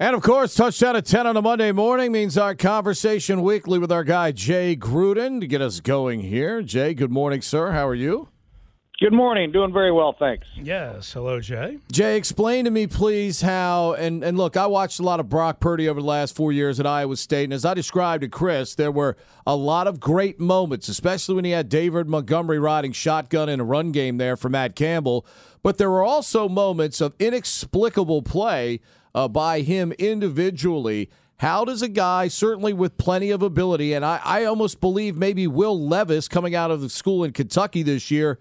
And 0.00 0.16
of 0.16 0.22
course, 0.22 0.54
touchdown 0.54 0.96
at 0.96 1.04
10 1.04 1.26
on 1.26 1.36
a 1.36 1.42
Monday 1.42 1.72
morning 1.72 2.10
means 2.10 2.38
our 2.38 2.54
conversation 2.54 3.42
weekly 3.42 3.78
with 3.78 3.92
our 3.92 4.02
guy, 4.02 4.32
Jay 4.32 4.74
Gruden, 4.74 5.40
to 5.40 5.46
get 5.46 5.60
us 5.60 5.80
going 5.80 6.20
here. 6.20 6.62
Jay, 6.62 6.94
good 6.94 7.10
morning, 7.10 7.42
sir. 7.42 7.72
How 7.72 7.86
are 7.86 7.94
you? 7.94 8.28
Good 8.98 9.12
morning. 9.12 9.52
Doing 9.52 9.74
very 9.74 9.92
well, 9.92 10.16
thanks. 10.18 10.46
Yes. 10.56 11.12
Hello, 11.12 11.38
Jay. 11.38 11.76
Jay, 11.92 12.16
explain 12.16 12.64
to 12.64 12.70
me, 12.70 12.86
please, 12.86 13.42
how. 13.42 13.92
And, 13.92 14.24
and 14.24 14.38
look, 14.38 14.56
I 14.56 14.66
watched 14.68 15.00
a 15.00 15.02
lot 15.02 15.20
of 15.20 15.28
Brock 15.28 15.60
Purdy 15.60 15.86
over 15.86 16.00
the 16.00 16.06
last 16.06 16.34
four 16.34 16.50
years 16.50 16.80
at 16.80 16.86
Iowa 16.86 17.18
State. 17.18 17.44
And 17.44 17.52
as 17.52 17.66
I 17.66 17.74
described 17.74 18.22
to 18.22 18.28
Chris, 18.28 18.74
there 18.74 18.90
were 18.90 19.18
a 19.46 19.54
lot 19.54 19.86
of 19.86 20.00
great 20.00 20.40
moments, 20.40 20.88
especially 20.88 21.34
when 21.34 21.44
he 21.44 21.50
had 21.50 21.68
David 21.68 22.08
Montgomery 22.08 22.58
riding 22.58 22.92
shotgun 22.92 23.50
in 23.50 23.60
a 23.60 23.64
run 23.64 23.92
game 23.92 24.16
there 24.16 24.38
for 24.38 24.48
Matt 24.48 24.74
Campbell. 24.74 25.26
But 25.62 25.76
there 25.76 25.90
were 25.90 26.02
also 26.02 26.48
moments 26.48 27.02
of 27.02 27.14
inexplicable 27.18 28.22
play 28.22 28.80
uh, 29.14 29.28
by 29.28 29.60
him 29.60 29.92
individually. 29.92 31.10
How 31.38 31.64
does 31.64 31.80
a 31.80 31.88
guy, 31.88 32.28
certainly 32.28 32.72
with 32.72 32.98
plenty 32.98 33.30
of 33.30 33.42
ability, 33.42 33.94
and 33.94 34.04
I, 34.04 34.20
I 34.22 34.44
almost 34.44 34.80
believe 34.80 35.16
maybe 35.16 35.46
Will 35.46 35.80
Levis 35.80 36.28
coming 36.28 36.54
out 36.54 36.70
of 36.70 36.82
the 36.82 36.90
school 36.90 37.24
in 37.24 37.32
Kentucky 37.32 37.82
this 37.82 38.10
year 38.10 38.38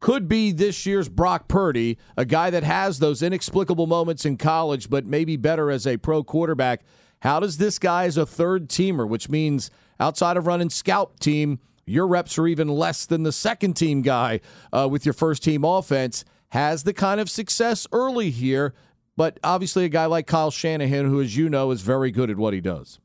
could 0.00 0.28
be 0.28 0.50
this 0.50 0.84
year's 0.84 1.08
Brock 1.08 1.46
Purdy, 1.46 1.96
a 2.16 2.24
guy 2.24 2.50
that 2.50 2.64
has 2.64 2.98
those 2.98 3.22
inexplicable 3.22 3.86
moments 3.86 4.26
in 4.26 4.36
college, 4.36 4.90
but 4.90 5.06
maybe 5.06 5.36
better 5.36 5.70
as 5.70 5.86
a 5.86 5.96
pro 5.96 6.24
quarterback. 6.24 6.82
How 7.20 7.38
does 7.38 7.58
this 7.58 7.78
guy 7.78 8.06
as 8.06 8.16
a 8.16 8.26
third 8.26 8.68
teamer, 8.68 9.08
which 9.08 9.28
means 9.28 9.70
outside 10.00 10.36
of 10.36 10.48
running 10.48 10.70
scout 10.70 11.20
team, 11.20 11.60
your 11.86 12.08
reps 12.08 12.36
are 12.36 12.48
even 12.48 12.66
less 12.66 13.06
than 13.06 13.22
the 13.22 13.30
second 13.30 13.74
team 13.74 14.02
guy 14.02 14.40
uh, 14.72 14.88
with 14.90 15.06
your 15.06 15.12
first 15.12 15.44
team 15.44 15.62
offense, 15.64 16.24
has 16.48 16.82
the 16.82 16.92
kind 16.92 17.20
of 17.20 17.30
success 17.30 17.86
early 17.92 18.30
here, 18.30 18.74
but 19.16 19.38
obviously 19.44 19.84
a 19.84 19.88
guy 19.88 20.06
like 20.06 20.26
Kyle 20.26 20.50
Shanahan, 20.50 21.06
who, 21.06 21.20
as 21.20 21.36
you 21.36 21.48
know, 21.48 21.70
is 21.70 21.82
very 21.82 22.10
good 22.10 22.30
at 22.30 22.36
what 22.36 22.54
he 22.54 22.60
does. 22.60 22.98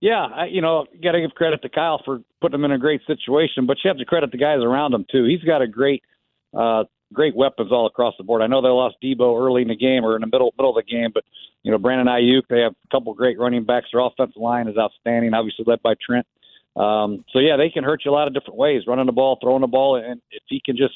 Yeah, 0.00 0.26
I, 0.26 0.46
you 0.46 0.60
know, 0.60 0.86
got 1.02 1.12
to 1.12 1.20
give 1.20 1.30
credit 1.30 1.62
to 1.62 1.68
Kyle 1.68 2.00
for 2.04 2.20
putting 2.40 2.56
him 2.56 2.64
in 2.64 2.72
a 2.72 2.78
great 2.78 3.00
situation, 3.06 3.66
but 3.66 3.78
you 3.82 3.88
have 3.88 3.96
to 3.98 4.04
credit 4.04 4.32
the 4.32 4.38
guys 4.38 4.58
around 4.60 4.92
him 4.92 5.06
too. 5.10 5.24
He's 5.24 5.42
got 5.42 5.62
a 5.62 5.66
great, 5.66 6.02
uh, 6.52 6.84
great 7.12 7.34
weapons 7.34 7.72
all 7.72 7.86
across 7.86 8.14
the 8.18 8.24
board. 8.24 8.42
I 8.42 8.46
know 8.46 8.60
they 8.60 8.68
lost 8.68 8.96
Debo 9.02 9.40
early 9.40 9.62
in 9.62 9.68
the 9.68 9.76
game 9.76 10.04
or 10.04 10.14
in 10.16 10.20
the 10.20 10.26
middle 10.26 10.52
middle 10.58 10.76
of 10.76 10.84
the 10.84 10.90
game, 10.90 11.10
but 11.14 11.24
you 11.62 11.72
know, 11.72 11.78
Brandon 11.78 12.06
Aiyuk, 12.06 12.42
they 12.50 12.60
have 12.60 12.72
a 12.72 12.88
couple 12.94 13.14
great 13.14 13.38
running 13.38 13.64
backs. 13.64 13.86
Their 13.92 14.02
offensive 14.02 14.36
line 14.36 14.68
is 14.68 14.76
outstanding, 14.76 15.32
obviously 15.32 15.64
led 15.66 15.80
by 15.82 15.94
Trent. 16.04 16.26
Um, 16.76 17.24
so 17.32 17.38
yeah, 17.38 17.56
they 17.56 17.70
can 17.70 17.84
hurt 17.84 18.02
you 18.04 18.10
a 18.10 18.12
lot 18.12 18.26
of 18.28 18.34
different 18.34 18.58
ways, 18.58 18.82
running 18.86 19.06
the 19.06 19.12
ball, 19.12 19.38
throwing 19.40 19.62
the 19.62 19.68
ball, 19.68 19.96
and 19.96 20.20
if 20.30 20.42
he 20.48 20.60
can 20.62 20.76
just 20.76 20.94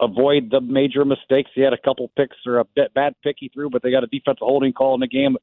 avoid 0.00 0.50
the 0.50 0.60
major 0.60 1.04
mistakes, 1.04 1.50
he 1.54 1.60
had 1.62 1.72
a 1.72 1.78
couple 1.78 2.10
picks 2.16 2.36
or 2.46 2.58
a 2.58 2.64
bad 2.94 3.14
pick 3.22 3.36
he 3.38 3.48
threw, 3.48 3.70
but 3.70 3.82
they 3.82 3.90
got 3.90 4.04
a 4.04 4.08
defensive 4.08 4.40
holding 4.40 4.72
call 4.72 4.94
in 4.94 5.00
the 5.00 5.06
game 5.06 5.36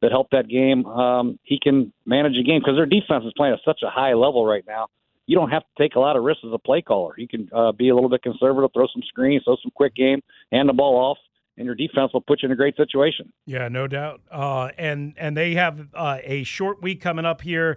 that 0.00 0.10
helped 0.10 0.30
that 0.30 0.48
game. 0.48 0.86
Um, 0.86 1.38
he 1.42 1.58
can 1.60 1.92
manage 2.06 2.36
a 2.38 2.42
game 2.42 2.60
because 2.60 2.76
their 2.76 2.86
defense 2.86 3.24
is 3.24 3.32
playing 3.36 3.54
at 3.54 3.60
such 3.64 3.80
a 3.82 3.90
high 3.90 4.14
level 4.14 4.46
right 4.46 4.64
now. 4.66 4.88
You 5.26 5.36
don't 5.36 5.50
have 5.50 5.62
to 5.62 5.82
take 5.82 5.94
a 5.96 6.00
lot 6.00 6.16
of 6.16 6.22
risks 6.22 6.42
as 6.46 6.52
a 6.54 6.58
play 6.58 6.80
caller. 6.80 7.14
You 7.18 7.28
can 7.28 7.50
uh, 7.52 7.72
be 7.72 7.90
a 7.90 7.94
little 7.94 8.08
bit 8.08 8.22
conservative, 8.22 8.70
throw 8.72 8.86
some 8.92 9.02
screens, 9.06 9.42
throw 9.44 9.56
some 9.62 9.72
quick 9.74 9.94
game, 9.94 10.22
hand 10.52 10.68
the 10.68 10.72
ball 10.72 10.96
off, 10.96 11.18
and 11.58 11.66
your 11.66 11.74
defense 11.74 12.12
will 12.14 12.22
put 12.22 12.42
you 12.42 12.46
in 12.46 12.52
a 12.52 12.56
great 12.56 12.76
situation. 12.76 13.30
Yeah, 13.44 13.68
no 13.68 13.86
doubt. 13.86 14.22
Uh, 14.30 14.70
and 14.78 15.14
and 15.18 15.36
they 15.36 15.54
have 15.54 15.88
uh, 15.92 16.18
a 16.22 16.44
short 16.44 16.80
week 16.80 17.02
coming 17.02 17.26
up 17.26 17.42
here. 17.42 17.76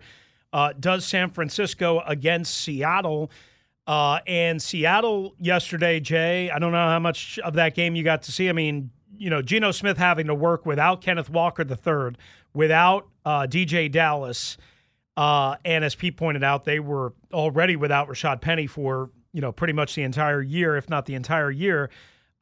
Uh, 0.54 0.74
does 0.80 1.06
San 1.06 1.30
Francisco 1.30 2.02
against 2.06 2.54
Seattle? 2.54 3.32
Uh, 3.88 4.20
and 4.28 4.62
Seattle 4.62 5.36
yesterday, 5.40 6.00
Jay. 6.00 6.50
I 6.50 6.60
don't 6.60 6.72
know 6.72 6.78
how 6.78 7.00
much 7.00 7.40
of 7.40 7.54
that 7.56 7.76
game 7.76 7.96
you 7.96 8.04
got 8.04 8.24
to 8.24 8.32
see. 8.32 8.48
I 8.48 8.54
mean, 8.54 8.92
you 9.18 9.30
know, 9.30 9.42
Geno 9.42 9.72
Smith 9.72 9.98
having 9.98 10.28
to 10.28 10.36
work 10.36 10.66
without 10.66 11.02
Kenneth 11.02 11.30
Walker 11.30 11.64
III, 11.64 12.16
without 12.54 13.08
uh, 13.26 13.48
DeeJay 13.48 13.92
Dallas, 13.92 14.58
uh, 15.18 15.56
and 15.66 15.84
as 15.84 15.96
Pete 15.96 16.18
pointed 16.18 16.44
out, 16.44 16.64
they 16.64 16.80
were 16.80 17.14
already 17.34 17.76
without 17.76 18.08
Rashad 18.08 18.42
Penny 18.42 18.68
for 18.68 19.09
you 19.34 19.41
know 19.41 19.52
pretty 19.52 19.74
much 19.74 19.96
the 19.96 20.03
entire 20.03 20.41
year, 20.41 20.78
if 20.78 20.90
not 20.90 21.06
the 21.06 21.16
entire 21.16 21.52
year. 21.52 21.90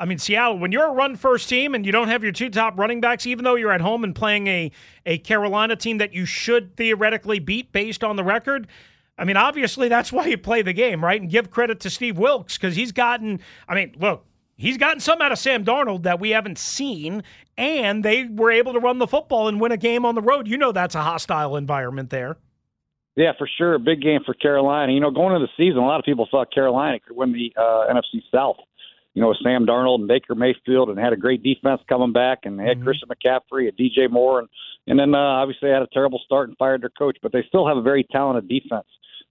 I 0.01 0.05
mean, 0.05 0.17
Seattle, 0.17 0.57
when 0.57 0.71
you're 0.71 0.87
a 0.87 0.93
run 0.93 1.17
first 1.17 1.49
team 1.49 1.75
and 1.75 1.85
you 1.85 1.91
don't 1.91 2.07
have 2.07 2.23
your 2.23 2.31
two 2.31 2.49
top 2.49 2.79
running 2.79 3.01
backs, 3.01 3.27
even 3.27 3.43
though 3.43 3.55
you're 3.55 3.71
at 3.73 3.81
home 3.81 4.05
and 4.05 4.15
playing 4.15 4.47
a, 4.47 4.71
a 5.05 5.17
Carolina 5.17 5.75
team 5.75 5.97
that 5.97 6.13
you 6.13 6.25
should 6.25 6.77
theoretically 6.77 7.39
beat 7.39 7.73
based 7.73 8.01
on 8.01 8.15
the 8.15 8.23
record, 8.23 8.67
I 9.19 9.25
mean, 9.25 9.37
obviously 9.37 9.89
that's 9.89 10.11
why 10.11 10.25
you 10.27 10.37
play 10.37 10.61
the 10.61 10.73
game, 10.73 11.03
right? 11.03 11.19
And 11.19 11.29
give 11.29 11.51
credit 11.51 11.81
to 11.81 11.89
Steve 11.89 12.17
Wilks 12.17 12.57
because 12.57 12.75
he's 12.75 12.93
gotten, 12.93 13.41
I 13.67 13.75
mean, 13.75 13.93
look, 13.99 14.25
he's 14.55 14.77
gotten 14.77 15.01
some 15.01 15.21
out 15.21 15.33
of 15.33 15.37
Sam 15.37 15.65
Darnold 15.65 16.03
that 16.03 16.21
we 16.21 16.29
haven't 16.29 16.57
seen, 16.57 17.23
and 17.57 18.03
they 18.03 18.23
were 18.23 18.49
able 18.49 18.71
to 18.73 18.79
run 18.79 18.97
the 18.97 19.07
football 19.07 19.49
and 19.49 19.59
win 19.59 19.73
a 19.73 19.77
game 19.77 20.05
on 20.05 20.15
the 20.15 20.21
road. 20.21 20.47
You 20.47 20.57
know 20.57 20.71
that's 20.71 20.95
a 20.95 21.01
hostile 21.01 21.57
environment 21.57 22.09
there. 22.09 22.37
Yeah, 23.17 23.33
for 23.37 23.49
sure. 23.57 23.73
A 23.73 23.79
big 23.79 24.01
game 24.01 24.21
for 24.25 24.33
Carolina. 24.33 24.93
You 24.93 25.01
know, 25.01 25.11
going 25.11 25.35
into 25.35 25.45
the 25.45 25.63
season, 25.63 25.79
a 25.79 25.85
lot 25.85 25.99
of 25.99 26.05
people 26.05 26.25
thought 26.31 26.53
Carolina 26.53 26.99
could 27.05 27.17
win 27.17 27.33
the 27.33 27.51
uh, 27.57 27.93
NFC 27.93 28.21
South. 28.33 28.55
You 29.13 29.21
know, 29.21 29.29
with 29.29 29.39
Sam 29.43 29.65
Darnold 29.65 29.95
and 29.95 30.07
Baker 30.07 30.35
Mayfield, 30.35 30.89
and 30.89 30.97
had 30.97 31.11
a 31.11 31.17
great 31.17 31.43
defense 31.43 31.81
coming 31.89 32.13
back, 32.13 32.39
and 32.43 32.57
they 32.57 32.63
had 32.63 32.77
mm-hmm. 32.77 32.85
Christian 32.85 33.09
McCaffrey 33.09 33.67
and 33.67 33.75
DJ 33.77 34.09
Moore, 34.09 34.39
and 34.39 34.47
and 34.87 34.97
then 34.97 35.13
uh, 35.13 35.17
obviously 35.17 35.67
they 35.67 35.73
had 35.73 35.81
a 35.81 35.87
terrible 35.91 36.21
start 36.23 36.47
and 36.47 36.57
fired 36.57 36.81
their 36.81 36.91
coach, 36.97 37.17
but 37.21 37.33
they 37.33 37.43
still 37.47 37.67
have 37.67 37.75
a 37.75 37.81
very 37.81 38.05
talented 38.09 38.47
defense. 38.47 38.87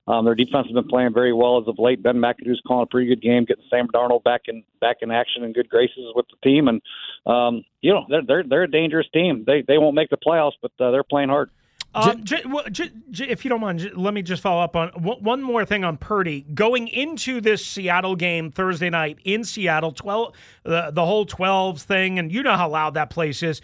Um, 0.08 0.24
their 0.24 0.34
defense 0.34 0.66
has 0.66 0.72
been 0.72 0.88
playing 0.88 1.12
very 1.12 1.34
well 1.34 1.60
as 1.60 1.68
of 1.68 1.78
late. 1.78 2.02
Ben 2.02 2.16
McAdoo's 2.16 2.62
calling 2.66 2.84
a 2.84 2.86
pretty 2.86 3.08
good 3.08 3.20
game, 3.20 3.44
getting 3.44 3.64
Sam 3.68 3.88
Darnold 3.88 4.24
back 4.24 4.42
in 4.46 4.64
back 4.80 4.98
in 5.02 5.10
action 5.10 5.44
and 5.44 5.54
good 5.54 5.68
graces 5.68 6.12
with 6.14 6.26
the 6.28 6.48
team. 6.48 6.68
And 6.68 6.80
um, 7.26 7.62
you 7.82 7.92
know 7.92 8.06
they're 8.08 8.22
they're 8.26 8.44
they're 8.44 8.62
a 8.62 8.70
dangerous 8.70 9.06
team. 9.12 9.44
They 9.46 9.62
they 9.68 9.76
won't 9.76 9.94
make 9.94 10.08
the 10.08 10.16
playoffs, 10.16 10.52
but 10.62 10.72
uh, 10.80 10.90
they're 10.90 11.04
playing 11.04 11.28
hard. 11.28 11.50
Um, 11.94 12.22
j- 12.22 12.42
j- 12.70 12.90
j- 13.10 13.28
if 13.28 13.44
you 13.44 13.48
don't 13.48 13.60
mind, 13.60 13.90
let 13.96 14.12
me 14.12 14.20
just 14.22 14.42
follow 14.42 14.62
up 14.62 14.76
on 14.76 14.88
one 14.90 15.42
more 15.42 15.64
thing 15.64 15.84
on 15.84 15.96
Purdy. 15.96 16.42
Going 16.54 16.88
into 16.88 17.40
this 17.40 17.64
Seattle 17.64 18.14
game 18.14 18.50
Thursday 18.50 18.90
night 18.90 19.18
in 19.24 19.42
Seattle, 19.42 19.92
twelve 19.92 20.34
the 20.64 20.90
the 20.92 21.04
whole 21.04 21.24
twelves 21.24 21.84
thing, 21.84 22.18
and 22.18 22.30
you 22.30 22.42
know 22.42 22.56
how 22.56 22.68
loud 22.68 22.94
that 22.94 23.10
place 23.10 23.42
is. 23.42 23.60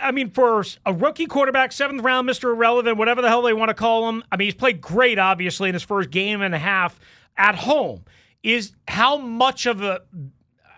I 0.00 0.12
mean, 0.12 0.30
for 0.30 0.64
a 0.84 0.92
rookie 0.92 1.26
quarterback, 1.26 1.72
seventh 1.72 2.02
round, 2.02 2.28
Mr. 2.28 2.44
Irrelevant, 2.44 2.96
whatever 2.96 3.22
the 3.22 3.28
hell 3.28 3.42
they 3.42 3.52
want 3.52 3.70
to 3.70 3.74
call 3.74 4.08
him. 4.08 4.22
I 4.30 4.36
mean, 4.36 4.46
he's 4.46 4.54
played 4.54 4.80
great, 4.80 5.18
obviously, 5.18 5.68
in 5.68 5.74
his 5.74 5.82
first 5.82 6.10
game 6.10 6.42
and 6.42 6.54
a 6.54 6.58
half 6.58 6.98
at 7.36 7.54
home. 7.54 8.04
Is 8.42 8.72
how 8.88 9.18
much 9.18 9.66
of 9.66 9.82
a, 9.82 10.02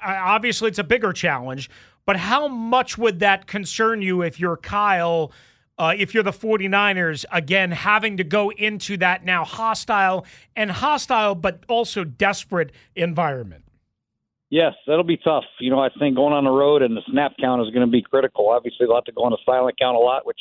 obviously, 0.04 0.68
it's 0.68 0.78
a 0.78 0.84
bigger 0.84 1.12
challenge, 1.12 1.70
but 2.06 2.16
how 2.16 2.48
much 2.48 2.98
would 2.98 3.20
that 3.20 3.46
concern 3.46 4.02
you 4.02 4.22
if 4.22 4.40
you're 4.40 4.56
Kyle, 4.56 5.32
uh, 5.78 5.94
if 5.96 6.12
you're 6.12 6.24
the 6.24 6.32
49ers, 6.32 7.24
again, 7.30 7.70
having 7.70 8.16
to 8.16 8.24
go 8.24 8.50
into 8.50 8.96
that 8.96 9.24
now 9.24 9.44
hostile 9.44 10.26
and 10.56 10.70
hostile, 10.70 11.36
but 11.36 11.62
also 11.68 12.02
desperate 12.02 12.72
environment? 12.96 13.64
Yes, 14.52 14.74
that'll 14.86 15.02
be 15.02 15.16
tough. 15.16 15.44
You 15.60 15.70
know, 15.70 15.80
I 15.80 15.88
think 15.98 16.14
going 16.14 16.34
on 16.34 16.44
the 16.44 16.50
road 16.50 16.82
and 16.82 16.94
the 16.94 17.00
snap 17.10 17.32
count 17.40 17.62
is 17.62 17.72
going 17.72 17.86
to 17.86 17.90
be 17.90 18.02
critical. 18.02 18.50
Obviously, 18.50 18.84
they'll 18.84 18.96
have 18.96 19.04
to 19.04 19.12
go 19.12 19.24
on 19.24 19.32
a 19.32 19.40
silent 19.46 19.78
count 19.80 19.96
a 19.96 19.98
lot, 19.98 20.26
which 20.26 20.40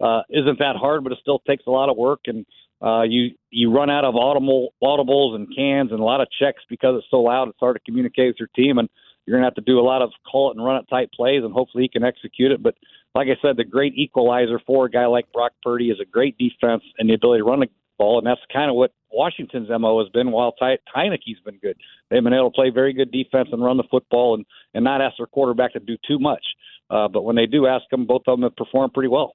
uh, 0.00 0.22
isn't 0.28 0.58
that 0.58 0.74
hard, 0.74 1.04
but 1.04 1.12
it 1.12 1.18
still 1.22 1.38
takes 1.46 1.62
a 1.68 1.70
lot 1.70 1.88
of 1.88 1.96
work. 1.96 2.22
And 2.26 2.44
uh, 2.82 3.02
you 3.02 3.30
you 3.50 3.70
run 3.70 3.90
out 3.90 4.04
of 4.04 4.16
audible 4.16 4.74
audibles 4.82 5.36
and 5.36 5.46
cans 5.54 5.92
and 5.92 6.00
a 6.00 6.02
lot 6.02 6.20
of 6.20 6.26
checks 6.36 6.64
because 6.68 6.96
it's 6.98 7.06
so 7.12 7.18
loud. 7.18 7.46
It's 7.46 7.60
hard 7.60 7.76
to 7.76 7.82
communicate 7.88 8.30
with 8.30 8.40
your 8.40 8.50
team, 8.56 8.78
and 8.78 8.88
you're 9.24 9.36
going 9.36 9.42
to 9.42 9.46
have 9.46 9.64
to 9.64 9.70
do 9.70 9.78
a 9.78 9.86
lot 9.86 10.02
of 10.02 10.10
call 10.28 10.50
it 10.50 10.56
and 10.56 10.66
run 10.66 10.78
it 10.78 10.86
type 10.90 11.12
plays, 11.14 11.44
and 11.44 11.52
hopefully 11.52 11.84
he 11.84 11.88
can 11.88 12.02
execute 12.02 12.50
it. 12.50 12.60
But 12.60 12.74
like 13.14 13.28
I 13.28 13.40
said, 13.40 13.56
the 13.56 13.62
great 13.62 13.94
equalizer 13.94 14.60
for 14.66 14.86
a 14.86 14.90
guy 14.90 15.06
like 15.06 15.32
Brock 15.32 15.52
Purdy 15.62 15.90
is 15.90 16.00
a 16.00 16.04
great 16.04 16.36
defense 16.38 16.82
and 16.98 17.08
the 17.08 17.14
ability 17.14 17.42
to 17.42 17.44
run 17.44 17.60
the 17.60 17.68
ball, 17.98 18.18
and 18.18 18.26
that's 18.26 18.40
kind 18.52 18.70
of 18.70 18.76
what 18.76 18.92
Washington's 19.10 19.68
mo 19.68 19.98
has 20.00 20.08
been. 20.10 20.30
While 20.30 20.52
Ty- 20.52 20.78
Heinicke's 20.94 21.40
been 21.44 21.58
good, 21.58 21.76
they've 22.10 22.22
been 22.22 22.32
able 22.32 22.50
to 22.50 22.54
play 22.54 22.70
very 22.70 22.92
good 22.92 23.10
defense 23.10 23.48
and 23.52 23.62
run 23.62 23.76
the 23.76 23.84
football, 23.90 24.34
and 24.34 24.44
and 24.74 24.84
not 24.84 25.00
ask 25.00 25.16
their 25.18 25.26
quarterback 25.26 25.72
to 25.74 25.80
do 25.80 25.96
too 26.06 26.18
much. 26.18 26.44
Uh, 26.90 27.08
but 27.08 27.22
when 27.22 27.36
they 27.36 27.46
do 27.46 27.66
ask 27.66 27.84
them, 27.90 28.06
both 28.06 28.22
of 28.26 28.38
them 28.38 28.42
have 28.42 28.56
performed 28.56 28.92
pretty 28.92 29.08
well. 29.08 29.34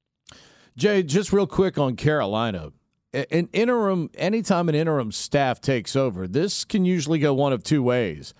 Jay, 0.78 1.04
just 1.04 1.34
real 1.34 1.48
quick 1.48 1.78
on 1.78 1.96
Carolina. 1.96 2.72
An 3.12 3.50
interim, 3.54 4.12
anytime 4.14 4.70
an 4.70 4.76
interim 4.76 5.12
staff 5.12 5.60
takes 5.60 5.96
over, 5.96 6.28
this 6.28 6.64
can 6.64 6.86
usually 6.86 7.18
go 7.18 7.34
one 7.34 7.52
of 7.52 7.64
two 7.64 7.82
ways. 7.82 8.36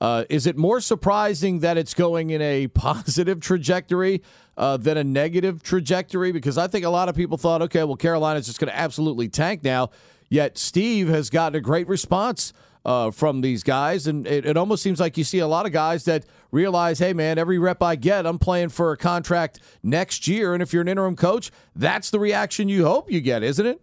Uh, 0.00 0.24
is 0.28 0.46
it 0.46 0.56
more 0.56 0.80
surprising 0.80 1.60
that 1.60 1.76
it's 1.78 1.94
going 1.94 2.30
in 2.30 2.42
a 2.42 2.66
positive 2.74 3.40
trajectory 3.40 4.22
uh, 4.56 4.76
than 4.76 4.96
a 4.96 5.04
negative 5.04 5.62
trajectory? 5.62 6.32
Because 6.32 6.58
I 6.58 6.66
think 6.66 6.84
a 6.84 6.90
lot 6.90 7.08
of 7.08 7.14
people 7.14 7.38
thought, 7.38 7.62
okay, 7.62 7.84
well, 7.84 7.96
Carolina's 7.96 8.46
just 8.46 8.58
going 8.58 8.70
to 8.70 8.78
absolutely 8.78 9.28
tank 9.28 9.62
now. 9.64 9.90
Yet 10.28 10.58
Steve 10.58 11.08
has 11.08 11.30
gotten 11.30 11.56
a 11.56 11.60
great 11.60 11.86
response 11.86 12.52
uh, 12.84 13.10
from 13.10 13.40
these 13.40 13.62
guys, 13.62 14.06
and 14.06 14.26
it, 14.26 14.44
it, 14.44 14.56
almost 14.56 14.82
seems 14.82 15.00
like 15.00 15.16
you 15.16 15.24
see 15.24 15.38
a 15.38 15.46
lot 15.46 15.64
of 15.64 15.72
guys 15.72 16.04
that 16.04 16.26
realize, 16.50 16.98
hey, 16.98 17.12
man, 17.12 17.38
every 17.38 17.58
rep 17.58 17.82
I 17.82 17.96
get, 17.96 18.26
I'm 18.26 18.38
playing 18.38 18.68
for 18.70 18.92
a 18.92 18.96
contract 18.96 19.60
next 19.82 20.28
year. 20.28 20.52
And 20.52 20.62
if 20.62 20.72
you're 20.72 20.82
an 20.82 20.88
interim 20.88 21.16
coach, 21.16 21.50
that's 21.74 22.10
the 22.10 22.18
reaction 22.18 22.68
you 22.68 22.84
hope 22.84 23.10
you 23.10 23.20
get, 23.20 23.42
isn't 23.42 23.64
it? 23.64 23.80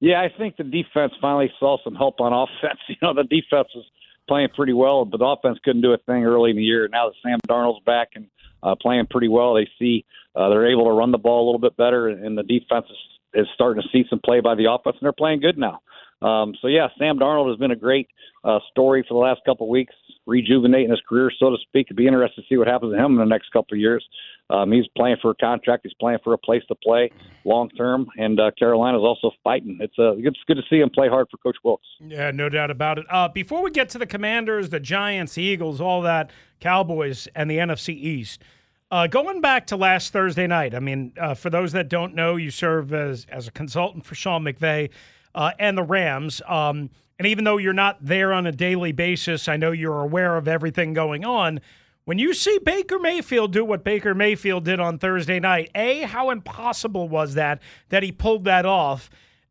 Yeah, 0.00 0.20
I 0.20 0.28
think 0.36 0.56
the 0.56 0.64
defense 0.64 1.12
finally 1.20 1.50
saw 1.58 1.78
some 1.82 1.94
help 1.94 2.20
on 2.20 2.32
offense. 2.62 2.80
You 2.88 2.96
know, 3.00 3.14
the 3.14 3.24
defense 3.24 3.68
was 3.74 3.84
playing 4.30 4.48
pretty 4.54 4.72
well, 4.72 5.04
but 5.04 5.18
the 5.18 5.24
offense 5.24 5.58
couldn't 5.64 5.82
do 5.82 5.92
a 5.92 5.98
thing 5.98 6.24
early 6.24 6.50
in 6.50 6.56
the 6.56 6.62
year. 6.62 6.86
Now 6.86 7.08
that 7.08 7.16
Sam 7.20 7.40
Darnold's 7.48 7.84
back 7.84 8.10
and 8.14 8.28
uh, 8.62 8.76
playing 8.80 9.08
pretty 9.10 9.26
well, 9.26 9.54
they 9.54 9.68
see 9.76 10.04
uh, 10.36 10.48
they're 10.50 10.70
able 10.70 10.84
to 10.84 10.92
run 10.92 11.10
the 11.10 11.18
ball 11.18 11.44
a 11.44 11.46
little 11.46 11.58
bit 11.58 11.76
better, 11.76 12.06
and 12.06 12.38
the 12.38 12.44
defense 12.44 12.86
is, 12.88 13.42
is 13.42 13.46
starting 13.56 13.82
to 13.82 13.88
see 13.92 14.04
some 14.08 14.20
play 14.24 14.38
by 14.38 14.54
the 14.54 14.70
offense, 14.70 14.96
and 15.00 15.04
they're 15.04 15.12
playing 15.12 15.40
good 15.40 15.58
now. 15.58 15.80
Um, 16.22 16.54
so 16.60 16.68
yeah, 16.68 16.88
Sam 16.98 17.18
Darnold 17.18 17.48
has 17.48 17.58
been 17.58 17.70
a 17.70 17.76
great 17.76 18.08
uh, 18.44 18.58
story 18.70 19.04
for 19.06 19.14
the 19.14 19.20
last 19.20 19.40
couple 19.46 19.66
of 19.66 19.70
weeks, 19.70 19.94
rejuvenating 20.26 20.90
his 20.90 21.00
career, 21.08 21.30
so 21.38 21.50
to 21.50 21.56
speak. 21.62 21.86
It'd 21.86 21.96
be 21.96 22.06
interested 22.06 22.42
to 22.42 22.46
see 22.48 22.56
what 22.56 22.68
happens 22.68 22.92
to 22.92 22.98
him 22.98 23.12
in 23.12 23.18
the 23.18 23.24
next 23.24 23.50
couple 23.52 23.74
of 23.74 23.80
years. 23.80 24.04
Um, 24.50 24.72
he's 24.72 24.86
playing 24.96 25.16
for 25.22 25.30
a 25.30 25.34
contract. 25.34 25.84
He's 25.84 25.94
playing 26.00 26.18
for 26.24 26.32
a 26.32 26.38
place 26.38 26.62
to 26.68 26.74
play 26.74 27.10
long 27.44 27.70
term, 27.70 28.06
and 28.16 28.38
uh, 28.38 28.50
Carolina's 28.58 29.02
also 29.02 29.30
fighting. 29.44 29.78
It's 29.80 29.98
uh, 29.98 30.16
it's 30.16 30.38
good 30.46 30.56
to 30.56 30.62
see 30.68 30.80
him 30.80 30.90
play 30.90 31.08
hard 31.08 31.28
for 31.30 31.36
Coach 31.38 31.56
Wilks. 31.64 31.86
Yeah, 32.00 32.30
no 32.32 32.48
doubt 32.48 32.70
about 32.70 32.98
it. 32.98 33.06
Uh, 33.08 33.28
before 33.28 33.62
we 33.62 33.70
get 33.70 33.88
to 33.90 33.98
the 33.98 34.06
Commanders, 34.06 34.70
the 34.70 34.80
Giants, 34.80 35.34
the 35.34 35.42
Eagles, 35.42 35.80
all 35.80 36.02
that, 36.02 36.30
Cowboys, 36.60 37.28
and 37.34 37.50
the 37.50 37.58
NFC 37.58 37.94
East. 37.94 38.42
Uh, 38.92 39.06
going 39.06 39.40
back 39.40 39.68
to 39.68 39.76
last 39.76 40.12
Thursday 40.12 40.48
night, 40.48 40.74
I 40.74 40.80
mean, 40.80 41.12
uh, 41.16 41.34
for 41.34 41.48
those 41.48 41.70
that 41.72 41.88
don't 41.88 42.12
know, 42.12 42.34
you 42.34 42.50
serve 42.50 42.92
as, 42.92 43.24
as 43.30 43.46
a 43.46 43.52
consultant 43.52 44.04
for 44.04 44.16
Sean 44.16 44.42
McVay 44.42 44.90
uh, 45.34 45.52
and 45.58 45.76
the 45.76 45.82
Rams. 45.82 46.42
Um, 46.46 46.90
and 47.18 47.26
even 47.26 47.44
though 47.44 47.58
you're 47.58 47.72
not 47.72 47.98
there 48.00 48.32
on 48.32 48.46
a 48.46 48.52
daily 48.52 48.92
basis, 48.92 49.48
I 49.48 49.56
know 49.56 49.72
you're 49.72 50.00
aware 50.00 50.36
of 50.36 50.48
everything 50.48 50.94
going 50.94 51.24
on. 51.24 51.60
When 52.04 52.18
you 52.18 52.32
see 52.32 52.58
Baker 52.64 52.98
Mayfield 52.98 53.52
do 53.52 53.64
what 53.64 53.84
Baker 53.84 54.14
Mayfield 54.14 54.64
did 54.64 54.80
on 54.80 54.98
Thursday 54.98 55.38
night, 55.38 55.70
A, 55.74 56.00
how 56.00 56.30
impossible 56.30 57.08
was 57.08 57.34
that 57.34 57.60
that 57.90 58.02
he 58.02 58.10
pulled 58.10 58.44
that 58.44 58.64
off? 58.64 59.10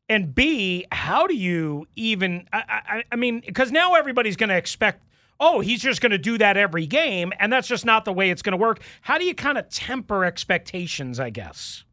And 0.10 0.34
B, 0.34 0.86
how 0.92 1.28
do 1.28 1.36
you 1.36 1.88
even, 1.96 2.48
I, 2.52 2.64
I, 2.68 3.04
I 3.12 3.16
mean, 3.16 3.44
because 3.46 3.72
now 3.72 3.94
everybody's 3.94 4.36
going 4.36 4.50
to 4.50 4.58
expect, 4.58 5.04
oh, 5.40 5.60
he's 5.60 5.82
just 5.82 6.02
going 6.02 6.12
to 6.12 6.18
do 6.18 6.40
that 6.40 6.58
every 6.58 6.88
game, 6.88 7.32
and 7.40 7.54
that's 7.54 7.68
just 7.68 7.86
not 7.86 8.04
the 8.04 8.12
way 8.12 8.32
it's 8.32 8.42
going 8.42 8.52
to 8.52 8.58
work. 8.58 8.82
How 9.02 9.20
do 9.20 9.26
you 9.26 9.36
kind 9.36 9.58
of 9.60 9.70
temper 9.70 10.26
expectations, 10.26 11.20
I 11.20 11.30
guess? 11.30 11.86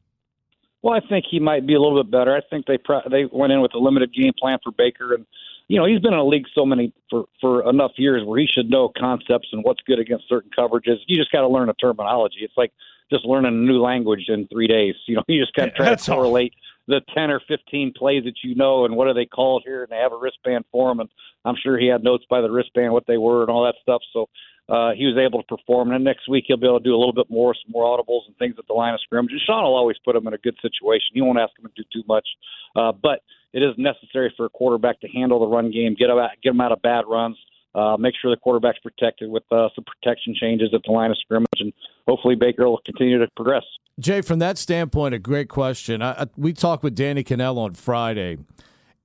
Well, 0.86 0.94
I 0.94 1.00
think 1.00 1.24
he 1.28 1.40
might 1.40 1.66
be 1.66 1.74
a 1.74 1.80
little 1.80 2.00
bit 2.00 2.12
better. 2.12 2.32
I 2.32 2.42
think 2.48 2.66
they 2.66 2.78
pre- 2.78 3.02
they 3.10 3.24
went 3.24 3.52
in 3.52 3.60
with 3.60 3.74
a 3.74 3.78
limited 3.78 4.14
game 4.14 4.30
plan 4.38 4.58
for 4.62 4.70
Baker, 4.70 5.14
and 5.14 5.26
you 5.66 5.76
know 5.76 5.84
he's 5.84 5.98
been 5.98 6.12
in 6.12 6.18
the 6.20 6.24
league 6.24 6.46
so 6.54 6.64
many 6.64 6.92
for 7.10 7.24
for 7.40 7.68
enough 7.68 7.90
years 7.96 8.24
where 8.24 8.38
he 8.38 8.46
should 8.46 8.70
know 8.70 8.92
concepts 8.96 9.48
and 9.50 9.64
what's 9.64 9.80
good 9.80 9.98
against 9.98 10.28
certain 10.28 10.48
coverages. 10.56 10.98
You 11.08 11.16
just 11.16 11.32
got 11.32 11.40
to 11.40 11.48
learn 11.48 11.68
a 11.68 11.74
terminology. 11.74 12.36
It's 12.42 12.56
like 12.56 12.70
just 13.10 13.24
learning 13.24 13.52
a 13.52 13.56
new 13.56 13.80
language 13.80 14.26
in 14.28 14.46
three 14.46 14.68
days. 14.68 14.94
You 15.08 15.16
know, 15.16 15.24
you 15.26 15.42
just 15.42 15.54
got 15.54 15.64
to 15.64 15.70
try 15.72 15.92
to 15.92 16.10
correlate 16.12 16.54
all. 16.88 17.00
the 17.00 17.00
ten 17.12 17.32
or 17.32 17.40
fifteen 17.48 17.92
plays 17.92 18.22
that 18.22 18.44
you 18.44 18.54
know 18.54 18.84
and 18.84 18.94
what 18.94 19.08
are 19.08 19.14
they 19.14 19.26
called 19.26 19.64
here, 19.66 19.82
and 19.82 19.90
they 19.90 19.96
have 19.96 20.12
a 20.12 20.16
wristband 20.16 20.66
for 20.70 20.92
him, 20.92 21.00
and 21.00 21.08
I'm 21.44 21.56
sure 21.60 21.76
he 21.76 21.88
had 21.88 22.04
notes 22.04 22.26
by 22.30 22.42
the 22.42 22.50
wristband 22.52 22.92
what 22.92 23.08
they 23.08 23.18
were 23.18 23.40
and 23.40 23.50
all 23.50 23.64
that 23.64 23.74
stuff. 23.82 24.02
So 24.12 24.28
uh, 24.68 24.90
he 24.92 25.06
was 25.06 25.16
able 25.16 25.42
to 25.42 25.56
perform. 25.56 25.88
And 25.88 25.94
then 25.94 26.04
next 26.04 26.28
week 26.28 26.44
he'll 26.48 26.56
be 26.56 26.66
able 26.66 26.80
to 26.80 26.84
do 26.84 26.94
a 26.94 26.98
little 26.98 27.12
bit 27.12 27.30
more, 27.30 27.54
some 27.54 27.70
more 27.70 27.84
audibles 27.84 28.26
and 28.26 28.36
things 28.36 28.56
at 28.58 28.66
the 28.66 28.72
line 28.72 28.94
of 28.94 29.00
scrimmage. 29.00 29.32
And 29.32 29.40
Sean 29.46 29.62
will 29.62 29.76
always 29.76 29.96
put 30.04 30.16
him 30.16 30.26
in 30.26 30.34
a 30.34 30.38
good 30.38 30.56
situation. 30.60 31.08
He 31.14 31.20
won't 31.20 31.38
ask 31.38 31.52
him 31.58 31.66
to 31.66 31.82
do 31.82 31.88
too 31.92 32.04
much, 32.08 32.26
uh, 32.74 32.92
but 32.92 33.22
it 33.52 33.62
is 33.62 33.74
necessary 33.78 34.32
for 34.36 34.46
a 34.46 34.48
quarterback 34.48 35.00
to 35.00 35.08
handle 35.08 35.40
the 35.40 35.46
run 35.46 35.70
game, 35.70 35.94
get 35.98 36.10
out, 36.10 36.30
get 36.42 36.50
him 36.50 36.60
out 36.60 36.72
of 36.72 36.82
bad 36.82 37.04
runs. 37.08 37.36
Uh, 37.74 37.94
make 37.98 38.14
sure 38.20 38.30
the 38.30 38.38
quarterback's 38.38 38.78
protected 38.78 39.28
with 39.28 39.42
uh, 39.52 39.68
some 39.74 39.84
protection 39.84 40.34
changes 40.34 40.70
at 40.72 40.80
the 40.86 40.90
line 40.90 41.10
of 41.10 41.18
scrimmage, 41.18 41.60
and 41.60 41.74
hopefully 42.08 42.34
Baker 42.34 42.66
will 42.66 42.80
continue 42.86 43.18
to 43.18 43.28
progress. 43.36 43.64
Jay, 44.00 44.22
from 44.22 44.38
that 44.38 44.56
standpoint, 44.56 45.14
a 45.14 45.18
great 45.18 45.50
question. 45.50 46.00
I, 46.00 46.22
I, 46.22 46.26
we 46.38 46.54
talked 46.54 46.82
with 46.82 46.94
Danny 46.94 47.22
Kanell 47.22 47.58
on 47.58 47.74
Friday, 47.74 48.38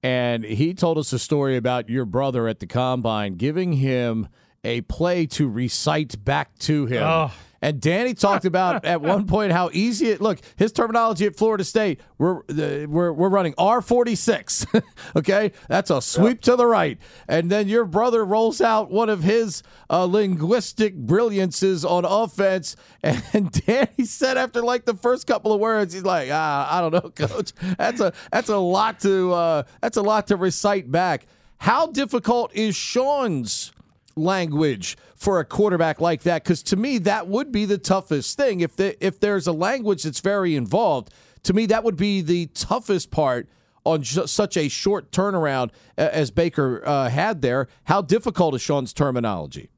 and 0.01 0.45
he 0.45 0.73
told 0.73 0.97
us 0.97 1.11
a 1.11 1.19
story 1.19 1.57
about 1.57 1.89
your 1.89 2.05
brother 2.05 2.47
at 2.47 2.59
the 2.61 2.65
combine 2.65 3.35
giving 3.35 3.73
him– 3.73 4.29
a 4.63 4.81
play 4.81 5.25
to 5.25 5.49
recite 5.49 6.23
back 6.23 6.57
to 6.59 6.85
him. 6.85 7.03
Oh. 7.03 7.31
And 7.63 7.79
Danny 7.79 8.15
talked 8.15 8.45
about 8.45 8.85
at 8.85 9.01
one 9.01 9.27
point 9.27 9.51
how 9.51 9.69
easy 9.71 10.09
it. 10.09 10.19
Look, 10.19 10.39
his 10.55 10.71
terminology 10.71 11.25
at 11.27 11.35
Florida 11.35 11.63
State. 11.63 12.01
We're 12.17 12.41
we're 12.47 13.13
we're 13.13 13.29
running 13.29 13.53
R 13.57 13.81
forty 13.81 14.15
six. 14.15 14.65
Okay, 15.13 15.51
that's 15.67 15.89
a 15.89 16.01
sweep 16.01 16.37
yep. 16.37 16.41
to 16.41 16.55
the 16.55 16.65
right, 16.65 16.97
and 17.27 17.49
then 17.49 17.67
your 17.67 17.83
brother 17.85 18.23
rolls 18.23 18.61
out 18.61 18.89
one 18.89 19.09
of 19.09 19.23
his 19.23 19.61
uh, 19.89 20.05
linguistic 20.05 20.95
brilliances 20.95 21.83
on 21.83 22.05
offense. 22.05 22.75
And 23.33 23.51
Danny 23.51 24.05
said 24.05 24.37
after 24.37 24.61
like 24.61 24.85
the 24.85 24.93
first 24.93 25.27
couple 25.27 25.51
of 25.51 25.59
words, 25.59 25.93
he's 25.93 26.03
like, 26.03 26.29
ah, 26.31 26.77
I 26.77 26.81
don't 26.81 26.93
know, 26.93 27.09
coach. 27.09 27.51
That's 27.77 27.99
a 27.99 28.13
that's 28.31 28.49
a 28.49 28.57
lot 28.57 28.99
to 29.01 29.33
uh, 29.33 29.63
that's 29.81 29.97
a 29.97 30.01
lot 30.01 30.27
to 30.27 30.35
recite 30.35 30.89
back. 30.91 31.25
How 31.57 31.87
difficult 31.87 32.55
is 32.55 32.75
Sean's? 32.75 33.71
Language 34.15 34.97
for 35.15 35.39
a 35.39 35.45
quarterback 35.45 36.01
like 36.01 36.23
that 36.23 36.43
because 36.43 36.63
to 36.63 36.75
me 36.75 36.97
that 36.99 37.27
would 37.27 37.51
be 37.51 37.65
the 37.65 37.77
toughest 37.77 38.37
thing. 38.37 38.61
If 38.61 38.75
the, 38.75 39.03
if 39.05 39.19
there's 39.19 39.47
a 39.47 39.51
language 39.51 40.03
that's 40.03 40.19
very 40.19 40.55
involved 40.55 41.13
to 41.43 41.53
me 41.53 41.65
that 41.67 41.83
would 41.83 41.97
be 41.97 42.21
the 42.21 42.47
toughest 42.47 43.11
part 43.11 43.49
on 43.83 44.03
such 44.03 44.57
a 44.57 44.67
short 44.67 45.11
turnaround 45.11 45.71
as 45.97 46.29
Baker 46.29 46.83
uh, 46.85 47.09
had 47.09 47.41
there. 47.41 47.67
How 47.85 48.03
difficult 48.03 48.53
is 48.53 48.61
Sean's 48.61 48.93
terminology? 48.93 49.69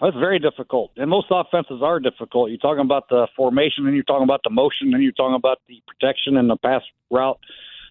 That's 0.00 0.16
very 0.16 0.38
difficult 0.38 0.92
and 0.96 1.08
most 1.08 1.26
offenses 1.30 1.80
are 1.82 2.00
difficult. 2.00 2.50
You're 2.50 2.58
talking 2.58 2.84
about 2.84 3.08
the 3.08 3.28
formation 3.36 3.86
and 3.86 3.94
you're 3.94 4.04
talking 4.04 4.24
about 4.24 4.40
the 4.44 4.50
motion 4.50 4.94
and 4.94 5.02
you're 5.02 5.12
talking 5.12 5.36
about 5.36 5.58
the 5.68 5.82
protection 5.86 6.36
and 6.36 6.50
the 6.50 6.56
pass 6.56 6.82
route 7.10 7.38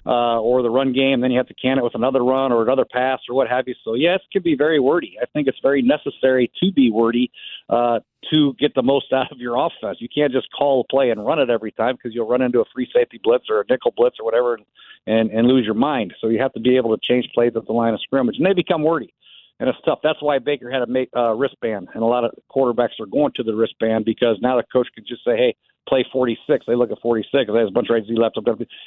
uh, 0.05 0.39
or 0.39 0.61
the 0.61 0.69
run 0.69 0.93
game. 0.93 1.21
Then 1.21 1.31
you 1.31 1.37
have 1.37 1.47
to 1.47 1.53
can 1.53 1.77
it 1.77 1.83
with 1.83 1.95
another 1.95 2.23
run 2.23 2.51
or 2.51 2.63
another 2.63 2.85
pass 2.85 3.19
or 3.29 3.35
what 3.35 3.47
have 3.47 3.67
you. 3.67 3.75
So 3.83 3.93
yes, 3.93 4.19
it 4.23 4.31
can 4.31 4.43
be 4.43 4.55
very 4.55 4.79
wordy. 4.79 5.17
I 5.21 5.25
think 5.27 5.47
it's 5.47 5.59
very 5.61 5.81
necessary 5.81 6.51
to 6.63 6.71
be 6.71 6.91
wordy 6.91 7.31
uh, 7.69 7.99
to 8.31 8.53
get 8.59 8.73
the 8.75 8.83
most 8.83 9.13
out 9.13 9.31
of 9.31 9.39
your 9.39 9.55
offense. 9.55 9.97
You 9.99 10.09
can't 10.13 10.31
just 10.31 10.47
call 10.57 10.81
a 10.81 10.91
play 10.91 11.09
and 11.09 11.25
run 11.25 11.39
it 11.39 11.49
every 11.49 11.71
time 11.71 11.95
because 11.95 12.13
you'll 12.13 12.27
run 12.27 12.41
into 12.41 12.59
a 12.59 12.65
free 12.73 12.89
safety 12.93 13.19
blitz 13.23 13.45
or 13.49 13.61
a 13.61 13.65
nickel 13.69 13.93
blitz 13.95 14.17
or 14.19 14.25
whatever 14.25 14.55
and, 14.55 14.65
and 15.07 15.31
and 15.31 15.47
lose 15.47 15.65
your 15.65 15.75
mind. 15.75 16.13
So 16.21 16.27
you 16.27 16.39
have 16.41 16.53
to 16.53 16.59
be 16.59 16.77
able 16.77 16.95
to 16.95 17.01
change 17.07 17.27
plays 17.33 17.53
at 17.55 17.65
the 17.65 17.73
line 17.73 17.93
of 17.93 18.01
scrimmage, 18.01 18.35
and 18.37 18.45
they 18.45 18.53
become 18.53 18.83
wordy 18.83 19.13
and 19.61 19.69
it's 19.69 19.77
tough. 19.85 19.99
That's 20.01 20.21
why 20.23 20.39
Baker 20.39 20.71
had 20.71 20.81
a 20.81 21.19
uh, 21.19 21.33
wristband, 21.33 21.89
and 21.93 22.01
a 22.01 22.05
lot 22.05 22.25
of 22.25 22.31
quarterbacks 22.49 22.99
are 22.99 23.05
going 23.05 23.31
to 23.35 23.43
the 23.43 23.53
wristband 23.53 24.05
because 24.05 24.37
now 24.41 24.57
the 24.57 24.63
coach 24.73 24.87
can 24.95 25.05
just 25.07 25.23
say, 25.23 25.37
"Hey, 25.37 25.55
play 25.91 26.05
46." 26.11 26.65
They 26.65 26.75
look 26.75 26.91
at 26.91 26.99
46, 27.01 27.51
there's 27.51 27.67
a 27.67 27.71
bunch 27.71 27.89
of 27.89 27.93
rights 27.95 28.07
he 28.07 28.15
left 28.15 28.37
up, 28.37 28.45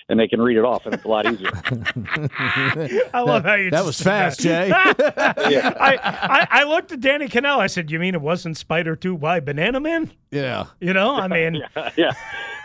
and 0.09 0.19
they 0.19 0.27
can 0.27 0.41
read 0.41 0.57
it 0.57 0.65
off, 0.65 0.87
and 0.87 0.95
it's 0.95 1.05
a 1.05 1.09
lot 1.09 1.31
easier. 1.31 1.51
I 3.15 3.21
love 3.21 3.45
how 3.45 3.55
you. 3.55 3.71
That 3.71 3.85
was 3.85 4.01
fast, 4.01 4.41
Jay. 4.41 4.69
yeah. 4.69 5.75
I, 5.79 5.99
I, 6.03 6.47
I 6.51 6.65
looked 6.65 6.93
at 6.93 7.01
Danny 7.01 7.29
Kanell. 7.29 7.59
I 7.59 7.67
said, 7.67 7.91
"You 7.91 7.99
mean 7.99 8.15
it 8.15 8.23
wasn't 8.23 8.57
Spider 8.57 8.97
Two 8.97 9.15
Y 9.15 9.41
Banana 9.41 9.81
Man?" 9.81 10.13
Yeah. 10.31 10.67
You 10.81 10.93
know, 10.93 11.15
I 11.15 11.29
mean, 11.29 11.63
yeah, 11.77 11.91
yeah. 11.97 12.13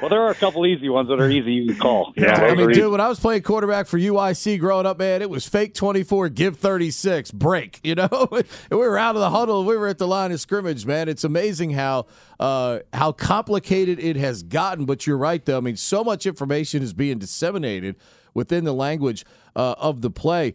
Well, 0.02 0.10
there 0.10 0.22
are 0.22 0.30
a 0.30 0.36
couple 0.36 0.66
easy 0.66 0.88
ones 0.88 1.10
that 1.10 1.20
are 1.20 1.30
easy 1.30 1.52
you 1.52 1.68
can 1.68 1.80
call. 1.80 2.14
You 2.16 2.26
yeah, 2.26 2.38
know, 2.38 2.46
I 2.46 2.56
mean, 2.56 2.70
dude, 2.72 2.92
when 2.92 3.02
I 3.02 3.10
was 3.10 3.20
playing 3.20 3.42
quarterback 3.42 3.88
for 3.88 4.00
UIC 4.00 4.60
growing 4.60 4.86
up, 4.86 4.98
man, 4.98 5.22
it 5.22 5.30
was 5.30 5.48
fake 5.48 5.74
24, 5.74 6.30
give 6.30 6.58
36, 6.58 7.32
break. 7.32 7.80
You 7.84 7.96
know, 7.96 8.30
and 8.32 8.46
we 8.72 8.78
were 8.78 8.98
out 8.98 9.16
of 9.16 9.22
the 9.22 9.30
huddle, 9.30 9.66
we 9.66 9.76
were 9.76 9.88
at 9.90 9.98
the 9.98 10.08
line 10.08 10.32
of 10.32 10.40
scrimmage, 10.40 10.86
man. 10.86 11.10
It's 11.10 11.26
amazing 11.26 11.72
how 11.72 12.06
uh, 12.40 12.80
how 12.94 13.12
complicated 13.12 14.00
it 14.00 14.16
has 14.16 14.29
gotten. 14.44 14.86
But 14.86 15.08
you're 15.08 15.18
right, 15.18 15.44
though. 15.44 15.58
I 15.58 15.62
mean, 15.62 15.78
so 15.78 16.04
much 16.04 16.26
information 16.26 16.82
is 16.84 16.94
being 16.94 17.20
disseminated 17.20 17.96
within 18.34 18.64
the 18.64 18.74
language 18.74 19.26
uh, 19.56 19.76
of 19.78 20.02
the 20.02 20.10
play. 20.10 20.54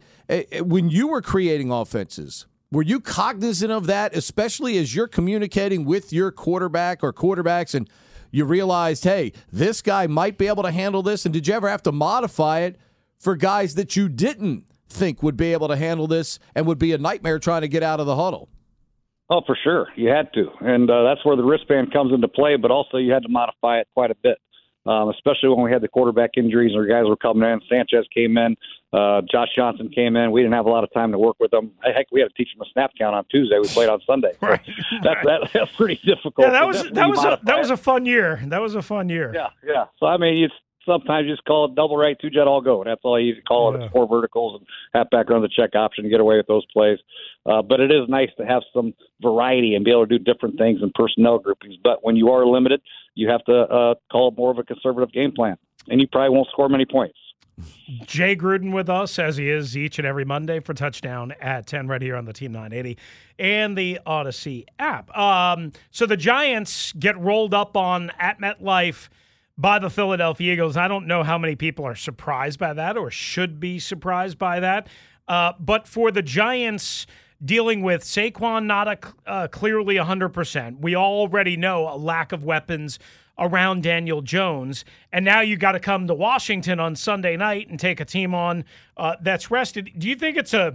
When 0.61 0.88
you 0.88 1.09
were 1.09 1.23
creating 1.23 1.71
offenses, 1.71 2.47
were 2.71 2.83
you 2.83 3.00
cognizant 3.00 3.71
of 3.71 3.87
that, 3.87 4.16
especially 4.16 4.78
as 4.78 4.95
you're 4.95 5.09
communicating 5.09 5.85
with 5.85 6.12
your 6.12 6.33
quarterback 6.33 7.04
or 7.04 7.12
quarterbacks 7.12 7.75
and 7.75 7.88
you 8.31 8.45
realized, 8.45 9.04
hey, 9.04 9.33
this 9.52 9.81
guy 9.81 10.09
might 10.09 10.38
be 10.38 10.49
able 10.49 10.64
to 10.64 10.73
handle 10.73 11.02
this? 11.02 11.25
And 11.25 11.33
did 11.33 11.47
you 11.47 11.54
ever 11.54 11.69
have 11.69 11.83
to 11.85 11.93
modify 11.93 12.61
it 12.61 12.76
for 13.19 13.37
guys 13.37 13.76
that 13.76 13.95
you 13.97 14.09
didn't 14.09 14.64
think 14.88 15.23
would 15.23 15.37
be 15.37 15.52
able 15.52 15.69
to 15.69 15.76
handle 15.76 16.07
this 16.07 16.38
and 16.54 16.66
would 16.66 16.78
be 16.78 16.93
a 16.93 16.99
nightmare 16.99 17.38
trying 17.38 17.62
to 17.62 17.69
get 17.69 17.83
out 17.83 18.00
of 18.00 18.07
the 18.07 18.16
huddle? 18.16 18.49
Oh, 19.31 19.40
for 19.47 19.57
sure. 19.62 19.88
You 19.97 20.11
had 20.11 20.33
to. 20.35 20.50
And 20.61 20.90
uh, 20.90 21.02
that's 21.04 21.25
where 21.25 21.37
the 21.37 21.45
wristband 21.45 21.93
comes 21.93 22.12
into 22.12 22.28
play, 22.28 22.57
but 22.57 22.71
also 22.71 22.99
you 22.99 23.12
had 23.12 23.23
to 23.23 23.28
modify 23.28 23.78
it 23.78 23.88
quite 23.95 24.11
a 24.11 24.16
bit 24.23 24.38
um, 24.87 25.09
especially 25.11 25.49
when 25.49 25.62
we 25.62 25.73
had 25.73 25.83
the 25.83 25.88
quarterback 25.88 26.33
injuries 26.37 26.73
and 26.75 26.81
our 26.81 26.87
guys 26.87 27.09
were 27.09 27.16
coming 27.16 27.49
in. 27.49 27.61
Sanchez 27.69 28.07
came 28.14 28.37
in, 28.37 28.57
uh, 28.93 29.23
Josh 29.31 29.49
Johnson 29.57 29.88
came 29.88 30.16
in. 30.16 30.31
We 30.31 30.43
didn't 30.43 30.54
have 30.54 30.66
a 30.66 30.71
lot 30.71 30.85
of 30.85 30.93
time 30.93 31.12
to 31.12 31.19
work 31.19 31.37
with 31.40 31.50
them. 31.50 31.73
Heck, 31.83 32.07
we 32.12 32.21
had 32.21 32.28
to 32.28 32.35
teach 32.35 32.52
them 32.54 32.62
a 32.62 32.71
snap 32.73 32.90
count 32.99 33.14
on 33.14 33.25
Tuesday. 33.31 33.59
We 33.59 33.69
played 33.69 33.88
on 33.88 34.00
Sunday. 34.07 34.33
right. 34.40 34.61
That, 35.02 35.19
that, 35.25 35.50
that's 35.52 35.73
pretty 35.73 36.00
difficult. 36.04 36.47
Yeah, 36.47 36.50
that 36.50 36.66
was 36.66 36.83
that 36.90 37.09
was 37.09 37.25
a, 37.25 37.40
that 37.45 37.59
was 37.59 37.71
a 37.71 37.76
fun 37.76 38.07
year. 38.07 38.40
That 38.47 38.61
was 38.61 38.75
a 38.75 38.83
fun 38.83 39.09
year. 39.09 39.33
Yeah, 39.35 39.49
yeah. 39.66 39.85
So 39.99 40.07
I 40.07 40.16
mean, 40.19 40.45
it's 40.45 40.54
sometimes 40.86 41.26
you 41.26 41.32
just 41.34 41.44
call 41.44 41.66
it 41.66 41.74
double 41.74 41.96
right, 41.96 42.16
two 42.20 42.30
jet, 42.30 42.46
all 42.46 42.60
go. 42.60 42.84
That's 42.84 43.00
all 43.04 43.20
you 43.20 43.34
call 43.46 43.74
it. 43.74 43.78
Yeah. 43.78 43.84
It's 43.84 43.92
four 43.92 44.08
verticals 44.08 44.60
and 44.60 44.66
half 44.94 45.10
back 45.10 45.30
run 45.30 45.42
the 45.42 45.48
check 45.48 45.74
option, 45.74 46.04
to 46.04 46.10
get 46.10 46.20
away 46.20 46.36
with 46.36 46.46
those 46.46 46.64
plays. 46.72 46.98
Uh, 47.46 47.62
but 47.62 47.80
it 47.80 47.90
is 47.90 48.08
nice 48.08 48.30
to 48.38 48.46
have 48.46 48.62
some 48.72 48.94
variety 49.22 49.74
and 49.74 49.84
be 49.84 49.90
able 49.90 50.06
to 50.06 50.18
do 50.18 50.24
different 50.24 50.58
things 50.58 50.80
in 50.82 50.90
personnel 50.94 51.38
groupings. 51.38 51.76
But 51.82 52.04
when 52.04 52.16
you 52.16 52.30
are 52.30 52.46
limited, 52.46 52.80
you 53.14 53.28
have 53.28 53.44
to 53.44 53.54
uh, 53.54 53.94
call 54.10 54.28
it 54.28 54.36
more 54.36 54.50
of 54.50 54.58
a 54.58 54.64
conservative 54.64 55.12
game 55.12 55.32
plan, 55.32 55.56
and 55.88 56.00
you 56.00 56.06
probably 56.06 56.30
won't 56.30 56.48
score 56.50 56.68
many 56.68 56.86
points. 56.86 57.18
Jay 58.06 58.34
Gruden 58.34 58.72
with 58.72 58.88
us, 58.88 59.18
as 59.18 59.36
he 59.36 59.48
is 59.48 59.76
each 59.76 59.98
and 59.98 60.06
every 60.06 60.24
Monday 60.24 60.58
for 60.58 60.74
touchdown 60.74 61.32
at 61.40 61.66
10 61.66 61.86
right 61.86 62.02
here 62.02 62.16
on 62.16 62.24
the 62.24 62.32
Team 62.32 62.52
980 62.52 62.98
and 63.38 63.78
the 63.78 64.00
Audacy 64.06 64.64
app. 64.78 65.16
Um, 65.16 65.72
so 65.90 66.06
the 66.06 66.16
Giants 66.16 66.92
get 66.92 67.18
rolled 67.18 67.54
up 67.54 67.76
on 67.76 68.10
at 68.18 68.40
MetLife 68.40 69.08
by 69.56 69.78
the 69.78 69.90
Philadelphia 69.90 70.52
Eagles. 70.52 70.76
I 70.76 70.88
don't 70.88 71.06
know 71.06 71.23
how 71.23 71.38
many 71.38 71.56
people 71.56 71.84
are 71.84 71.94
surprised 71.94 72.58
by 72.58 72.73
that 72.75 72.96
or 72.96 73.11
should 73.11 73.61
be 73.61 73.78
surprised 73.78 74.38
by 74.38 74.61
that. 74.61 74.88
Uh, 75.28 75.52
but 75.58 75.87
for 75.87 76.11
the 76.11 76.23
Giants 76.23 77.06
dealing 77.44 77.82
with 77.82 78.02
Saquon 78.02 78.66
not 78.66 78.88
a, 78.88 78.99
uh, 79.26 79.49
clearly 79.49 79.96
100%, 79.96 80.80
we 80.80 80.96
already 80.96 81.56
know 81.56 81.88
a 81.88 81.96
lack 81.96 82.32
of 82.32 82.44
weapons 82.44 82.99
around 83.38 83.82
Daniel 83.82 84.23
Jones. 84.23 84.84
And 85.12 85.25
now 85.25 85.40
you 85.40 85.56
got 85.56 85.73
to 85.73 85.80
come 85.80 86.06
to 86.06 86.14
Washington 86.14 86.78
on 86.80 86.96
Sunday 86.96 87.37
night 87.37 87.68
and 87.68 87.78
take 87.78 88.00
a 88.00 88.04
team 88.04 88.34
on 88.34 88.64
uh, 88.96 89.16
that's 89.20 89.50
rested. 89.50 89.90
Do 89.99 90.08
you 90.08 90.16
think 90.16 90.37
it's 90.37 90.54
a 90.54 90.75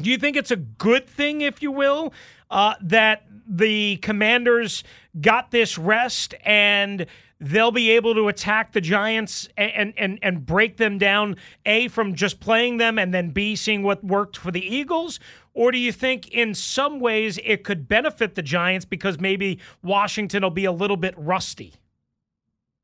do 0.00 0.10
you 0.10 0.18
think 0.18 0.36
it's 0.36 0.50
a 0.50 0.56
good 0.56 1.06
thing, 1.06 1.42
if 1.42 1.62
you 1.62 1.70
will, 1.70 2.12
uh, 2.50 2.74
that 2.80 3.24
the 3.46 3.98
Commanders 3.98 4.82
got 5.20 5.50
this 5.50 5.78
rest 5.78 6.34
and 6.44 7.06
they'll 7.42 7.72
be 7.72 7.90
able 7.90 8.14
to 8.14 8.28
attack 8.28 8.72
the 8.72 8.80
Giants 8.80 9.48
and 9.56 9.92
and 9.96 10.18
and 10.22 10.46
break 10.46 10.76
them 10.76 10.98
down? 10.98 11.36
A 11.66 11.88
from 11.88 12.14
just 12.14 12.40
playing 12.40 12.78
them, 12.78 12.98
and 12.98 13.12
then 13.12 13.30
B 13.30 13.56
seeing 13.56 13.82
what 13.82 14.04
worked 14.04 14.36
for 14.36 14.50
the 14.50 14.64
Eagles. 14.64 15.18
Or 15.54 15.70
do 15.70 15.78
you 15.78 15.92
think 15.92 16.28
in 16.28 16.54
some 16.54 17.00
ways 17.00 17.38
it 17.44 17.64
could 17.64 17.88
benefit 17.88 18.34
the 18.34 18.42
Giants 18.42 18.84
because 18.86 19.20
maybe 19.20 19.58
Washington 19.82 20.42
will 20.42 20.50
be 20.50 20.64
a 20.64 20.72
little 20.72 20.96
bit 20.96 21.14
rusty? 21.16 21.74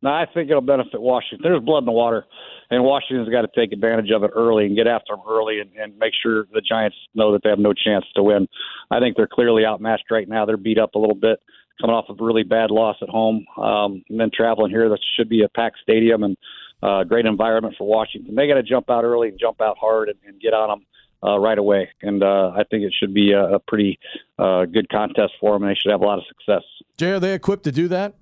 No, 0.03 0.11
I 0.11 0.27
think 0.33 0.49
it'll 0.49 0.61
benefit 0.61 1.01
Washington. 1.01 1.41
There's 1.43 1.63
blood 1.63 1.81
in 1.81 1.87
the 1.87 1.93
water, 1.93 2.25
and 2.71 2.85
Washington's 2.85 3.29
got 3.31 3.43
to 3.43 3.49
take 3.57 3.73
advantage 3.73 4.11
of 4.11 4.23
it 4.23 4.31
early 4.35 4.67
and 4.67 4.77
get 4.77 4.87
after 4.87 5.15
them 5.17 5.25
early 5.29 5.61
and, 5.61 5.71
and 5.77 5.99
make 5.99 6.13
sure 6.23 6.47
the 6.53 6.61
Giants 6.61 6.97
know 7.15 7.33
that 7.33 7.43
they 7.43 7.51
have 7.51 7.59
no 7.59 7.73
chance 7.73 8.05
to 8.15 8.23
win. 8.23 8.47
I 8.93 9.01
think 9.01 9.17
they're 9.17 9.27
clearly 9.27 9.65
outmatched 9.65 10.11
right 10.11 10.29
now. 10.29 10.45
They're 10.45 10.57
beat 10.57 10.79
up 10.79 10.95
a 10.95 10.99
little 10.99 11.17
bit, 11.17 11.41
coming 11.81 11.95
off 11.95 12.07
of 12.09 12.21
a 12.21 12.25
really 12.25 12.43
bad 12.43 12.71
loss 12.71 12.97
at 13.03 13.09
home, 13.09 13.47
um, 13.57 14.03
and 14.09 14.19
then 14.21 14.31
traveling 14.33 14.71
here. 14.71 14.89
That 14.89 15.01
should 15.17 15.29
be 15.29 15.43
a 15.43 15.49
packed 15.49 15.79
stadium 15.83 16.23
and 16.23 16.37
uh, 16.83 17.05
great 17.05 17.27
environment 17.27 17.75
for 17.79 17.87
Washington. 17.87 18.35
They 18.35 18.47
got 18.47 18.55
to 18.55 18.63
jump 18.63 18.91
out 18.91 19.05
early 19.05 19.29
and 19.29 19.39
jump 19.39 19.61
out 19.61 19.77
hard 19.79 20.09
and, 20.09 20.19
and 20.27 20.41
get 20.41 20.55
on 20.55 20.69
them 20.69 20.87
uh, 21.23 21.39
right 21.39 21.59
away. 21.59 21.89
And 22.03 22.23
uh, 22.23 22.51
I 22.51 22.65
think 22.71 22.85
it 22.85 22.93
should 22.99 23.15
be 23.15 23.33
a, 23.33 23.55
a 23.55 23.59
pretty 23.59 23.99
uh, 24.39 24.65
good 24.67 24.89
contest 24.89 25.35
for 25.41 25.55
them, 25.55 25.63
and 25.63 25.71
they 25.71 25.79
should 25.81 25.91
have 25.91 26.01
a 26.01 26.05
lot 26.05 26.19
of 26.19 26.25
success. 26.29 26.63
Jay, 26.97 27.11
are 27.11 27.21
they 27.21 27.35
equipped 27.35 27.65
to 27.65 27.73
do 27.73 27.89
that? 27.89 28.15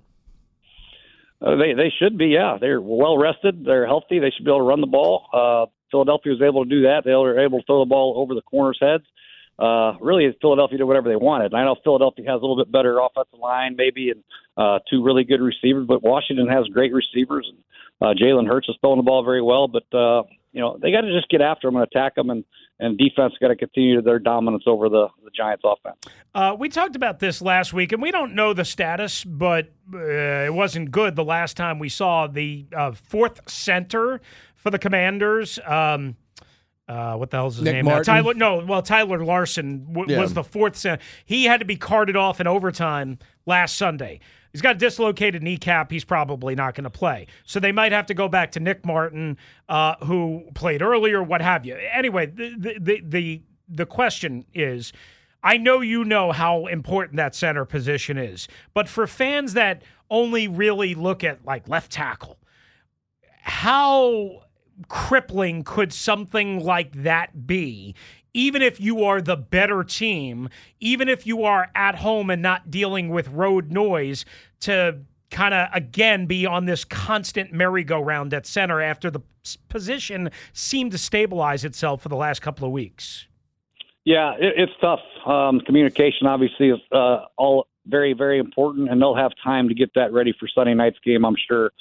Uh, 1.39 1.55
they 1.55 1.73
they 1.73 1.93
should 1.99 2.17
be. 2.17 2.27
Yeah, 2.27 2.57
they're 2.59 2.81
well 2.81 3.17
rested. 3.17 3.63
They're 3.63 3.85
healthy. 3.85 4.17
They 4.19 4.31
should 4.31 4.43
be 4.43 4.49
able 4.49 4.61
to 4.61 4.63
run 4.63 4.81
the 4.81 4.87
ball. 4.87 5.27
Uh, 5.31 5.69
Philadelphia 5.91 6.33
was 6.33 6.41
able 6.41 6.63
to 6.63 6.69
do 6.69 6.81
that. 6.83 7.03
They 7.05 7.11
were 7.11 7.39
able 7.39 7.59
to 7.59 7.65
throw 7.65 7.79
the 7.79 7.89
ball 7.89 8.15
over 8.17 8.33
the 8.33 8.41
corners' 8.41 8.79
heads. 8.81 9.03
Uh, 9.59 9.93
really, 9.99 10.35
Philadelphia 10.39 10.77
did 10.77 10.83
whatever 10.83 11.09
they 11.09 11.15
wanted. 11.15 11.53
And 11.53 11.61
I 11.61 11.65
know 11.65 11.75
Philadelphia 11.83 12.25
has 12.29 12.39
a 12.39 12.45
little 12.45 12.57
bit 12.57 12.71
better 12.71 12.99
offensive 12.99 13.39
line, 13.39 13.75
maybe, 13.75 14.11
and 14.11 14.23
uh, 14.55 14.79
two 14.89 15.03
really 15.03 15.23
good 15.23 15.41
receivers. 15.41 15.85
But 15.87 16.03
Washington 16.03 16.47
has 16.47 16.65
great 16.67 16.93
receivers. 16.93 17.49
And 17.49 17.63
uh, 18.01 18.13
Jalen 18.13 18.47
Hurts 18.47 18.69
is 18.69 18.75
throwing 18.81 18.97
the 18.97 19.03
ball 19.03 19.23
very 19.23 19.41
well. 19.41 19.67
But 19.67 19.97
uh, 19.97 20.23
you 20.57 20.61
know 20.61 20.77
they 20.81 20.91
got 20.91 21.01
to 21.01 21.11
just 21.11 21.29
get 21.29 21.41
after 21.41 21.67
them 21.67 21.75
and 21.75 21.83
attack 21.83 22.15
them 22.15 22.29
and 22.29 22.43
and 22.79 22.97
defense 22.97 23.33
got 23.39 23.47
to 23.49 23.55
continue 23.55 24.01
their 24.01 24.19
dominance 24.19 24.63
over 24.67 24.87
the, 24.87 25.07
the 25.23 25.31
Giants 25.35 25.63
offense. 25.65 25.97
Uh, 26.35 26.55
we 26.57 26.69
talked 26.69 26.95
about 26.95 27.19
this 27.19 27.41
last 27.41 27.73
week, 27.73 27.91
and 27.91 28.01
we 28.01 28.11
don't 28.11 28.35
know 28.35 28.53
the 28.53 28.65
status, 28.65 29.23
but 29.23 29.71
uh, 29.93 29.97
it 29.97 30.53
wasn't 30.53 30.91
good 30.91 31.15
the 31.15 31.23
last 31.23 31.57
time 31.57 31.79
we 31.79 31.89
saw 31.89 32.27
the 32.27 32.67
uh, 32.75 32.91
fourth 32.91 33.49
center 33.49 34.21
for 34.55 34.69
the 34.69 34.77
Commanders. 34.77 35.57
Um, 35.65 36.17
uh, 36.87 37.15
what 37.15 37.29
the 37.31 37.37
hell's 37.37 37.55
his 37.55 37.65
Nick 37.65 37.73
name? 37.75 37.85
Martin? 37.85 38.13
Now? 38.15 38.21
Tyler, 38.21 38.33
no, 38.33 38.65
well, 38.65 38.81
Tyler 38.81 39.23
Larsen 39.23 39.85
w- 39.93 40.13
Yeah. 40.13 40.21
was 40.21 40.33
the 40.33 40.43
fourth 40.43 40.75
center. 40.75 41.01
He 41.25 41.45
had 41.45 41.59
to 41.59 41.65
be 41.65 41.75
carted 41.75 42.15
off 42.15 42.39
in 42.41 42.47
overtime 42.47 43.19
last 43.45 43.75
Sunday. 43.75 44.19
He's 44.53 44.61
got 44.61 44.75
a 44.77 44.79
dislocated 44.79 45.43
kneecap. 45.43 45.91
He's 45.91 46.05
probably 46.05 46.55
not 46.55 46.73
going 46.75 46.85
to 46.85 46.89
play. 46.89 47.27
So 47.43 47.59
they 47.59 47.71
might 47.71 47.91
have 47.91 48.05
to 48.07 48.13
go 48.13 48.27
back 48.27 48.51
to 48.53 48.59
Nick 48.59 48.85
Martin, 48.85 49.37
uh, 49.69 49.95
who 50.05 50.45
played 50.55 50.81
earlier, 50.81 51.21
what 51.21 51.41
have 51.41 51.65
you. 51.65 51.75
Anyway, 51.75 52.25
the 52.27 52.55
the 52.57 52.79
the 52.79 53.01
the, 53.03 53.41
the 53.69 53.85
question 53.85 54.45
is. 54.53 54.93
I 55.43 55.57
know 55.57 55.81
you 55.81 56.03
know 56.03 56.31
how 56.31 56.65
important 56.65 57.17
that 57.17 57.35
center 57.35 57.63
position 57.63 58.17
is, 58.17 58.47
but 58.73 58.89
for 58.89 59.05
fans 59.05 59.53
that 59.53 59.83
only 60.09 60.47
really 60.47 60.95
look 60.95 61.23
at 61.23 61.45
like 61.45 61.69
left 61.69 61.91
tackle, 61.91 62.39
how 63.41 64.43
crippling 64.87 65.63
could 65.63 65.91
something 65.93 66.63
like 66.63 67.03
that 67.03 67.47
be? 67.47 67.95
Even 68.33 68.61
if 68.61 68.79
you 68.79 69.03
are 69.03 69.21
the 69.21 69.35
better 69.35 69.83
team, 69.83 70.49
even 70.79 71.09
if 71.09 71.25
you 71.25 71.43
are 71.43 71.71
at 71.73 71.95
home 71.95 72.29
and 72.29 72.41
not 72.41 72.69
dealing 72.69 73.09
with 73.09 73.27
road 73.29 73.71
noise, 73.71 74.25
to 74.59 74.99
kind 75.29 75.53
of 75.53 75.67
again 75.73 76.25
be 76.25 76.45
on 76.45 76.65
this 76.65 76.85
constant 76.85 77.51
merry-go-round 77.51 78.33
at 78.33 78.45
center 78.45 78.81
after 78.81 79.09
the 79.09 79.21
position 79.69 80.29
seemed 80.53 80.91
to 80.91 80.97
stabilize 80.97 81.65
itself 81.65 82.01
for 82.01 82.09
the 82.09 82.15
last 82.15 82.41
couple 82.41 82.65
of 82.65 82.71
weeks. 82.71 83.27
Yeah, 84.05 84.33
it, 84.39 84.53
it's 84.55 84.71
tough. 84.79 85.01
Um, 85.25 85.59
communication 85.61 86.27
obviously 86.27 86.69
is 86.69 86.79
uh, 86.91 87.25
all 87.37 87.67
very, 87.87 88.13
very 88.13 88.39
important, 88.39 88.89
and 88.89 89.01
they'll 89.01 89.15
have 89.15 89.31
time 89.43 89.67
to 89.69 89.73
get 89.73 89.93
that 89.95 90.13
ready 90.13 90.33
for 90.39 90.47
Sunday 90.47 90.73
night's 90.73 90.99
game, 91.03 91.25
I'm 91.25 91.35
sure. 91.47 91.71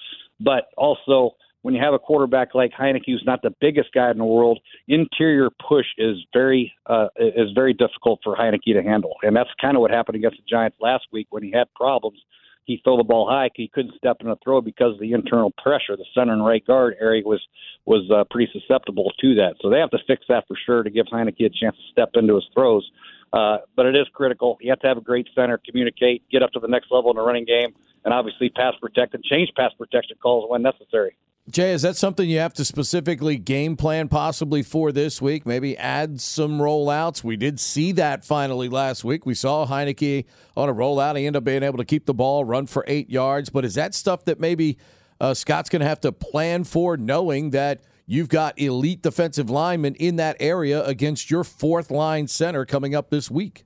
But 0.41 0.69
also, 0.77 1.37
when 1.67 1.75
you 1.75 1.83
have 1.83 1.95
a 1.95 1.99
quarterback 1.99 2.55
like 2.55 2.71
Heinicke, 2.71 3.07
who's 3.07 3.25
not 3.27 3.43
the 3.43 3.53
biggest 3.61 3.93
guy 3.93 4.09
in 4.13 4.19
the 4.19 4.25
world, 4.25 4.61
interior 4.87 5.51
push 5.69 5.87
is 5.99 6.17
very 6.33 6.73
uh, 6.87 7.09
is 7.19 7.51
very 7.57 7.73
difficult 7.73 8.21
for 8.23 8.37
Heinicke 8.37 8.73
to 8.73 8.85
handle, 8.85 9.15
and 9.25 9.35
that's 9.35 9.51
kind 9.61 9.77
of 9.77 9.81
what 9.81 9.91
happened 9.91 10.15
against 10.15 10.37
the 10.37 10.45
Giants 10.49 10.77
last 10.81 11.07
week 11.13 11.27
when 11.31 11.43
he 11.43 11.51
had 11.51 11.67
problems. 11.75 12.21
He 12.67 12.81
throw 12.85 12.97
the 12.97 13.03
ball 13.03 13.29
high, 13.29 13.51
he 13.57 13.67
couldn't 13.67 13.97
step 13.97 14.19
in 14.21 14.29
a 14.29 14.37
throw 14.45 14.61
because 14.61 14.95
of 14.95 15.01
the 15.01 15.13
internal 15.13 15.53
pressure. 15.61 15.97
The 15.97 16.05
center 16.15 16.35
and 16.35 16.47
right 16.47 16.65
guard 16.65 16.95
area 17.01 17.25
was 17.27 17.45
was 17.85 18.09
uh, 18.15 18.23
pretty 18.31 18.49
susceptible 18.53 19.11
to 19.21 19.35
that, 19.35 19.57
so 19.61 19.69
they 19.69 19.81
have 19.81 19.91
to 19.91 19.99
fix 20.07 20.25
that 20.29 20.45
for 20.47 20.57
sure 20.67 20.85
to 20.85 20.91
give 20.91 21.07
Heinicke 21.07 21.47
a 21.47 21.51
chance 21.51 21.75
to 21.75 21.91
step 21.91 22.11
into 22.15 22.37
his 22.37 22.47
throws. 22.55 22.89
Uh, 23.33 23.57
but 23.75 23.87
it 23.87 23.97
is 23.97 24.07
critical. 24.15 24.57
You 24.61 24.71
have 24.71 24.79
to 24.83 24.87
have 24.87 24.99
a 24.99 25.09
great 25.13 25.29
center, 25.35 25.61
communicate, 25.69 26.23
get 26.31 26.45
up 26.45 26.53
to 26.53 26.61
the 26.61 26.69
next 26.69 26.93
level 26.93 27.11
in 27.11 27.17
the 27.17 27.23
running 27.23 27.45
game, 27.45 27.75
and 28.05 28.15
obviously 28.15 28.51
pass 28.51 28.75
protect 28.81 29.15
and 29.15 29.25
change 29.25 29.51
pass 29.57 29.73
protection 29.77 30.17
calls 30.23 30.49
when 30.49 30.63
necessary. 30.63 31.17
Jay, 31.49 31.73
is 31.73 31.83
that 31.83 31.97
something 31.97 32.29
you 32.29 32.41
have 32.41 32.55
to 32.55 32.65
specifically 32.65 33.39
game 33.39 33.77
plan 33.77 34.09
possibly 34.09 34.65
for 34.65 34.91
this 34.91 35.23
week? 35.23 35.47
Maybe 35.47 35.79
add 35.79 36.21
some 36.21 36.59
rollouts. 36.59 37.23
We 37.23 37.37
did 37.37 37.61
see 37.61 37.93
that 37.93 38.25
finally 38.25 38.69
last 38.69 39.05
week. 39.05 39.25
We 39.25 39.35
saw 39.35 39.65
Heinicke 39.65 40.25
on 40.57 40.69
a 40.69 40.75
rollout. 40.75 41.17
He 41.17 41.25
ended 41.25 41.39
up 41.39 41.45
being 41.45 41.63
able 41.63 41.79
to 41.79 41.85
keep 41.85 42.07
the 42.07 42.15
ball, 42.15 42.45
run 42.45 42.67
for 42.67 42.85
eight 42.89 43.11
yards. 43.11 43.49
But 43.49 43.65
is 43.65 43.77
that 43.77 43.95
stuff 43.95 44.25
that 44.25 44.41
maybe 44.41 44.77
uh, 45.21 45.35
Scott's 45.35 45.71
going 45.71 45.81
to 45.81 45.87
have 45.87 46.01
to 46.01 46.11
plan 46.11 46.65
for, 46.65 46.97
knowing 46.97 47.51
that 47.51 47.81
you've 48.07 48.29
got 48.29 48.59
elite 48.59 49.03
defensive 49.03 49.49
linemen 49.49 49.95
in 49.95 50.17
that 50.17 50.37
area 50.41 50.85
against 50.85 51.31
your 51.31 51.45
fourth 51.45 51.93
line 51.93 52.27
center 52.27 52.67
coming 52.67 52.93
up 52.93 53.11
this 53.11 53.31
week? 53.31 53.65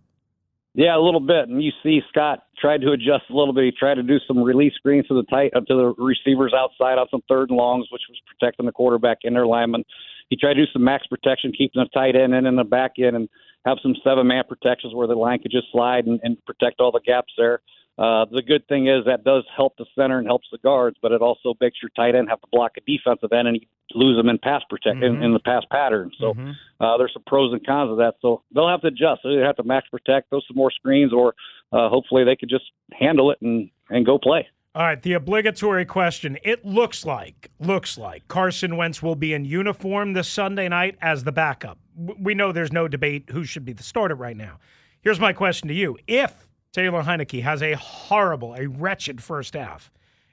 Yeah, 0.74 0.96
a 0.96 1.02
little 1.02 1.20
bit. 1.20 1.48
And 1.48 1.62
you 1.62 1.72
see 1.82 2.00
Scott 2.08 2.44
tried 2.58 2.80
to 2.82 2.92
adjust 2.92 3.24
a 3.28 3.34
little 3.34 3.52
bit. 3.52 3.64
He 3.64 3.72
tried 3.72 3.96
to 3.96 4.02
do 4.02 4.18
some 4.26 4.38
release 4.38 4.74
screens 4.74 5.06
to 5.08 5.14
the 5.14 5.24
tight 5.24 5.52
uh, 5.54 5.60
to 5.60 5.74
the 5.74 5.94
receivers 5.98 6.54
outside 6.56 6.98
on 6.98 7.08
some 7.10 7.22
third 7.28 7.50
and 7.50 7.58
longs, 7.58 7.88
which 7.90 8.02
was 8.08 8.20
protecting 8.26 8.66
the 8.66 8.72
quarterback 8.72 9.18
and 9.24 9.34
their 9.34 9.46
linemen. 9.46 9.84
He 10.28 10.36
tried 10.36 10.54
to 10.54 10.64
do 10.64 10.72
some 10.72 10.84
max 10.84 11.06
protection, 11.08 11.52
keeping 11.52 11.82
the 11.82 11.88
tight 11.92 12.14
end 12.14 12.34
in 12.34 12.46
and 12.46 12.56
the 12.56 12.64
back 12.64 12.92
end, 12.98 13.16
and 13.16 13.28
have 13.66 13.78
some 13.82 13.96
seven 14.04 14.28
man 14.28 14.44
protections 14.48 14.94
where 14.94 15.08
the 15.08 15.14
line 15.14 15.40
could 15.40 15.50
just 15.50 15.66
slide 15.72 16.06
and, 16.06 16.20
and 16.22 16.42
protect 16.44 16.80
all 16.80 16.92
the 16.92 17.00
gaps 17.04 17.32
there. 17.36 17.60
Uh, 17.98 18.24
the 18.30 18.42
good 18.42 18.66
thing 18.66 18.86
is 18.86 19.04
that 19.04 19.24
does 19.24 19.44
help 19.54 19.76
the 19.76 19.84
center 19.94 20.18
and 20.18 20.26
helps 20.26 20.48
the 20.50 20.58
guards, 20.58 20.96
but 21.02 21.12
it 21.12 21.20
also 21.20 21.54
makes 21.60 21.76
your 21.82 21.90
tight 21.94 22.14
end 22.14 22.28
have 22.30 22.40
to 22.40 22.46
block 22.50 22.72
a 22.78 22.80
defensive 22.80 23.30
end 23.32 23.46
and 23.46 23.56
you 23.60 23.66
lose 23.94 24.16
them 24.16 24.28
in 24.28 24.38
pass 24.38 24.62
protect 24.70 25.02
in, 25.02 25.22
in 25.22 25.32
the 25.32 25.40
pass 25.40 25.64
pattern. 25.70 26.10
So 26.18 26.34
uh, 26.80 26.96
there's 26.96 27.12
some 27.12 27.24
pros 27.26 27.52
and 27.52 27.64
cons 27.66 27.90
of 27.90 27.98
that. 27.98 28.14
So 28.22 28.42
they'll 28.54 28.68
have 28.68 28.80
to 28.82 28.86
adjust. 28.86 29.20
They 29.24 29.34
have 29.36 29.56
to 29.56 29.64
max 29.64 29.88
protect, 29.88 30.30
throw 30.30 30.40
some 30.46 30.56
more 30.56 30.70
screens, 30.70 31.12
or 31.12 31.34
uh, 31.72 31.88
hopefully 31.88 32.24
they 32.24 32.36
could 32.36 32.48
just 32.48 32.64
handle 32.92 33.30
it 33.30 33.38
and 33.42 33.70
and 33.90 34.06
go 34.06 34.18
play. 34.18 34.46
All 34.72 34.84
right, 34.84 35.02
the 35.02 35.14
obligatory 35.14 35.84
question. 35.84 36.38
It 36.44 36.64
looks 36.64 37.04
like 37.04 37.50
looks 37.58 37.98
like 37.98 38.28
Carson 38.28 38.76
Wentz 38.76 39.02
will 39.02 39.16
be 39.16 39.34
in 39.34 39.44
uniform 39.44 40.12
this 40.12 40.28
Sunday 40.28 40.68
night 40.68 40.96
as 41.02 41.24
the 41.24 41.32
backup. 41.32 41.78
We 41.96 42.34
know 42.34 42.52
there's 42.52 42.72
no 42.72 42.86
debate 42.86 43.30
who 43.30 43.44
should 43.44 43.64
be 43.64 43.72
the 43.72 43.82
starter 43.82 44.14
right 44.14 44.36
now. 44.36 44.60
Here's 45.02 45.18
my 45.18 45.32
question 45.32 45.66
to 45.68 45.74
you. 45.74 45.98
If 46.06 46.49
Taylor 46.72 47.02
Heinicke 47.02 47.42
has 47.42 47.62
a 47.62 47.74
horrible, 47.74 48.54
a 48.54 48.66
wretched 48.68 49.22
first 49.22 49.54
half, 49.54 49.90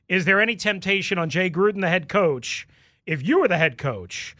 is 0.07 0.25
there 0.25 0.39
any 0.39 0.55
temptation 0.55 1.17
on 1.17 1.29
Jay 1.29 1.49
Gruden, 1.49 1.81
the 1.81 1.89
head 1.89 2.07
coach, 2.07 2.67
if 3.05 3.27
you 3.27 3.39
were 3.39 3.47
the 3.47 3.57
head 3.57 3.77
coach, 3.77 4.35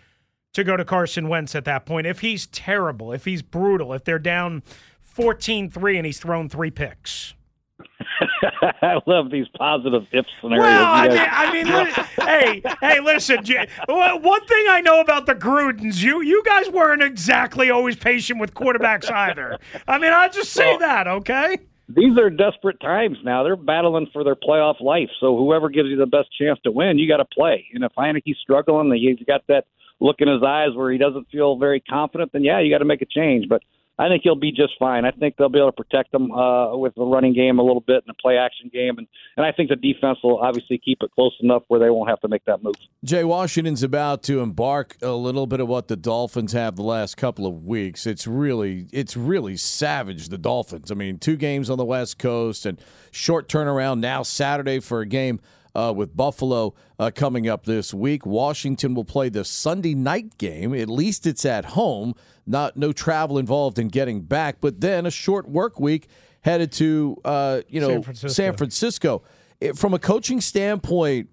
to 0.54 0.64
go 0.64 0.78
to 0.78 0.86
Carson 0.86 1.28
Wentz 1.28 1.56
at 1.56 1.66
that 1.66 1.86
point? 1.86 2.06
If 2.08 2.20
he's 2.20 2.48
terrible, 2.48 3.12
if 3.12 3.26
he's 3.26 3.42
brutal, 3.42 3.94
if 3.94 4.04
they're 4.04 4.20
down 4.20 4.62
14 5.02 5.70
3 5.72 5.98
and 5.98 6.06
he's 6.06 6.20
thrown 6.20 6.48
three 6.50 6.72
picks? 6.72 7.34
I 8.82 9.00
love 9.06 9.30
these 9.32 9.48
positive 9.58 10.06
if 10.12 10.26
scenarios. 10.40 10.64
Well, 10.66 10.86
I 10.86 11.08
mean, 11.10 11.28
I 11.32 11.52
mean, 11.52 11.68
li- 11.68 12.26
hey, 12.26 12.62
hey, 12.82 13.00
listen. 13.00 13.44
J- 13.44 13.68
one 13.88 14.46
thing 14.46 14.66
I 14.70 14.82
know 14.82 15.00
about 15.02 15.26
the 15.26 15.36
Grudens, 15.36 16.02
you 16.02 16.22
you 16.22 16.44
guys 16.44 16.70
weren't 16.70 17.04
exactly 17.04 17.70
always 17.70 17.96
patient 17.96 18.40
with 18.40 18.54
quarterbacks 18.54 19.12
either. 19.12 19.58
I 19.88 19.98
mean, 20.00 20.12
I'll 20.14 20.30
just 20.30 20.54
say 20.54 20.72
Well- 20.72 20.80
that, 20.80 21.08
okay? 21.08 21.58
These 21.90 22.18
are 22.18 22.30
desperate 22.30 22.80
times 22.82 23.18
now. 23.24 23.44
They're 23.44 23.56
battling 23.56 24.08
for 24.12 24.24
their 24.24 24.36
playoff 24.36 24.82
life. 24.82 25.10
So 25.22 25.38
whoever 25.38 25.70
gives 25.70 25.88
you 25.88 25.96
the 25.96 26.06
best 26.06 26.28
chance 26.38 26.60
to 26.64 26.72
win, 26.72 26.98
you 26.98 27.08
got 27.08 27.18
to 27.18 27.26
play. 27.26 27.66
And 27.74 27.84
if 27.84 27.94
Heinicke's 27.98 28.40
struggling, 28.42 28.94
he's 28.94 29.26
got 29.26 29.42
that 29.48 29.66
look 30.00 30.18
in 30.20 30.28
his 30.28 30.44
eyes 30.44 30.76
where 30.76 30.92
he 30.92 30.98
doesn't 30.98 31.30
feel 31.32 31.58
very 31.58 31.80
confident, 31.80 32.32
then 32.34 32.44
yeah, 32.44 32.60
you 32.60 32.70
got 32.70 32.80
to 32.80 32.86
make 32.86 33.02
a 33.02 33.06
change. 33.06 33.48
But 33.48 33.64
I 34.00 34.10
think 34.10 34.22
he'll 34.24 34.36
be 34.36 34.52
just 34.52 34.74
fine. 34.78 35.06
I 35.06 35.12
think 35.12 35.36
they'll 35.38 35.50
be 35.50 35.58
able 35.58 35.72
to 35.72 35.84
protect 35.84 36.14
him 36.14 36.32
uh, 36.32 36.78
with 36.78 36.94
the 36.96 37.04
running 37.04 37.34
game 37.34 37.58
a 37.58 37.64
little 37.64 37.82
bit 37.82 38.04
and 38.06 38.08
the 38.08 38.14
play 38.14 38.38
action 38.38 38.70
game, 38.72 38.98
and 38.98 39.08
and 39.36 39.46
I 39.46 39.52
think 39.52 39.70
the 39.70 39.76
defense 39.76 40.20
will 40.24 40.40
obviously 40.40 40.78
keep 40.78 41.00
it 41.02 41.12
close 41.16 41.36
enough 41.42 41.64
where 41.68 41.80
they 41.80 41.90
won't 41.90 42.10
have 42.10 42.20
to 42.22 42.28
make 42.28 42.46
that 42.46 42.62
move. 42.64 42.76
Jay 43.04 43.24
Washington's 43.24 43.84
about 43.84 44.24
to 44.24 44.42
embark 44.42 44.98
a 45.02 45.12
little 45.12 45.48
bit 45.48 45.60
of 45.60 45.68
what 45.68 45.88
the 45.88 45.96
Dolphins 45.96 46.54
have 46.54 46.76
the 46.76 46.84
last 46.84 47.18
couple 47.18 47.48
of 47.48 47.66
weeks. 47.66 48.06
It's 48.06 48.28
really 48.28 48.88
it's 48.92 49.18
really 49.18 49.58
savage 49.58 50.30
the 50.30 50.38
Dolphins. 50.38 50.92
I 50.92 50.96
mean, 50.96 51.18
two 51.18 51.36
games 51.36 51.70
on 51.70 51.78
the 51.78 51.86
West 51.86 52.20
Coast 52.20 52.66
and 52.66 52.80
short 53.12 53.50
turnaround 53.50 54.00
now 54.00 54.22
Saturday 54.22 54.80
for 54.80 55.02
a 55.02 55.06
game 55.08 55.40
uh, 55.78 55.94
with 55.96 56.18
Buffalo 56.18 56.74
uh, 57.00 57.12
coming 57.14 57.48
up 57.48 57.66
this 57.66 57.94
week. 57.94 58.26
Washington 58.26 58.96
will 58.96 59.06
play 59.06 59.30
the 59.30 59.46
Sunday 59.46 59.94
night 59.94 60.38
game. 60.38 60.74
At 60.74 60.90
least 60.90 61.28
it's 61.28 61.46
at 61.46 61.64
home. 61.66 62.16
Not 62.46 62.76
no 62.76 62.92
travel 62.92 63.38
involved 63.38 63.78
in 63.78 63.88
getting 63.90 64.22
back, 64.22 64.58
but 64.60 64.82
then 64.82 65.06
a 65.06 65.12
short 65.12 65.48
work 65.48 65.80
week 65.80 66.08
headed 66.42 66.72
to 66.74 67.18
uh, 67.24 67.62
you 67.70 67.80
know 67.80 67.90
San 67.90 68.02
Francisco. 68.04 68.34
San 68.34 68.58
Francisco. 68.58 69.24
It- 69.62 69.78
from 69.78 69.94
a 69.94 70.00
coaching 70.00 70.42
standpoint, 70.42 71.30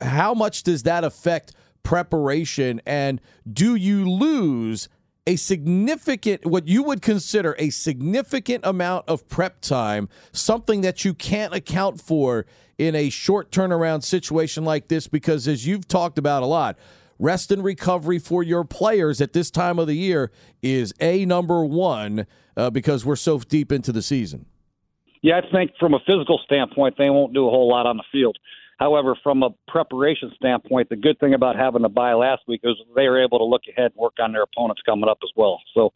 how 0.00 0.34
much 0.34 0.62
does 0.62 0.84
that 0.84 1.04
affect 1.04 1.52
preparation 1.82 2.80
and 2.86 3.20
do 3.50 3.74
you 3.74 4.08
lose 4.08 4.88
a 5.30 5.36
significant 5.36 6.44
what 6.44 6.66
you 6.66 6.82
would 6.82 7.00
consider 7.00 7.54
a 7.56 7.70
significant 7.70 8.66
amount 8.66 9.08
of 9.08 9.28
prep 9.28 9.60
time 9.60 10.08
something 10.32 10.80
that 10.80 11.04
you 11.04 11.14
can't 11.14 11.54
account 11.54 12.00
for 12.00 12.44
in 12.78 12.96
a 12.96 13.08
short 13.10 13.52
turnaround 13.52 14.02
situation 14.02 14.64
like 14.64 14.88
this 14.88 15.06
because 15.06 15.46
as 15.46 15.64
you've 15.64 15.86
talked 15.86 16.18
about 16.18 16.42
a 16.42 16.46
lot 16.46 16.76
rest 17.20 17.52
and 17.52 17.62
recovery 17.62 18.18
for 18.18 18.42
your 18.42 18.64
players 18.64 19.20
at 19.20 19.32
this 19.32 19.52
time 19.52 19.78
of 19.78 19.86
the 19.86 19.94
year 19.94 20.32
is 20.62 20.92
a 20.98 21.24
number 21.24 21.64
one 21.64 22.26
uh, 22.56 22.68
because 22.68 23.06
we're 23.06 23.14
so 23.14 23.38
deep 23.38 23.70
into 23.70 23.92
the 23.92 24.02
season 24.02 24.46
Yeah, 25.22 25.38
I 25.38 25.48
think 25.52 25.72
from 25.78 25.92
a 25.92 26.00
physical 26.06 26.40
standpoint, 26.46 26.94
they 26.96 27.10
won't 27.10 27.34
do 27.34 27.46
a 27.46 27.50
whole 27.50 27.68
lot 27.68 27.84
on 27.84 27.98
the 27.98 28.04
field. 28.10 28.38
However, 28.80 29.14
from 29.22 29.42
a 29.42 29.50
preparation 29.68 30.32
standpoint, 30.34 30.88
the 30.88 30.96
good 30.96 31.18
thing 31.20 31.34
about 31.34 31.54
having 31.54 31.82
the 31.82 31.90
bye 31.90 32.14
last 32.14 32.42
week 32.48 32.62
is 32.64 32.76
they 32.96 33.08
were 33.08 33.22
able 33.22 33.38
to 33.38 33.44
look 33.44 33.62
ahead 33.68 33.92
and 33.92 33.96
work 33.96 34.14
on 34.18 34.32
their 34.32 34.42
opponents 34.42 34.80
coming 34.86 35.08
up 35.08 35.18
as 35.22 35.28
well. 35.36 35.60
So 35.74 35.92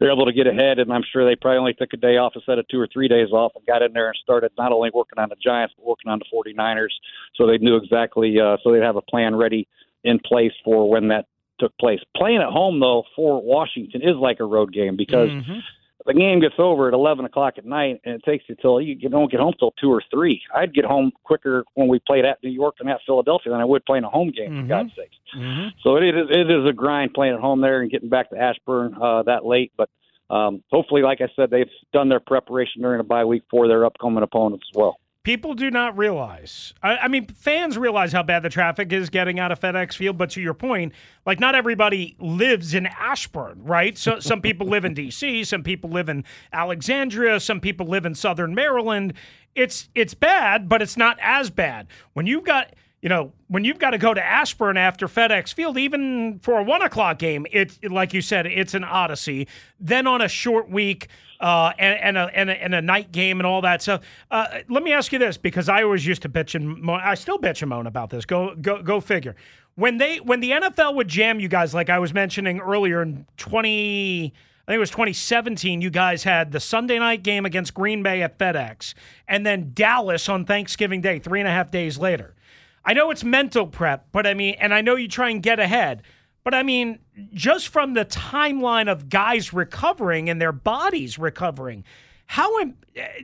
they're 0.00 0.10
able 0.10 0.24
to 0.24 0.32
get 0.32 0.46
ahead, 0.46 0.78
and 0.78 0.90
I'm 0.90 1.02
sure 1.12 1.26
they 1.26 1.36
probably 1.36 1.58
only 1.58 1.74
took 1.74 1.92
a 1.92 1.98
day 1.98 2.16
off 2.16 2.32
instead 2.34 2.58
of 2.58 2.66
two 2.68 2.80
or 2.80 2.88
three 2.90 3.06
days 3.06 3.32
off 3.32 3.52
and 3.54 3.66
got 3.66 3.82
in 3.82 3.92
there 3.92 4.08
and 4.08 4.16
started 4.22 4.50
not 4.56 4.72
only 4.72 4.90
working 4.94 5.18
on 5.18 5.28
the 5.28 5.36
Giants, 5.44 5.74
but 5.76 5.86
working 5.86 6.10
on 6.10 6.20
the 6.20 6.24
49ers. 6.32 6.94
So 7.36 7.46
they 7.46 7.58
knew 7.58 7.76
exactly, 7.76 8.40
uh, 8.40 8.56
so 8.64 8.72
they'd 8.72 8.82
have 8.82 8.96
a 8.96 9.02
plan 9.02 9.36
ready 9.36 9.68
in 10.02 10.18
place 10.18 10.52
for 10.64 10.88
when 10.88 11.08
that 11.08 11.26
took 11.60 11.76
place. 11.76 12.00
Playing 12.16 12.38
at 12.38 12.48
home, 12.48 12.80
though, 12.80 13.04
for 13.14 13.42
Washington 13.42 14.00
is 14.00 14.16
like 14.16 14.40
a 14.40 14.44
road 14.44 14.72
game 14.72 14.96
because 14.96 15.28
Mhm. 15.30 15.62
The 16.06 16.14
game 16.14 16.40
gets 16.40 16.54
over 16.58 16.88
at 16.88 16.94
11 16.94 17.24
o'clock 17.24 17.54
at 17.58 17.64
night 17.64 18.00
and 18.04 18.14
it 18.14 18.22
takes 18.24 18.44
you 18.48 18.56
till 18.60 18.80
you 18.80 18.96
don't 19.08 19.30
get 19.30 19.40
home 19.40 19.52
till 19.58 19.72
2 19.80 19.90
or 19.90 20.02
3 20.10 20.40
i'd 20.56 20.74
get 20.74 20.84
home 20.84 21.12
quicker 21.24 21.64
when 21.74 21.88
we 21.88 21.98
played 22.06 22.24
at 22.24 22.42
new 22.42 22.50
york 22.50 22.74
and 22.80 22.88
at 22.90 23.00
philadelphia 23.06 23.52
than 23.52 23.60
i 23.60 23.64
would 23.64 23.84
playing 23.84 24.04
a 24.04 24.08
home 24.10 24.30
game 24.30 24.50
Mhm. 24.50 24.62
for 24.62 24.68
god's 24.68 24.90
sakes 24.96 25.16
Mhm. 25.36 25.72
so 25.82 25.96
it 25.96 26.04
is 26.04 26.28
it 26.30 26.50
is 26.50 26.66
a 26.66 26.72
grind 26.72 27.14
playing 27.14 27.34
at 27.34 27.40
home 27.40 27.60
there 27.60 27.80
and 27.82 27.90
getting 27.90 28.08
back 28.08 28.30
to 28.30 28.38
ashburn 28.38 28.94
uh, 29.00 29.22
that 29.24 29.44
late 29.46 29.72
but 29.76 29.88
um, 30.30 30.62
hopefully 30.72 31.02
like 31.02 31.20
i 31.20 31.28
said 31.36 31.50
they've 31.50 31.70
done 31.92 32.08
their 32.08 32.20
preparation 32.20 32.82
during 32.82 33.00
a 33.00 33.04
bye 33.04 33.24
week 33.24 33.42
for 33.50 33.68
their 33.68 33.84
upcoming 33.84 34.22
opponents 34.22 34.64
as 34.72 34.76
well 34.76 34.98
People 35.24 35.54
do 35.54 35.70
not 35.70 35.96
realize. 35.96 36.74
I, 36.82 36.96
I 36.96 37.08
mean, 37.08 37.28
fans 37.28 37.78
realize 37.78 38.12
how 38.12 38.24
bad 38.24 38.42
the 38.42 38.48
traffic 38.48 38.92
is 38.92 39.08
getting 39.08 39.38
out 39.38 39.52
of 39.52 39.60
FedEx 39.60 39.94
Field, 39.94 40.18
but 40.18 40.30
to 40.30 40.40
your 40.40 40.54
point, 40.54 40.92
like 41.24 41.38
not 41.38 41.54
everybody 41.54 42.16
lives 42.18 42.74
in 42.74 42.86
Ashburn, 42.86 43.62
right? 43.62 43.96
So 43.96 44.18
some 44.18 44.42
people 44.42 44.66
live 44.66 44.84
in 44.84 44.94
D.C., 44.94 45.44
some 45.44 45.62
people 45.62 45.90
live 45.90 46.08
in 46.08 46.24
Alexandria, 46.52 47.38
some 47.38 47.60
people 47.60 47.86
live 47.86 48.04
in 48.04 48.16
Southern 48.16 48.52
Maryland. 48.52 49.12
It's 49.54 49.88
it's 49.94 50.14
bad, 50.14 50.68
but 50.68 50.82
it's 50.82 50.96
not 50.96 51.18
as 51.22 51.50
bad 51.50 51.86
when 52.14 52.26
you've 52.26 52.44
got 52.44 52.74
you 53.02 53.08
know, 53.08 53.32
when 53.48 53.64
you've 53.64 53.80
got 53.80 53.90
to 53.90 53.98
go 53.98 54.14
to 54.14 54.24
Ashburn 54.24 54.76
after 54.76 55.08
FedEx 55.08 55.52
Field, 55.52 55.76
even 55.76 56.38
for 56.40 56.60
a 56.60 56.62
one 56.62 56.82
o'clock 56.82 57.18
game, 57.18 57.46
it's 57.50 57.78
like 57.82 58.14
you 58.14 58.22
said, 58.22 58.46
it's 58.46 58.74
an 58.74 58.84
odyssey. 58.84 59.48
Then 59.80 60.06
on 60.06 60.22
a 60.22 60.28
short 60.28 60.70
week 60.70 61.08
uh, 61.40 61.72
and, 61.80 61.98
and, 61.98 62.16
a, 62.16 62.30
and, 62.32 62.48
a, 62.48 62.62
and 62.62 62.74
a 62.76 62.80
night 62.80 63.10
game 63.10 63.40
and 63.40 63.46
all 63.46 63.60
that 63.62 63.82
stuff. 63.82 64.02
Uh, 64.30 64.60
let 64.68 64.84
me 64.84 64.92
ask 64.92 65.12
you 65.12 65.18
this, 65.18 65.36
because 65.36 65.68
I 65.68 65.82
always 65.82 66.06
used 66.06 66.22
to 66.22 66.28
bitch 66.28 66.54
and 66.54 66.80
moan. 66.80 67.00
I 67.02 67.14
still 67.16 67.38
bitch 67.38 67.60
and 67.60 67.70
moan 67.70 67.88
about 67.88 68.10
this. 68.10 68.24
Go 68.24 68.54
go 68.54 68.80
go 68.80 69.00
figure. 69.00 69.34
When 69.74 69.98
they 69.98 70.18
when 70.18 70.38
the 70.38 70.52
NFL 70.52 70.94
would 70.94 71.08
jam 71.08 71.40
you 71.40 71.48
guys, 71.48 71.74
like 71.74 71.90
I 71.90 71.98
was 71.98 72.14
mentioning 72.14 72.60
earlier 72.60 73.02
in 73.02 73.26
twenty. 73.36 74.32
I 74.64 74.70
think 74.70 74.76
it 74.76 74.78
was 74.78 74.90
2017. 74.90 75.80
You 75.80 75.90
guys 75.90 76.22
had 76.22 76.52
the 76.52 76.60
Sunday 76.60 77.00
night 77.00 77.24
game 77.24 77.44
against 77.44 77.74
Green 77.74 78.04
Bay 78.04 78.22
at 78.22 78.38
FedEx, 78.38 78.94
and 79.26 79.44
then 79.44 79.72
Dallas 79.74 80.28
on 80.28 80.44
Thanksgiving 80.44 81.00
Day, 81.00 81.18
three 81.18 81.40
and 81.40 81.48
a 81.48 81.50
half 81.50 81.72
days 81.72 81.98
later. 81.98 82.36
I 82.84 82.94
know 82.94 83.10
it's 83.10 83.24
mental 83.24 83.66
prep, 83.66 84.08
but 84.12 84.26
I 84.26 84.34
mean, 84.34 84.56
and 84.58 84.74
I 84.74 84.80
know 84.80 84.96
you 84.96 85.08
try 85.08 85.30
and 85.30 85.42
get 85.42 85.60
ahead, 85.60 86.02
but 86.44 86.54
I 86.54 86.62
mean, 86.62 86.98
just 87.32 87.68
from 87.68 87.94
the 87.94 88.04
timeline 88.04 88.90
of 88.90 89.08
guys 89.08 89.52
recovering 89.52 90.28
and 90.28 90.40
their 90.40 90.52
bodies 90.52 91.18
recovering, 91.18 91.84
how 92.26 92.58
eh, 92.58 92.66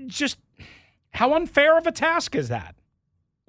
just 0.06 0.38
how 1.12 1.34
unfair 1.34 1.76
of 1.78 1.86
a 1.86 1.92
task 1.92 2.34
is 2.36 2.48
that? 2.48 2.74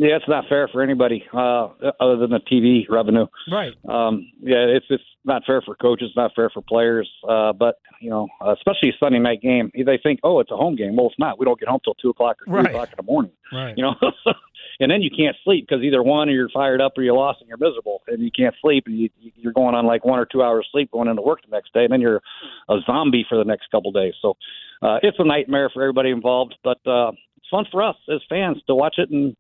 yeah 0.01 0.15
it's 0.15 0.29
not 0.29 0.45
fair 0.47 0.65
for 0.69 0.81
anybody 0.81 1.25
uh, 1.33 1.67
other 1.99 2.15
than 2.15 2.29
the 2.29 2.39
tv 2.49 2.85
revenue 2.89 3.25
Right. 3.51 3.73
um, 3.89 4.25
yeah, 4.41 4.63
it's 4.65 4.85
it's 4.89 5.03
not 5.25 5.43
fair 5.45 5.61
for 5.61 5.75
coaches, 5.75 6.09
not 6.15 6.31
fair 6.33 6.49
for 6.49 6.61
players. 6.61 7.09
Uh, 7.27 7.51
but 7.51 7.75
you 7.99 8.09
know, 8.09 8.29
especially 8.55 8.89
a 8.91 8.93
Sunday 8.97 9.19
night 9.19 9.41
game, 9.41 9.69
they 9.75 9.99
think, 10.01 10.21
oh, 10.23 10.39
it's 10.39 10.51
a 10.51 10.55
home 10.55 10.77
game. 10.77 10.95
Well, 10.95 11.07
it's 11.07 11.19
not. 11.19 11.37
We 11.37 11.43
don't 11.45 11.59
get 11.59 11.67
home 11.67 11.81
till 11.83 11.95
two 11.95 12.09
o'clock 12.11 12.37
or 12.41 12.45
three 12.45 12.55
Right. 12.55 12.67
o'clock 12.67 12.89
in 12.91 12.95
the 12.95 13.03
morning. 13.11 13.31
Right. 13.51 13.77
You 13.77 13.83
know, 13.83 13.95
and 14.79 14.89
then 14.89 15.01
you 15.01 15.09
can't 15.09 15.35
sleep 15.43 15.67
because 15.67 15.83
either 15.83 16.01
one, 16.01 16.29
or 16.29 16.31
you're 16.31 16.49
fired 16.49 16.81
up, 16.81 16.93
or 16.97 17.03
you're 17.03 17.15
lost 17.15 17.41
and 17.41 17.49
you're 17.49 17.57
miserable, 17.57 18.01
and 18.07 18.21
you 18.21 18.31
can't 18.31 18.55
sleep, 18.61 18.85
and 18.87 18.97
you, 18.97 19.09
you're 19.35 19.53
going 19.53 19.75
on 19.75 19.85
like 19.85 20.05
one 20.05 20.19
or 20.19 20.25
two 20.25 20.41
hours 20.41 20.67
sleep 20.71 20.91
going 20.91 21.07
into 21.07 21.21
work 21.21 21.39
the 21.43 21.51
next 21.51 21.73
day, 21.73 21.83
and 21.83 21.91
then 21.91 22.01
you're 22.01 22.21
a 22.69 22.77
zombie 22.85 23.25
for 23.27 23.37
the 23.37 23.43
next 23.43 23.69
couple 23.71 23.91
days. 23.91 24.13
So 24.21 24.37
uh, 24.81 24.99
it's 25.03 25.17
a 25.19 25.25
nightmare 25.25 25.69
for 25.73 25.83
everybody 25.83 26.11
involved, 26.11 26.55
but 26.63 26.79
uh, 26.87 27.11
it's 27.37 27.49
fun 27.51 27.65
for 27.71 27.83
us 27.83 27.95
as 28.13 28.21
fans 28.29 28.57
to 28.67 28.75
watch 28.75 28.95
it 28.97 29.09
and 29.09 29.35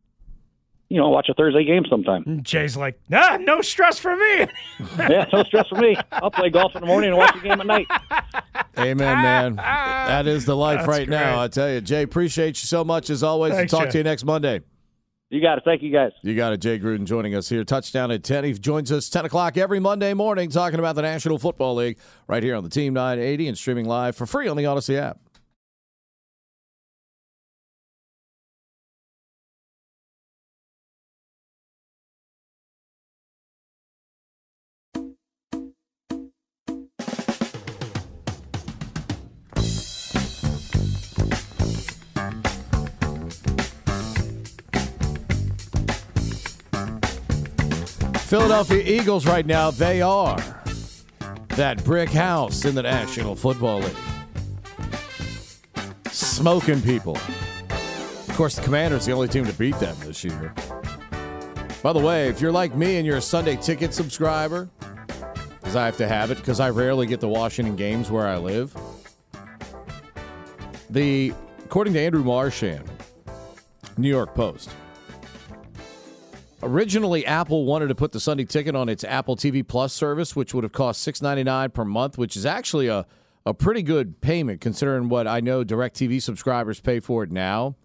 you 0.89 0.97
know 0.97 1.09
watch 1.09 1.29
a 1.29 1.33
Thursday 1.33 1.63
game 1.63 1.83
sometime. 1.89 2.41
Jay's 2.43 2.75
like, 2.75 2.99
ah, 3.13 3.37
no 3.39 3.61
stress 3.61 3.99
for 3.99 4.15
me. 4.15 4.47
yeah, 4.97 5.25
no 5.31 5.43
stress 5.43 5.67
for 5.67 5.75
me. 5.75 5.95
I'll 6.11 6.31
play 6.31 6.49
golf 6.49 6.75
in 6.75 6.81
the 6.81 6.87
morning 6.87 7.11
and 7.11 7.17
watch 7.17 7.33
the 7.35 7.47
game 7.47 7.61
at 7.61 7.67
night. 7.67 7.87
Amen, 8.77 8.97
man. 8.97 9.55
That 9.55 10.27
is 10.27 10.45
the 10.45 10.55
life 10.55 10.79
That's 10.79 10.89
right 10.89 11.07
now. 11.07 11.41
I 11.41 11.47
tell 11.47 11.69
you, 11.71 11.81
Jay, 11.81 12.01
appreciate 12.01 12.61
you 12.61 12.67
so 12.67 12.83
much 12.83 13.09
as 13.09 13.23
always. 13.23 13.53
Thanks, 13.53 13.71
talk 13.71 13.85
Jay. 13.85 13.91
to 13.91 13.97
you 13.99 14.03
next 14.03 14.25
Monday. 14.25 14.61
You 15.29 15.41
got 15.41 15.59
it. 15.59 15.63
Thank 15.63 15.83
you, 15.83 15.91
guys. 15.91 16.11
You 16.23 16.35
got 16.35 16.53
it, 16.53 16.57
Jay 16.57 16.79
Gruden 16.79 17.05
joining 17.05 17.35
us 17.35 17.47
here. 17.49 17.63
Touchdown 17.63 18.09
at 18.09 18.23
10. 18.23 18.45
He 18.45 18.53
joins 18.53 18.91
us 18.91 19.09
10 19.09 19.25
o'clock 19.25 19.57
every 19.57 19.79
Monday 19.79 20.15
morning 20.15 20.49
talking 20.49 20.79
about 20.79 20.95
the 20.95 21.03
National 21.03 21.37
Football 21.37 21.75
League 21.75 21.99
right 22.27 22.41
here 22.41 22.55
on 22.55 22.63
the 22.63 22.69
Team 22.69 22.93
980 22.93 23.47
and 23.49 23.57
streaming 23.57 23.85
live 23.85 24.15
for 24.15 24.25
free 24.25 24.47
on 24.47 24.57
the 24.57 24.63
Audacy 24.63 24.97
app. 24.97 25.19
Philadelphia 48.29 48.83
Eagles 48.85 49.25
right 49.25 49.47
now, 49.47 49.71
they 49.71 50.03
are 50.03 50.37
that 51.55 51.83
brick 51.83 52.09
house 52.09 52.63
in 52.63 52.75
the 52.75 52.83
National 52.83 53.35
Football 53.35 53.79
League. 53.79 53.97
Smoking 56.11 56.79
people. 56.83 57.17
Of 57.17 58.33
course, 58.35 58.55
the 58.55 58.61
Commanders 58.61 59.07
the 59.07 59.13
only 59.13 59.29
team 59.29 59.45
to 59.45 59.53
beat 59.53 59.79
them 59.79 59.97
this 60.01 60.23
year. 60.23 60.53
By 61.81 61.91
the 61.91 61.99
way, 61.99 62.27
if 62.27 62.39
you're 62.39 62.51
like 62.51 62.75
me 62.75 62.97
and 62.97 63.05
you're 63.07 63.17
a 63.17 63.21
Sunday 63.21 63.55
ticket 63.55 63.95
subscriber, 63.95 64.69
because 65.59 65.75
I 65.75 65.87
have 65.87 65.97
to 65.97 66.07
have 66.07 66.29
it 66.29 66.37
because 66.37 66.59
I 66.59 66.69
rarely 66.69 67.07
get 67.07 67.21
the 67.21 67.27
Washington 67.27 67.75
games 67.75 68.11
where 68.11 68.27
I 68.27 68.37
live. 68.37 68.77
The 70.91 71.33
according 71.65 71.93
to 71.93 71.99
Andrew 71.99 72.23
Marchand, 72.23 72.87
New 73.97 74.07
York 74.07 74.35
Post. 74.35 74.69
Originally, 76.61 77.25
Apple 77.25 77.65
wanted 77.65 77.87
to 77.87 77.95
put 77.95 78.11
the 78.11 78.19
Sunday 78.19 78.43
ticket 78.43 78.75
on 78.75 78.89
its 78.89 79.05
Apple 79.05 79.37
TV 79.37 79.65
Plus 79.65 79.93
service, 79.93 80.35
which 80.35 80.53
would 80.53 80.65
have 80.65 80.73
cost 80.73 81.07
$6.99 81.07 81.73
per 81.73 81.85
month, 81.85 82.17
which 82.17 82.35
is 82.35 82.45
actually 82.45 82.87
a, 82.87 83.05
a 83.45 83.53
pretty 83.53 83.81
good 83.81 84.19
payment 84.19 84.59
considering 84.59 85.07
what 85.07 85.25
I 85.25 85.39
know 85.39 85.63
DirecTV 85.63 86.21
subscribers 86.21 86.81
pay 86.81 86.99
for 86.99 87.23
it 87.23 87.31
now. 87.31 87.75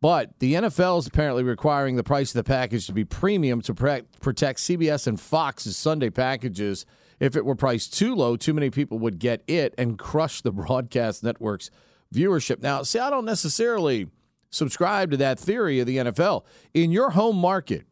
But 0.00 0.38
the 0.40 0.54
NFL 0.54 0.98
is 0.98 1.06
apparently 1.06 1.44
requiring 1.44 1.96
the 1.96 2.02
price 2.02 2.30
of 2.30 2.44
the 2.44 2.48
package 2.48 2.86
to 2.86 2.92
be 2.92 3.04
premium 3.04 3.60
to 3.62 3.74
protect 3.74 4.58
CBS 4.58 5.06
and 5.06 5.20
Fox's 5.20 5.76
Sunday 5.76 6.10
packages. 6.10 6.86
If 7.20 7.36
it 7.36 7.44
were 7.44 7.54
priced 7.54 7.94
too 7.94 8.14
low, 8.14 8.36
too 8.36 8.54
many 8.54 8.70
people 8.70 8.98
would 8.98 9.18
get 9.18 9.42
it 9.46 9.74
and 9.78 9.98
crush 9.98 10.40
the 10.40 10.52
broadcast 10.52 11.22
network's 11.22 11.70
viewership. 12.12 12.60
Now, 12.60 12.82
see, 12.82 12.98
I 12.98 13.10
don't 13.10 13.26
necessarily 13.26 14.08
subscribe 14.48 15.10
to 15.12 15.16
that 15.18 15.38
theory 15.38 15.80
of 15.80 15.86
the 15.86 15.98
NFL. 15.98 16.44
In 16.74 16.90
your 16.90 17.10
home 17.10 17.36
market, 17.36 17.84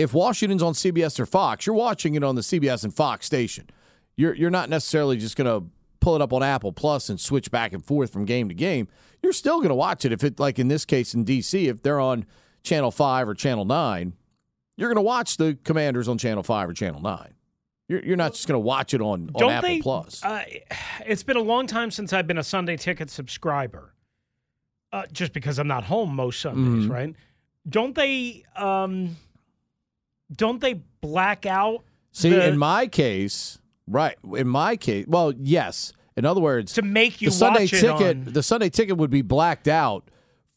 if 0.00 0.14
Washington's 0.14 0.62
on 0.62 0.72
CBS 0.72 1.20
or 1.20 1.26
Fox, 1.26 1.66
you're 1.66 1.76
watching 1.76 2.14
it 2.14 2.24
on 2.24 2.34
the 2.34 2.40
CBS 2.40 2.84
and 2.84 2.94
Fox 2.94 3.26
station. 3.26 3.68
You're 4.16 4.34
you're 4.34 4.50
not 4.50 4.70
necessarily 4.70 5.18
just 5.18 5.36
going 5.36 5.46
to 5.46 5.68
pull 6.00 6.16
it 6.16 6.22
up 6.22 6.32
on 6.32 6.42
Apple 6.42 6.72
Plus 6.72 7.10
and 7.10 7.20
switch 7.20 7.50
back 7.50 7.74
and 7.74 7.84
forth 7.84 8.10
from 8.12 8.24
game 8.24 8.48
to 8.48 8.54
game. 8.54 8.88
You're 9.22 9.34
still 9.34 9.58
going 9.58 9.68
to 9.68 9.74
watch 9.74 10.06
it 10.06 10.12
if 10.12 10.24
it 10.24 10.40
like 10.40 10.58
in 10.58 10.68
this 10.68 10.86
case 10.86 11.12
in 11.12 11.24
DC 11.24 11.68
if 11.68 11.82
they're 11.82 12.00
on 12.00 12.24
channel 12.62 12.90
5 12.90 13.28
or 13.28 13.34
channel 13.34 13.66
9, 13.66 14.14
you're 14.76 14.88
going 14.88 14.96
to 14.96 15.02
watch 15.02 15.36
the 15.36 15.58
Commanders 15.64 16.08
on 16.08 16.16
channel 16.16 16.42
5 16.42 16.70
or 16.70 16.72
channel 16.72 17.00
9. 17.00 17.34
You're, 17.88 18.04
you're 18.04 18.16
not 18.16 18.32
just 18.32 18.46
going 18.46 18.54
to 18.54 18.64
watch 18.64 18.94
it 18.94 19.00
on, 19.00 19.30
on 19.34 19.50
Apple 19.50 19.68
they, 19.68 19.80
Plus. 19.80 20.24
Uh, 20.24 20.44
it's 21.06 21.22
been 21.22 21.36
a 21.36 21.42
long 21.42 21.66
time 21.66 21.90
since 21.90 22.12
I've 22.12 22.26
been 22.26 22.38
a 22.38 22.44
Sunday 22.44 22.76
ticket 22.76 23.10
subscriber. 23.10 23.94
Uh, 24.92 25.04
just 25.12 25.32
because 25.32 25.58
I'm 25.58 25.68
not 25.68 25.84
home 25.84 26.14
most 26.16 26.40
Sundays, 26.40 26.84
mm-hmm. 26.84 26.92
right? 26.92 27.14
Don't 27.68 27.94
they 27.94 28.44
um, 28.56 29.16
don't 30.34 30.60
they 30.60 30.74
black 31.00 31.46
out? 31.46 31.82
See, 32.12 32.30
the, 32.30 32.48
in 32.48 32.58
my 32.58 32.86
case, 32.86 33.58
right? 33.86 34.16
In 34.34 34.48
my 34.48 34.76
case, 34.76 35.06
well, 35.08 35.32
yes. 35.36 35.92
In 36.16 36.24
other 36.24 36.40
words, 36.40 36.72
to 36.74 36.82
make 36.82 37.20
you 37.20 37.28
the 37.28 37.34
Sunday 37.34 37.66
ticket, 37.66 38.16
on, 38.16 38.24
the 38.24 38.42
Sunday 38.42 38.68
ticket 38.68 38.96
would 38.96 39.10
be 39.10 39.22
blacked 39.22 39.68
out 39.68 40.10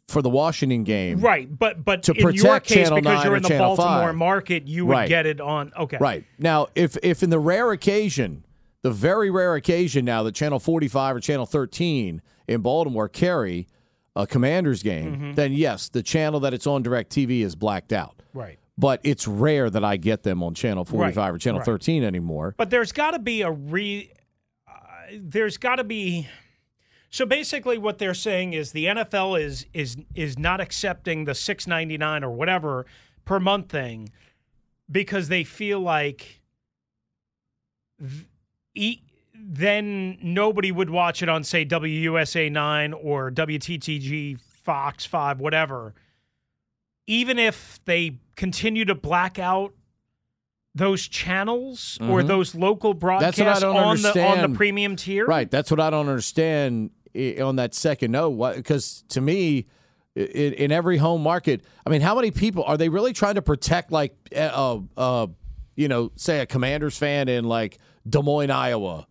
for 0.08 0.22
the 0.22 0.30
Washington 0.30 0.84
game, 0.84 1.20
right? 1.20 1.48
But 1.48 1.86
but 1.86 2.04
to 2.04 2.14
in 2.14 2.22
protect 2.22 2.44
your 2.44 2.60
case, 2.60 2.88
Channel 2.90 3.02
because 3.02 3.24
you're 3.24 3.36
in 3.36 3.44
the 3.44 3.50
Channel 3.50 3.76
Baltimore 3.76 4.10
5. 4.10 4.16
market, 4.16 4.68
you 4.68 4.86
would 4.86 4.94
right. 4.94 5.10
get 5.10 5.26
it 5.26 5.40
on. 5.40 5.72
Okay, 5.78 5.98
right 6.00 6.26
now, 6.40 6.68
if 6.76 6.98
if 7.04 7.24
in 7.24 7.30
the 7.30 7.40
rare 7.40 7.72
occasion, 7.72 8.46
the 8.82 8.92
very 8.92 9.30
rare 9.30 9.56
occasion 9.56 10.06
now 10.06 10.24
that 10.24 10.34
Channel 10.36 10.60
45 10.60 11.16
or 11.16 11.20
Channel 11.20 11.46
13 11.46 12.22
in 12.48 12.62
Baltimore 12.62 13.08
carry 13.08 13.68
a 14.16 14.28
Commanders 14.28 14.84
game, 14.84 15.16
mm-hmm. 15.16 15.34
then 15.34 15.54
yes, 15.54 15.88
the 15.88 16.04
channel 16.04 16.40
that 16.42 16.54
it's 16.54 16.68
on 16.68 16.84
DirecTV 16.84 17.42
is 17.42 17.56
blacked 17.56 17.94
out. 17.94 18.22
Right 18.34 18.60
but 18.84 19.00
it's 19.04 19.30
rare 19.30 19.70
that 19.70 19.86
I 19.86 19.96
get 19.96 20.24
them 20.24 20.44
on 20.44 20.54
channel 20.54 20.84
45 20.84 21.16
right, 21.16 21.34
or 21.34 21.38
channel 21.38 21.60
right. 21.60 21.66
13 21.66 22.04
anymore. 22.04 22.54
But 22.58 22.70
there's 22.70 22.92
got 22.92 23.12
to 23.12 23.20
be 23.20 23.42
a 23.42 23.50
re 23.50 24.12
uh, 24.68 24.72
there's 25.22 25.56
got 25.56 25.78
to 25.78 25.86
be 25.86 26.28
so 27.10 27.26
basically 27.26 27.78
what 27.78 27.98
they're 27.98 28.14
saying 28.14 28.52
is 28.52 28.74
the 28.74 28.88
NFL 28.88 29.40
is 29.40 29.68
is 29.74 29.96
is 30.16 30.38
not 30.38 30.60
accepting 30.60 31.24
the 31.24 31.32
6.99 31.32 32.24
or 32.24 32.32
whatever 32.32 32.86
per 33.24 33.40
month 33.40 33.70
thing 33.70 34.10
because 34.92 35.30
they 35.30 35.46
feel 35.46 35.80
like 35.80 36.42
th- 38.76 39.00
then 39.34 40.18
nobody 40.22 40.74
would 40.74 40.90
watch 40.90 41.24
it 41.24 41.30
on 41.30 41.46
say 41.46 41.66
WUSA 41.66 42.52
9 42.52 42.92
or 42.92 43.32
WTTG 43.32 44.38
Fox 44.42 45.06
5 45.06 45.40
whatever 45.40 45.94
even 47.08 47.40
if 47.40 47.80
they 47.86 48.20
continue 48.36 48.86
to 48.86 48.96
black 48.96 49.40
out 49.40 49.74
those 50.76 51.08
channels 51.08 51.98
mm-hmm. 52.02 52.12
or 52.12 52.24
those 52.24 52.56
local 52.56 52.94
broadcasts 52.94 53.40
on 53.64 53.76
understand. 53.76 54.16
the 54.16 54.44
on 54.44 54.52
the 54.52 54.58
premium 54.58 54.96
tier? 54.96 55.26
Right. 55.26 55.50
That's 55.50 55.70
what 55.70 55.80
I 55.80 55.90
don't 55.90 56.08
understand 56.08 56.92
on 57.42 57.58
that 57.58 57.74
second 57.76 58.12
note. 58.12 58.56
Because 58.56 59.04
to 59.10 59.22
me, 59.22 59.68
in, 60.16 60.54
in, 60.54 60.72
every 60.72 60.98
home 60.98 61.22
market, 61.22 61.64
I 61.86 61.90
mean, 61.90 62.02
how 62.02 62.16
many 62.16 62.32
people 62.32 62.64
are 62.64 62.78
they 62.78 62.90
really 62.90 63.14
trying 63.14 63.36
to 63.36 63.42
protect? 63.42 63.92
Like, 63.92 64.16
uh, 64.36 64.80
uh, 64.98 65.28
you 65.76 65.88
know, 65.88 66.12
say 66.16 66.40
a 66.40 66.46
Commanders 66.46 66.98
fan 66.98 67.30
in 67.30 67.46
like 67.46 67.80
Des 68.08 68.22
Moines, 68.22 68.52
Iowa, 68.52 69.08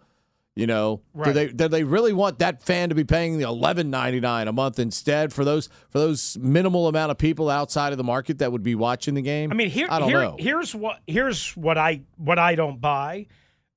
you 0.55 0.67
know, 0.67 1.01
right. 1.15 1.27
do 1.27 1.33
they 1.33 1.49
do 1.49 1.69
they 1.69 1.83
really 1.83 2.13
want 2.13 2.41
that 2.41 2.63
fan 2.63 2.91
to 2.91 2.95
be 2.95 3.05
paying 3.05 3.39
the 3.39 3.45
eleven 3.45 3.89
ninety 3.89 4.21
nine 4.21 4.49
a 4.49 4.53
month 4.53 4.79
instead 4.79 5.33
for 5.33 5.47
those 5.47 5.69
for 5.89 5.99
those 5.99 6.37
minimal 6.39 6.89
amount 6.89 7.11
of 7.11 7.17
people 7.17 7.49
outside 7.49 7.93
of 7.93 7.99
the 7.99 8.05
market 8.05 8.39
that 8.39 8.53
would 8.53 8.63
be 8.63 8.75
watching 8.75 9.15
the 9.15 9.23
game? 9.23 9.51
I 9.51 9.55
mean, 9.55 9.71
here, 9.71 9.87
I 9.89 9.99
don't 9.99 10.09
here, 10.11 10.21
know. 10.21 10.37
here's 10.39 10.75
what 10.75 11.01
here's 11.07 11.57
what 11.57 11.79
I 11.79 12.03
what 12.17 12.39
I 12.39 12.55
don't 12.55 12.81
buy. 12.83 13.29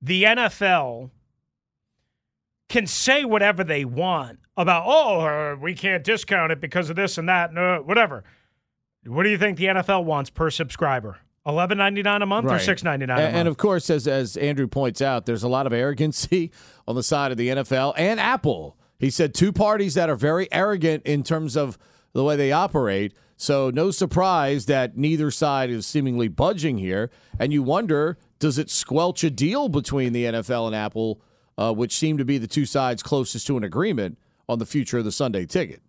The 0.02 0.24
NFL 0.24 1.12
can 2.68 2.88
say 2.88 3.24
whatever 3.24 3.64
they 3.64 3.86
want 3.86 4.40
about 4.58 4.84
oh 4.86 5.22
uh, 5.22 5.56
we 5.56 5.76
can't 5.76 6.04
discount 6.04 6.52
it 6.52 6.60
because 6.60 6.90
of 6.90 6.98
this 6.98 7.18
and 7.18 7.30
that 7.30 7.52
and 7.52 7.60
uh, 7.60 7.80
whatever. 7.80 8.26
What 9.06 9.24
do 9.24 9.30
you 9.30 9.38
think 9.38 9.58
the 9.58 9.66
NFL 9.66 10.04
wants 10.04 10.30
per 10.30 10.50
subscriber? 10.50 11.20
Eleven 11.48 11.78
ninety 11.78 12.02
nine 12.02 12.22
a 12.22 12.26
month 12.26 12.48
right. 12.48 12.56
or 12.56 12.60
six 12.60 12.84
ninety 12.84 13.06
nine. 13.06 13.20
And, 13.20 13.36
and 13.36 13.48
of 13.48 13.58
course, 13.58 13.90
as 13.90 14.08
as 14.08 14.36
Andrew 14.38 14.68
points 14.68 15.02
out, 15.02 15.26
there's 15.26 15.44
a 15.44 15.48
lot 15.48 15.68
of 15.68 15.74
arrogancy 15.74 16.52
on 16.88 16.96
the 16.96 17.04
side 17.04 17.32
of 17.32 17.38
the 17.38 17.50
NFL 17.50 17.94
and 17.98 18.20
Apple. 18.20 18.78
He 18.98 19.10
said 19.10 19.34
two 19.34 19.52
parties 19.52 19.94
that 19.94 20.10
are 20.10 20.16
very 20.16 20.48
arrogant 20.52 21.04
in 21.06 21.24
terms 21.24 21.56
of 21.56 21.78
the 22.14 22.24
way 22.24 22.36
they 22.36 22.52
operate. 22.52 23.14
So 23.38 23.70
no 23.70 23.92
surprise 23.92 24.66
that 24.68 24.98
neither 24.98 25.30
side 25.30 25.70
is 25.70 25.86
seemingly 25.86 26.30
budging 26.30 26.78
here. 26.78 27.12
And 27.38 27.52
you 27.52 27.62
wonder, 27.62 28.18
does 28.40 28.58
it 28.58 28.70
squelch 28.70 29.24
a 29.24 29.30
deal 29.30 29.68
between 29.68 30.14
the 30.14 30.24
NFL 30.24 30.68
and 30.68 30.76
Apple, 30.76 31.22
uh, 31.58 31.74
which 31.74 31.96
seem 31.96 32.18
to 32.18 32.26
be 32.26 32.38
the 32.38 32.48
two 32.48 32.66
sides 32.66 33.04
closest 33.04 33.46
to 33.48 33.58
an 33.58 33.66
agreement 33.66 34.18
on 34.48 34.60
the 34.60 34.66
future 34.66 34.98
of 34.98 35.06
the 35.06 35.12
Sunday 35.12 35.46
ticket? 35.46 35.82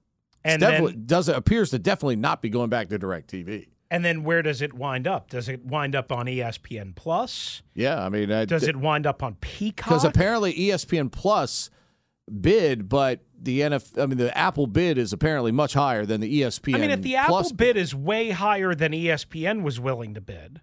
And 0.45 0.61
then, 0.61 1.05
does 1.07 1.29
it 1.29 1.37
appears 1.37 1.71
to 1.71 1.79
definitely 1.79 2.17
not 2.17 2.43
be 2.43 2.51
going 2.51 2.71
back 2.71 2.89
to 2.89 2.99
DirecTV. 2.99 3.69
And 3.91 4.05
then 4.05 4.25
where 4.25 4.43
does 4.43 4.63
it 4.63 4.75
wind 4.75 5.07
up? 5.07 5.31
Does 5.31 5.49
it 5.49 5.65
wind 5.65 5.95
up 5.95 6.11
on 6.11 6.27
ESPN 6.27 6.95
Plus? 6.95 7.63
Yeah, 7.75 8.05
I 8.05 8.09
mean, 8.09 8.31
uh, 8.31 8.45
does 8.45 8.65
it 8.65 8.77
wind 8.77 9.07
up 9.07 9.23
on 9.23 9.37
Peacock? 9.37 9.89
Because 9.89 10.05
apparently 10.05 10.53
ESPN 10.55 11.11
Plus 11.13 11.71
bid, 12.41 12.89
but 12.89 13.21
the 13.41 13.61
NFL, 13.61 14.03
I 14.03 14.07
mean, 14.07 14.19
the 14.19 14.37
Apple 14.37 14.67
bid 14.67 14.99
is 14.99 15.13
apparently 15.13 15.53
much 15.53 15.75
higher 15.75 16.05
than 16.05 16.21
the 16.21 16.43
ESPN. 16.43 16.75
I 16.75 16.79
mean, 16.79 16.91
if 16.91 17.03
the 17.03 17.17
Apple 17.17 17.51
bid 17.55 17.77
is 17.77 17.95
way 17.95 18.31
higher 18.31 18.75
than 18.75 18.93
ESPN 18.93 19.63
was 19.63 19.79
willing 19.79 20.15
to 20.15 20.21
bid, 20.21 20.61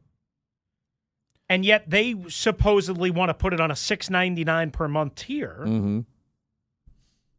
and 1.49 1.63
yet 1.63 1.89
they 1.89 2.15
supposedly 2.27 3.11
want 3.11 3.29
to 3.29 3.33
put 3.33 3.53
it 3.53 3.61
on 3.61 3.71
a 3.71 3.75
six 3.75 4.09
ninety 4.09 4.43
nine 4.43 4.71
per 4.71 4.87
month 4.87 5.15
tier. 5.15 5.59
Mm-hmm. 5.61 5.99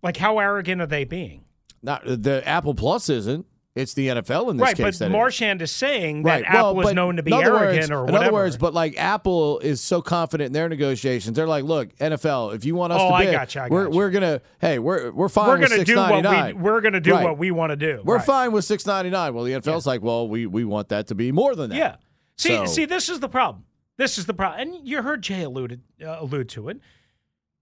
Like, 0.03 0.19
how 0.19 0.39
arrogant 0.39 0.83
are 0.83 0.87
they 0.87 1.05
being? 1.05 1.45
Not 1.83 2.03
the 2.05 2.43
Apple 2.47 2.75
Plus 2.75 3.09
isn't. 3.09 3.47
It's 3.75 3.93
the 3.95 4.07
NFL 4.07 4.51
in 4.51 4.57
this 4.57 4.63
right, 4.63 4.77
case. 4.77 5.01
Right, 5.01 5.07
but 5.07 5.11
Marchand 5.11 5.61
is, 5.61 5.71
is 5.71 5.77
saying 5.77 6.23
that 6.23 6.31
right. 6.31 6.45
Apple 6.47 6.77
well, 6.77 6.89
is 6.89 6.95
known 6.95 7.17
to 7.17 7.25
be 7.25 7.33
arrogant 7.33 7.77
words, 7.77 7.91
or 7.91 8.05
whatever. 8.05 8.19
In 8.19 8.23
other 8.23 8.33
words, 8.33 8.57
but 8.57 8.73
like 8.73 8.97
Apple 8.97 9.59
is 9.59 9.81
so 9.81 10.01
confident 10.01 10.47
in 10.47 10.53
their 10.53 10.69
negotiations, 10.69 11.35
they're 11.35 11.49
like, 11.49 11.65
"Look, 11.65 11.93
NFL, 11.97 12.55
if 12.55 12.65
you 12.65 12.77
want 12.77 12.93
us 12.93 13.01
oh, 13.03 13.11
to 13.11 13.19
bid, 13.19 13.29
I 13.31 13.33
got 13.33 13.55
you, 13.55 13.61
I 13.63 13.69
we're 13.69 13.89
we're 13.89 14.11
gonna 14.11 14.41
hey, 14.61 14.79
we're 14.79 15.11
we're 15.11 15.29
fine 15.29 15.49
we're 15.49 15.67
gonna 15.67 15.85
do 15.85 15.97
what 15.97 16.25
we 16.25 16.53
we're 16.53 16.81
gonna 16.81 17.01
do 17.01 17.15
right. 17.15 17.25
what 17.25 17.37
we 17.37 17.51
want 17.51 17.71
to 17.71 17.77
do. 17.77 18.01
We're 18.05 18.19
right. 18.19 18.25
fine 18.25 18.53
with 18.53 18.65
six 18.65 18.87
ninety 18.87 19.11
nine. 19.11 19.35
Well, 19.35 19.43
the 19.43 19.53
NFL's 19.53 19.87
yeah. 19.87 19.91
like, 19.91 20.03
well, 20.03 20.29
we 20.29 20.47
we 20.47 20.65
want 20.65 20.91
that 20.91 21.09
to 21.09 21.17
be 21.17 21.33
more 21.33 21.57
than 21.57 21.71
that. 21.71 21.77
Yeah. 21.77 21.97
See, 22.37 22.51
so, 22.51 22.67
see, 22.67 22.85
this 22.85 23.09
is 23.09 23.19
the 23.19 23.29
problem. 23.29 23.65
This 23.97 24.19
is 24.19 24.27
the 24.27 24.35
problem, 24.35 24.69
and 24.69 24.89
you 24.89 25.03
heard 25.03 25.21
Jay 25.21 25.43
alluded 25.43 25.83
uh, 26.01 26.19
allude 26.21 26.49
to 26.51 26.69
it. 26.69 26.79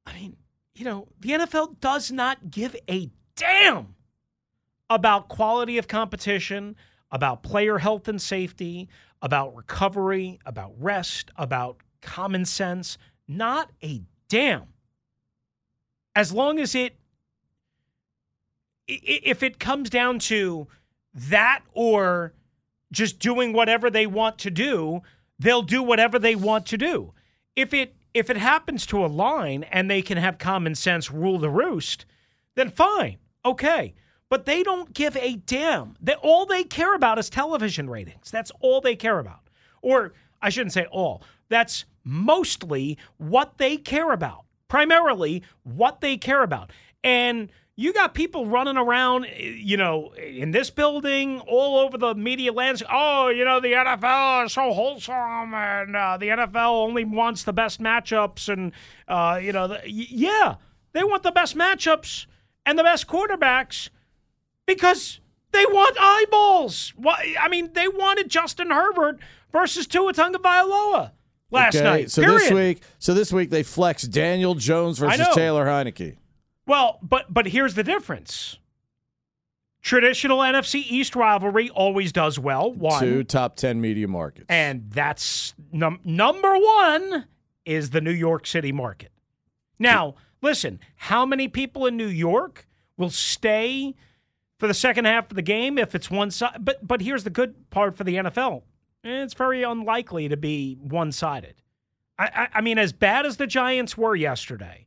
I 0.04 0.12
mean, 0.12 0.36
you 0.74 0.84
know, 0.84 1.08
the 1.20 1.30
NFL 1.30 1.80
does 1.80 2.12
not 2.12 2.50
give 2.50 2.76
a 2.90 3.10
damn 3.36 3.94
about 4.94 5.28
quality 5.28 5.78
of 5.78 5.88
competition, 5.88 6.76
about 7.10 7.42
player 7.42 7.78
health 7.78 8.08
and 8.08 8.20
safety, 8.20 8.88
about 9.22 9.54
recovery, 9.54 10.38
about 10.44 10.72
rest, 10.78 11.30
about 11.36 11.78
common 12.02 12.44
sense. 12.44 12.98
Not 13.26 13.70
a 13.82 14.02
damn. 14.28 14.66
As 16.14 16.32
long 16.32 16.58
as 16.58 16.74
it, 16.74 16.96
if 18.86 19.42
it 19.42 19.58
comes 19.58 19.88
down 19.88 20.18
to 20.18 20.66
that 21.14 21.62
or 21.72 22.34
just 22.90 23.18
doing 23.18 23.54
whatever 23.54 23.88
they 23.88 24.06
want 24.06 24.38
to 24.40 24.50
do, 24.50 25.00
they'll 25.38 25.62
do 25.62 25.82
whatever 25.82 26.18
they 26.18 26.34
want 26.34 26.66
to 26.66 26.76
do. 26.76 27.14
If 27.56 27.72
it 27.72 27.94
if 28.12 28.28
it 28.28 28.36
happens 28.36 28.84
to 28.84 29.02
align 29.02 29.62
and 29.64 29.90
they 29.90 30.02
can 30.02 30.18
have 30.18 30.36
common 30.36 30.74
sense 30.74 31.10
rule 31.10 31.38
the 31.38 31.48
roost, 31.48 32.04
then 32.56 32.68
fine. 32.68 33.16
Okay 33.42 33.94
but 34.32 34.46
they 34.46 34.62
don't 34.62 34.94
give 34.94 35.14
a 35.18 35.36
damn. 35.44 35.94
They, 36.00 36.14
all 36.14 36.46
they 36.46 36.64
care 36.64 36.94
about 36.94 37.18
is 37.18 37.28
television 37.28 37.90
ratings. 37.90 38.30
That's 38.30 38.50
all 38.60 38.80
they 38.80 38.96
care 38.96 39.18
about. 39.18 39.40
Or 39.82 40.14
I 40.40 40.48
shouldn't 40.48 40.72
say 40.72 40.86
all. 40.86 41.22
That's 41.50 41.84
mostly 42.02 42.96
what 43.18 43.58
they 43.58 43.76
care 43.76 44.10
about. 44.10 44.46
Primarily 44.68 45.42
what 45.64 46.00
they 46.00 46.16
care 46.16 46.42
about. 46.42 46.72
And 47.04 47.50
You 47.76 47.92
got 47.92 48.14
people 48.14 48.46
running 48.46 48.78
around, 48.78 49.26
you 49.38 49.76
know, 49.76 50.14
in 50.14 50.50
this 50.50 50.70
building, 50.70 51.40
all 51.40 51.80
over 51.80 51.98
the 51.98 52.14
media 52.14 52.54
landscape. 52.54 52.88
Oh, 52.90 53.28
you 53.28 53.44
know, 53.44 53.60
the 53.60 53.72
NFL 53.72 54.46
is 54.46 54.54
so 54.54 54.72
wholesome, 54.72 55.52
and 55.52 55.94
uh, 55.94 56.16
the 56.16 56.28
NFL 56.28 56.70
only 56.70 57.04
wants 57.04 57.44
the 57.44 57.52
best 57.52 57.82
matchups, 57.82 58.50
and 58.50 58.72
uh, 59.08 59.38
you 59.42 59.52
know, 59.52 59.68
the, 59.68 59.80
yeah, 59.86 60.54
they 60.92 61.04
want 61.04 61.22
the 61.22 61.32
best 61.32 61.54
matchups 61.54 62.24
and 62.64 62.78
the 62.78 62.82
best 62.82 63.06
quarterbacks 63.06 63.90
because 64.66 65.20
they 65.52 65.64
want 65.66 65.96
eyeballs. 66.00 66.92
I 67.40 67.48
mean, 67.48 67.72
they 67.72 67.88
wanted 67.88 68.28
Justin 68.28 68.70
Herbert 68.70 69.18
versus 69.52 69.86
Tua 69.86 70.12
Tagovailoa 70.12 71.12
last 71.50 71.76
okay, 71.76 71.84
night. 71.84 72.10
So 72.10 72.22
period. 72.22 72.40
this 72.40 72.50
week, 72.50 72.82
so 72.98 73.14
this 73.14 73.32
week 73.32 73.50
they 73.50 73.62
flex 73.62 74.02
Daniel 74.02 74.54
Jones 74.54 74.98
versus 74.98 75.26
Taylor 75.34 75.66
Heinicke. 75.66 76.16
Well, 76.66 76.98
but 77.02 77.32
but 77.32 77.46
here's 77.46 77.74
the 77.74 77.84
difference. 77.84 78.58
Traditional 79.82 80.38
NFC 80.38 80.84
East 80.88 81.16
rivalry 81.16 81.68
always 81.70 82.12
does 82.12 82.38
well. 82.38 82.72
One, 82.72 83.00
two 83.00 83.24
top 83.24 83.56
ten 83.56 83.80
media 83.80 84.08
markets, 84.08 84.46
and 84.48 84.90
that's 84.90 85.54
num- 85.72 86.00
number 86.04 86.56
one 86.56 87.26
is 87.64 87.90
the 87.90 88.00
New 88.00 88.12
York 88.12 88.46
City 88.46 88.72
market. 88.72 89.10
Now, 89.78 90.14
listen, 90.40 90.78
how 90.96 91.26
many 91.26 91.48
people 91.48 91.86
in 91.86 91.96
New 91.96 92.06
York 92.06 92.66
will 92.96 93.10
stay 93.10 93.96
for 94.62 94.68
the 94.68 94.74
second 94.74 95.06
half 95.06 95.28
of 95.28 95.34
the 95.34 95.42
game 95.42 95.76
if 95.76 95.92
it's 95.92 96.08
one 96.08 96.30
side? 96.30 96.58
But 96.60 96.86
but 96.86 97.00
here's 97.00 97.24
the 97.24 97.30
good 97.30 97.68
part 97.70 97.96
for 97.96 98.04
the 98.04 98.14
NFL: 98.14 98.62
it's 99.02 99.34
very 99.34 99.64
unlikely 99.64 100.28
to 100.28 100.36
be 100.36 100.76
one 100.80 101.10
sided. 101.10 101.56
I, 102.16 102.26
I, 102.26 102.48
I 102.54 102.60
mean, 102.60 102.78
as 102.78 102.92
bad 102.92 103.26
as 103.26 103.38
the 103.38 103.48
Giants 103.48 103.98
were 103.98 104.14
yesterday, 104.14 104.86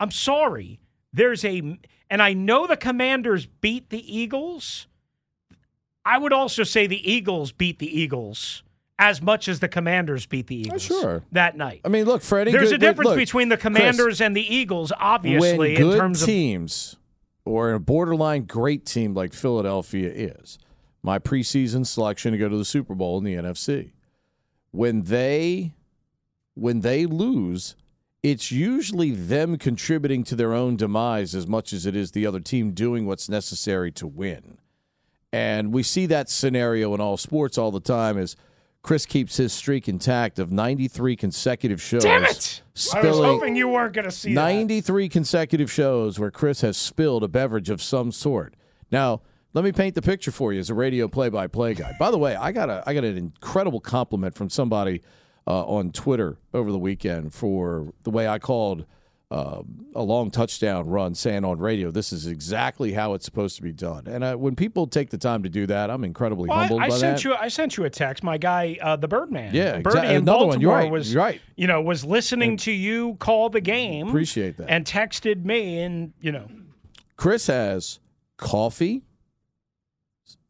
I'm 0.00 0.10
sorry. 0.10 0.80
There's 1.12 1.44
a, 1.44 1.78
and 2.08 2.22
I 2.22 2.32
know 2.32 2.66
the 2.66 2.78
Commanders 2.78 3.44
beat 3.44 3.90
the 3.90 4.16
Eagles. 4.18 4.86
I 6.06 6.16
would 6.16 6.32
also 6.32 6.62
say 6.62 6.86
the 6.86 7.12
Eagles 7.12 7.52
beat 7.52 7.78
the 7.78 8.00
Eagles 8.00 8.62
as 8.98 9.20
much 9.20 9.46
as 9.46 9.60
the 9.60 9.68
Commanders 9.68 10.24
beat 10.24 10.46
the 10.46 10.56
Eagles. 10.56 10.90
Oh, 10.90 11.00
sure. 11.00 11.22
That 11.32 11.54
night. 11.58 11.82
I 11.84 11.88
mean, 11.88 12.06
look, 12.06 12.22
Freddie. 12.22 12.52
There's 12.52 12.70
good, 12.70 12.76
a 12.76 12.78
difference 12.78 13.08
look, 13.10 13.16
between 13.18 13.50
the 13.50 13.58
Commanders 13.58 14.04
Chris, 14.04 14.20
and 14.22 14.34
the 14.34 14.54
Eagles, 14.54 14.90
obviously, 14.98 15.76
in 15.76 15.98
terms 15.98 16.22
of 16.22 16.26
teams 16.26 16.96
or 17.44 17.72
a 17.72 17.80
borderline 17.80 18.44
great 18.44 18.86
team 18.86 19.14
like 19.14 19.32
Philadelphia 19.32 20.10
is. 20.10 20.58
My 21.02 21.18
preseason 21.18 21.86
selection 21.86 22.32
to 22.32 22.38
go 22.38 22.48
to 22.48 22.56
the 22.56 22.64
Super 22.64 22.94
Bowl 22.94 23.18
in 23.18 23.24
the 23.24 23.34
NFC. 23.34 23.92
When 24.70 25.02
they 25.02 25.74
when 26.54 26.80
they 26.80 27.04
lose, 27.04 27.74
it's 28.22 28.50
usually 28.50 29.10
them 29.10 29.58
contributing 29.58 30.24
to 30.24 30.36
their 30.36 30.54
own 30.54 30.76
demise 30.76 31.34
as 31.34 31.46
much 31.46 31.72
as 31.72 31.84
it 31.84 31.94
is 31.94 32.12
the 32.12 32.26
other 32.26 32.40
team 32.40 32.70
doing 32.70 33.06
what's 33.06 33.28
necessary 33.28 33.92
to 33.92 34.06
win. 34.06 34.58
And 35.32 35.74
we 35.74 35.82
see 35.82 36.06
that 36.06 36.30
scenario 36.30 36.94
in 36.94 37.00
all 37.00 37.16
sports 37.16 37.58
all 37.58 37.70
the 37.72 37.80
time 37.80 38.16
as 38.16 38.36
Chris 38.84 39.04
keeps 39.04 39.36
his 39.36 39.52
streak 39.52 39.88
intact 39.88 40.38
of 40.38 40.52
93 40.52 41.16
consecutive 41.16 41.82
shows. 41.82 42.04
Damn 42.04 42.24
it! 42.24 42.62
I 42.94 43.00
was 43.00 43.18
hoping 43.18 43.56
you 43.56 43.66
weren't 43.66 43.94
going 43.94 44.04
to 44.04 44.12
see 44.12 44.32
93 44.32 45.08
that. 45.08 45.12
consecutive 45.12 45.72
shows 45.72 46.20
where 46.20 46.30
Chris 46.30 46.60
has 46.60 46.76
spilled 46.76 47.24
a 47.24 47.28
beverage 47.28 47.70
of 47.70 47.82
some 47.82 48.12
sort. 48.12 48.54
Now, 48.92 49.22
let 49.54 49.64
me 49.64 49.72
paint 49.72 49.96
the 49.96 50.02
picture 50.02 50.30
for 50.30 50.52
you 50.52 50.60
as 50.60 50.70
a 50.70 50.74
radio 50.74 51.08
play-by-play 51.08 51.74
guy. 51.74 51.96
By 51.98 52.12
the 52.12 52.18
way, 52.18 52.36
I 52.36 52.52
got 52.52 52.70
a 52.70 52.84
I 52.86 52.94
got 52.94 53.02
an 53.02 53.16
incredible 53.16 53.80
compliment 53.80 54.36
from 54.36 54.48
somebody– 54.48 55.02
uh, 55.46 55.64
on 55.64 55.90
Twitter 55.90 56.38
over 56.52 56.72
the 56.72 56.78
weekend 56.78 57.32
for 57.32 57.92
the 58.02 58.10
way 58.10 58.26
I 58.26 58.38
called 58.38 58.86
uh, 59.30 59.62
a 59.94 60.02
long 60.02 60.30
touchdown 60.30 60.88
run, 60.88 61.14
saying 61.14 61.44
on 61.44 61.58
radio, 61.58 61.90
"This 61.90 62.12
is 62.12 62.26
exactly 62.26 62.92
how 62.92 63.14
it's 63.14 63.24
supposed 63.24 63.56
to 63.56 63.62
be 63.62 63.72
done." 63.72 64.06
And 64.06 64.22
uh, 64.22 64.36
when 64.36 64.54
people 64.54 64.86
take 64.86 65.10
the 65.10 65.18
time 65.18 65.42
to 65.42 65.48
do 65.48 65.66
that, 65.66 65.90
I'm 65.90 66.04
incredibly 66.04 66.48
well, 66.48 66.58
humbled 66.58 66.82
I, 66.82 66.86
I 66.86 66.88
by 66.90 66.96
sent 66.96 67.16
that. 67.16 67.24
You, 67.24 67.34
I 67.34 67.48
sent 67.48 67.76
you 67.76 67.84
a 67.84 67.90
text. 67.90 68.22
My 68.22 68.38
guy, 68.38 68.78
uh, 68.80 68.96
the 68.96 69.08
Birdman, 69.08 69.54
yeah, 69.54 69.76
in 69.76 69.86
Another 69.86 70.20
Baltimore 70.22 70.46
one. 70.48 70.60
You're 70.60 70.72
right. 70.72 70.90
was 70.90 71.12
You're 71.12 71.22
right. 71.22 71.40
You 71.56 71.66
know, 71.66 71.80
was 71.80 72.04
listening 72.04 72.50
and 72.50 72.58
to 72.60 72.72
you 72.72 73.14
call 73.14 73.48
the 73.48 73.60
game. 73.60 74.08
Appreciate 74.08 74.56
that. 74.58 74.70
And 74.70 74.84
texted 74.84 75.44
me, 75.44 75.80
and 75.80 76.12
you 76.20 76.30
know, 76.30 76.46
Chris 77.16 77.46
has 77.46 78.00
coffee, 78.36 79.02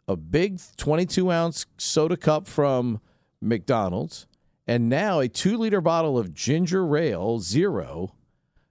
a 0.09 0.17
big 0.17 0.61
22 0.77 1.31
ounce 1.31 1.67
soda 1.79 2.17
cup 2.17 2.47
from 2.47 3.01
McDonald's 3.41 4.27
and 4.67 4.89
now 4.89 5.21
a 5.21 5.29
two 5.29 5.57
liter 5.57 5.81
bottle 5.81 6.19
of 6.19 6.35
ginger 6.35 6.97
ale 6.97 7.39
zero 7.39 8.15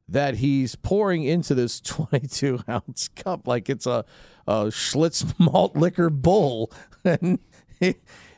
that 0.08 0.36
he's 0.36 0.76
pouring 0.76 1.24
into 1.24 1.56
this 1.56 1.80
22 1.82 2.60
ounce 2.70 3.10
cup 3.10 3.48
like 3.48 3.70
it's 3.70 3.86
a, 3.86 4.06
a 4.48 4.66
Schlitz 4.66 5.34
malt 5.39 5.76
liquor 5.76 6.10
bowl. 6.10 6.72
And, 7.06 7.39
he, 7.82 7.96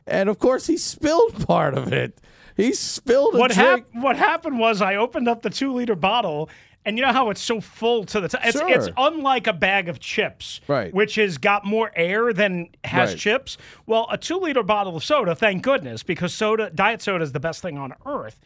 and 0.07 0.27
of 0.27 0.39
course, 0.39 0.65
he 0.65 0.75
spilled 0.75 1.45
part 1.45 1.77
of 1.77 1.93
it. 1.93 2.19
He 2.57 2.73
spilled 2.73 3.37
what, 3.37 3.51
hap- 3.51 3.85
what 3.93 4.15
happened 4.15 4.57
was 4.57 4.81
I 4.81 4.95
opened 4.95 5.27
up 5.27 5.43
the 5.43 5.51
two 5.51 5.71
liter 5.71 5.93
bottle 5.93 6.49
and 6.85 6.97
you 6.97 7.05
know 7.05 7.11
how 7.11 7.31
it's 7.31 7.41
so 7.41 7.59
full 7.59 8.05
to 8.05 8.21
the 8.21 8.27
top? 8.27 8.41
It's, 8.45 8.57
sure. 8.57 8.69
it's 8.69 8.89
unlike 8.95 9.47
a 9.47 9.53
bag 9.53 9.89
of 9.89 9.99
chips, 9.99 10.61
right. 10.67 10.93
which 10.93 11.15
has 11.15 11.37
got 11.37 11.65
more 11.65 11.91
air 11.95 12.31
than 12.31 12.69
has 12.83 13.11
right. 13.11 13.17
chips. 13.17 13.57
Well, 13.87 14.07
a 14.11 14.17
two 14.17 14.37
liter 14.37 14.61
bottle 14.61 14.95
of 14.95 15.03
soda, 15.03 15.35
thank 15.35 15.63
goodness, 15.63 16.03
because 16.03 16.33
soda, 16.33 16.69
diet 16.69 17.01
soda 17.01 17.23
is 17.23 17.31
the 17.31 17.39
best 17.39 17.61
thing 17.61 17.77
on 17.77 17.93
earth, 18.05 18.39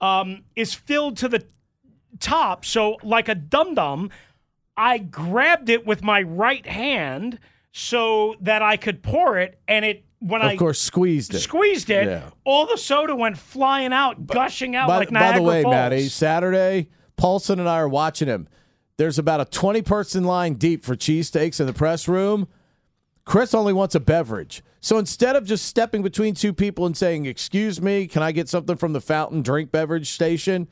um, 0.00 0.44
is 0.54 0.74
filled 0.74 1.16
to 1.18 1.28
the 1.28 1.44
top. 2.20 2.64
So, 2.64 2.96
like 3.02 3.28
a 3.28 3.34
dum 3.34 3.74
dum, 3.74 4.10
I 4.76 4.98
grabbed 4.98 5.68
it 5.68 5.86
with 5.86 6.02
my 6.02 6.22
right 6.22 6.66
hand 6.66 7.38
so 7.72 8.36
that 8.40 8.62
I 8.62 8.76
could 8.76 9.02
pour 9.02 9.38
it, 9.38 9.58
and 9.66 9.84
it 9.84 10.04
when 10.20 10.42
of 10.42 10.48
I 10.48 10.52
of 10.52 10.58
course 10.58 10.80
squeezed 10.80 11.34
it, 11.34 11.40
squeezed 11.40 11.90
it, 11.90 12.06
yeah. 12.06 12.30
all 12.44 12.66
the 12.66 12.76
soda 12.76 13.16
went 13.16 13.38
flying 13.38 13.92
out, 13.92 14.26
but, 14.26 14.34
gushing 14.34 14.76
out 14.76 14.88
by, 14.88 14.98
like 14.98 15.10
Niagara 15.10 15.32
By 15.32 15.38
the 15.38 15.42
way, 15.42 15.62
Falls. 15.62 15.72
Maddie, 15.72 16.08
Saturday 16.08 16.88
Paulson 17.20 17.60
and 17.60 17.68
I 17.68 17.74
are 17.74 17.88
watching 17.88 18.28
him. 18.28 18.48
There's 18.96 19.18
about 19.18 19.42
a 19.42 19.44
20 19.44 19.82
person 19.82 20.24
line 20.24 20.54
deep 20.54 20.82
for 20.82 20.96
cheesesteaks 20.96 21.60
in 21.60 21.66
the 21.66 21.74
press 21.74 22.08
room. 22.08 22.48
Chris 23.26 23.52
only 23.52 23.74
wants 23.74 23.94
a 23.94 24.00
beverage. 24.00 24.62
So 24.80 24.96
instead 24.96 25.36
of 25.36 25.44
just 25.44 25.66
stepping 25.66 26.02
between 26.02 26.34
two 26.34 26.54
people 26.54 26.86
and 26.86 26.96
saying, 26.96 27.26
Excuse 27.26 27.80
me, 27.80 28.06
can 28.06 28.22
I 28.22 28.32
get 28.32 28.48
something 28.48 28.76
from 28.76 28.94
the 28.94 29.02
fountain 29.02 29.42
drink 29.42 29.70
beverage 29.70 30.10
station? 30.10 30.66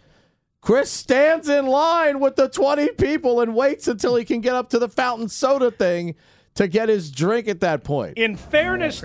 Chris 0.60 0.90
stands 0.90 1.48
in 1.48 1.66
line 1.66 2.20
with 2.20 2.36
the 2.36 2.48
20 2.48 2.90
people 2.92 3.40
and 3.40 3.54
waits 3.54 3.88
until 3.88 4.16
he 4.16 4.24
can 4.24 4.40
get 4.40 4.54
up 4.54 4.68
to 4.70 4.78
the 4.78 4.88
fountain 4.88 5.28
soda 5.28 5.70
thing 5.70 6.14
to 6.54 6.66
get 6.66 6.88
his 6.88 7.10
drink 7.10 7.46
at 7.46 7.60
that 7.60 7.84
point. 7.84 8.18
In 8.18 8.36
fairness, 8.36 9.00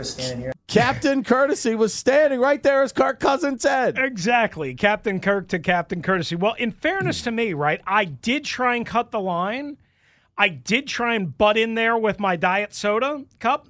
Captain 0.68 1.24
Courtesy 1.24 1.76
was 1.76 1.94
standing 1.94 2.40
right 2.40 2.62
there 2.64 2.82
as 2.82 2.92
Kirk 2.92 3.20
Cousins 3.20 3.62
said. 3.62 3.98
Exactly. 3.98 4.74
Captain 4.74 5.20
Kirk 5.20 5.48
to 5.50 5.60
Captain 5.60 6.02
Courtesy. 6.02 6.36
Well, 6.36 6.54
in 6.54 6.72
fairness 6.72 7.22
to 7.22 7.32
me, 7.32 7.54
right, 7.54 7.80
I 7.86 8.06
did 8.06 8.44
try 8.44 8.76
and 8.76 8.86
cut 8.86 9.12
the 9.12 9.20
line. 9.20 9.78
I 10.36 10.50
did 10.50 10.88
try 10.88 11.14
and 11.14 11.38
butt 11.38 11.58
in 11.58 11.76
there 11.76 11.96
with 11.96 12.20
my 12.20 12.36
diet 12.36 12.74
soda 12.74 13.24
cup. 13.40 13.68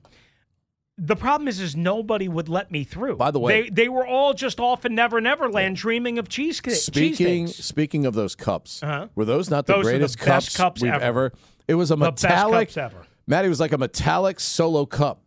The 1.06 1.18
problem 1.18 1.50
is, 1.50 1.60
is 1.60 1.76
nobody 1.76 2.30
would 2.30 2.48
let 2.48 2.72
me 2.72 2.86
through. 2.86 3.18
By 3.18 3.32
the 3.32 3.40
way, 3.40 3.64
they, 3.64 3.70
they 3.70 3.90
were 3.90 4.08
all 4.08 4.34
just 4.34 4.60
off 4.62 4.86
in 4.86 4.96
Never 4.96 5.20
Never 5.20 5.50
Land, 5.50 5.76
dreaming 5.76 6.18
of 6.18 6.30
cheesecake. 6.30 6.76
Speaking 6.76 7.48
speaking 7.48 8.06
of 8.06 8.14
those 8.14 8.36
cups, 8.36 8.82
uh-huh. 8.82 9.08
were 9.14 9.26
those 9.26 9.50
not 9.50 9.66
the 9.66 9.74
those 9.74 9.84
greatest 9.84 10.18
the 10.18 10.26
cups, 10.26 10.56
cups, 10.56 10.82
we've 10.82 10.94
ever. 10.94 11.04
ever? 11.04 11.34
It 11.68 11.76
was 11.76 11.92
a 11.92 11.98
metallic. 11.98 12.70
the 12.70 12.76
best 12.76 12.76
cups 12.76 12.78
ever. 12.78 13.08
Maddie 13.28 13.50
was 13.50 13.60
like 13.60 13.74
a 13.74 13.78
metallic 13.78 14.40
solo 14.40 14.86
cup. 14.86 15.22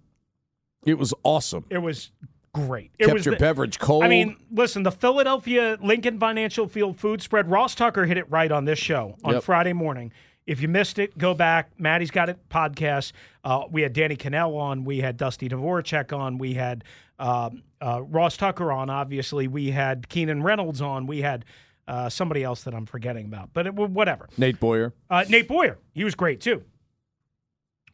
It 0.87 0.95
was 0.95 1.13
awesome. 1.23 1.67
It 1.69 1.79
was 1.79 2.11
great. 2.55 2.93
It 2.99 3.05
Kept 3.05 3.15
was 3.15 3.27
your 3.27 3.35
the, 3.35 3.41
beverage 3.41 3.79
cold. 3.79 4.05
I 4.05 4.09
mean, 4.09 4.37
listen, 4.51 4.83
the 4.83 4.91
Philadelphia 4.91 5.77
Lincoln 5.83 6.19
Financial 6.19 6.69
Field 6.69 6.99
food 6.99 7.21
spread. 7.21 7.51
Ross 7.51 7.75
Tucker 7.75 8.07
hit 8.07 8.17
it 8.17 8.31
right 8.31 8.51
on 8.51 8.65
this 8.65 8.79
show 8.79 9.17
on 9.25 9.35
Yep. 9.35 9.43
Friday 9.43 9.73
morning. 9.75 10.13
If 10.47 10.61
you 10.61 10.69
missed 10.69 10.99
it, 10.99 11.19
go 11.19 11.35
back. 11.35 11.71
Maddie's 11.79 12.11
got 12.13 12.29
it 12.29 12.49
podcast. 12.49 13.13
Uh, 13.43 13.65
we 13.71 13.83
had 13.83 13.93
Danny 13.93 14.17
Kanell 14.17 14.57
on. 14.57 14.85
We 14.85 15.01
had 15.01 15.17
Dusty 15.17 15.49
Dvorak 15.49 16.17
on. 16.17 16.39
We 16.39 16.55
had 16.55 16.85
um, 17.19 17.63
uh, 17.81 18.03
Ross 18.03 18.37
Tucker 18.37 18.71
on. 18.71 18.89
Obviously, 18.89 19.49
we 19.49 19.71
had 19.71 20.09
Keenan 20.09 20.43
Reynolds 20.43 20.81
on. 20.81 21.07
We 21.07 21.21
had 21.23 21.45
uh, 21.89 22.09
somebody 22.09 22.45
else 22.45 22.63
that 22.63 22.75
I'm 22.75 22.87
forgetting 22.87 23.27
about. 23.27 23.51
But 23.53 23.67
it, 23.67 23.75
whatever. 23.75 24.29
Nate 24.39 24.61
Boyer. 24.61 24.93
Uh, 25.11 25.25
Nate 25.29 25.49
Boyer, 25.49 25.79
he 25.93 26.05
was 26.05 26.15
great 26.15 26.41
too. 26.41 26.63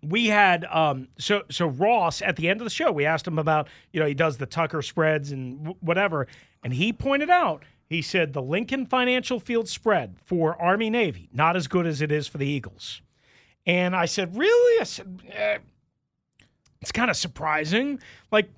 We 0.03 0.27
had 0.27 0.65
um, 0.65 1.09
so 1.17 1.45
so 1.49 1.69
Ross 1.69 2.23
at 2.23 2.35
the 2.35 2.49
end 2.49 2.61
of 2.61 2.65
the 2.65 2.71
show. 2.71 2.91
We 2.91 3.07
asked 3.07 3.27
him 3.27 3.39
about 3.39 3.69
you 3.93 4.01
know 4.01 4.07
he 4.07 4.15
does 4.15 4.37
the 4.37 4.47
Tucker 4.47 4.83
spreads 4.83 5.31
and 5.31 5.59
w- 5.59 5.77
whatever, 5.81 6.27
and 6.65 6.73
he 6.73 6.93
pointed 6.93 7.31
out 7.31 7.63
he 7.93 8.03
said 8.03 8.33
the 8.33 8.43
Lincoln 8.43 8.87
Financial 8.87 9.41
Field 9.41 9.69
spread 9.69 10.17
for 10.25 10.61
Army 10.61 10.91
Navy 10.91 11.29
not 11.33 11.57
as 11.57 11.67
good 11.67 11.87
as 11.87 12.01
it 12.01 12.13
is 12.13 12.27
for 12.27 12.39
the 12.39 12.47
Eagles, 12.47 13.03
and 13.67 13.95
I 13.95 14.07
said 14.07 14.37
really 14.37 14.81
I 14.81 14.85
said 14.85 15.23
eh, 15.31 15.59
it's 16.81 16.93
kind 16.93 17.11
of 17.11 17.17
surprising 17.17 18.01
like. 18.31 18.49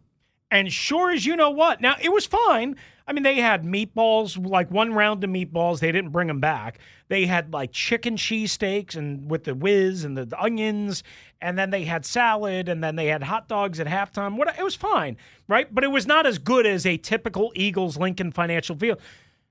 And 0.50 0.72
sure 0.72 1.10
as 1.10 1.26
you 1.26 1.34
know 1.34 1.50
what, 1.50 1.80
now 1.80 1.96
it 2.00 2.12
was 2.12 2.26
fine. 2.26 2.76
I 3.06 3.12
mean, 3.12 3.22
they 3.22 3.36
had 3.36 3.64
meatballs, 3.64 4.42
like 4.46 4.70
one 4.70 4.94
round 4.94 5.22
of 5.22 5.30
meatballs. 5.30 5.80
They 5.80 5.92
didn't 5.92 6.10
bring 6.10 6.28
them 6.28 6.40
back. 6.40 6.78
They 7.08 7.26
had 7.26 7.52
like 7.52 7.70
chicken 7.70 8.16
cheesesteaks 8.16 8.96
and 8.96 9.30
with 9.30 9.44
the 9.44 9.54
whiz 9.54 10.04
and 10.04 10.16
the, 10.16 10.24
the 10.24 10.40
onions, 10.40 11.02
and 11.40 11.58
then 11.58 11.68
they 11.68 11.84
had 11.84 12.06
salad, 12.06 12.68
and 12.68 12.82
then 12.82 12.96
they 12.96 13.06
had 13.06 13.22
hot 13.22 13.46
dogs 13.46 13.78
at 13.78 13.86
halftime. 13.86 14.36
What 14.36 14.58
it 14.58 14.62
was 14.62 14.74
fine, 14.74 15.18
right? 15.48 15.72
But 15.72 15.84
it 15.84 15.88
was 15.88 16.06
not 16.06 16.24
as 16.24 16.38
good 16.38 16.64
as 16.64 16.86
a 16.86 16.96
typical 16.96 17.52
Eagles 17.54 17.98
Lincoln 17.98 18.32
Financial 18.32 18.74
Field. 18.74 19.00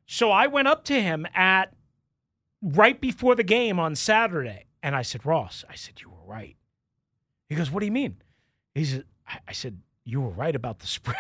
So 0.05 0.31
I 0.31 0.47
went 0.47 0.67
up 0.67 0.83
to 0.85 1.01
him 1.01 1.27
at 1.33 1.73
right 2.61 2.99
before 2.99 3.35
the 3.35 3.43
game 3.43 3.79
on 3.79 3.95
Saturday, 3.95 4.65
and 4.81 4.95
I 4.95 5.01
said, 5.01 5.25
Ross, 5.25 5.63
I 5.69 5.75
said 5.75 6.01
you 6.01 6.09
were 6.09 6.25
right. 6.25 6.55
He 7.49 7.55
goes, 7.55 7.71
What 7.71 7.81
do 7.81 7.85
you 7.85 7.91
mean? 7.91 8.17
He 8.73 8.85
said, 8.85 9.05
I, 9.47 9.53
said 9.53 9.79
you 10.03 10.21
were 10.21 10.29
right 10.29 10.55
about 10.55 10.79
the 10.79 10.87
spread. 10.87 11.17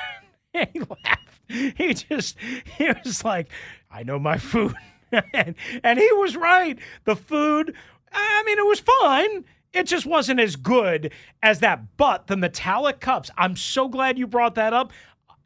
he 0.53 0.79
laughed. 0.79 1.41
He 1.47 1.93
just 1.93 2.37
he 2.39 2.91
was 3.03 3.23
like, 3.23 3.49
I 3.91 4.03
know 4.03 4.19
my 4.19 4.37
food. 4.37 4.75
and, 5.33 5.55
and 5.83 5.99
he 5.99 6.11
was 6.13 6.35
right. 6.35 6.79
The 7.03 7.15
food, 7.15 7.75
I 8.11 8.43
mean, 8.45 8.57
it 8.57 8.65
was 8.65 8.79
fine. 8.79 9.45
It 9.73 9.87
just 9.87 10.05
wasn't 10.05 10.39
as 10.39 10.55
good 10.55 11.11
as 11.41 11.59
that. 11.59 11.97
But 11.97 12.27
the 12.27 12.37
metallic 12.37 12.99
cups, 12.99 13.29
I'm 13.37 13.55
so 13.55 13.87
glad 13.87 14.17
you 14.17 14.27
brought 14.27 14.55
that 14.55 14.73
up. 14.73 14.91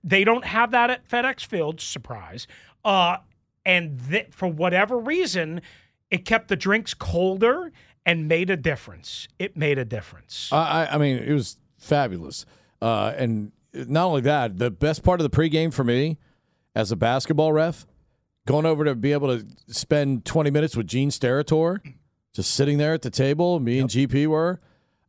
They 0.04 0.24
don't 0.24 0.46
have 0.46 0.72
that 0.72 0.90
at 0.90 1.08
FedEx 1.08 1.46
Field, 1.46 1.82
surprise. 1.82 2.48
Uh, 2.84 3.18
and 3.66 4.00
th- 4.10 4.28
for 4.32 4.48
whatever 4.48 4.98
reason, 4.98 5.62
it 6.10 6.26
kept 6.26 6.48
the 6.48 6.56
drinks 6.56 6.94
colder 6.94 7.72
and 8.06 8.28
made 8.28 8.50
a 8.50 8.58
difference. 8.58 9.28
It 9.38 9.58
made 9.58 9.78
a 9.78 9.86
difference. 9.86 10.50
I, 10.52 10.88
I 10.92 10.98
mean, 10.98 11.18
it 11.18 11.34
was 11.34 11.58
fabulous. 11.78 12.46
Uh, 12.82 13.14
and 13.18 13.52
not 13.74 14.06
only 14.06 14.22
that, 14.22 14.58
the 14.58 14.72
best 14.72 15.04
part 15.04 15.20
of 15.20 15.30
the 15.30 15.36
pregame 15.36 15.74
for 15.74 15.84
me 15.84 16.18
as 16.74 16.92
a 16.92 16.96
basketball 16.96 17.52
ref, 17.52 17.86
going 18.46 18.66
over 18.66 18.86
to 18.86 18.96
be 18.96 19.12
able 19.12 19.38
to 19.38 19.46
spend 19.68 20.24
20 20.24 20.50
minutes 20.52 20.78
with 20.78 20.88
Gene 20.88 21.10
Steratore, 21.10 21.80
just 22.34 22.52
sitting 22.54 22.78
there 22.78 22.94
at 22.94 23.02
the 23.02 23.10
table. 23.10 23.60
Me 23.60 23.80
and 23.80 23.90
GP 23.90 24.28
were. 24.28 24.62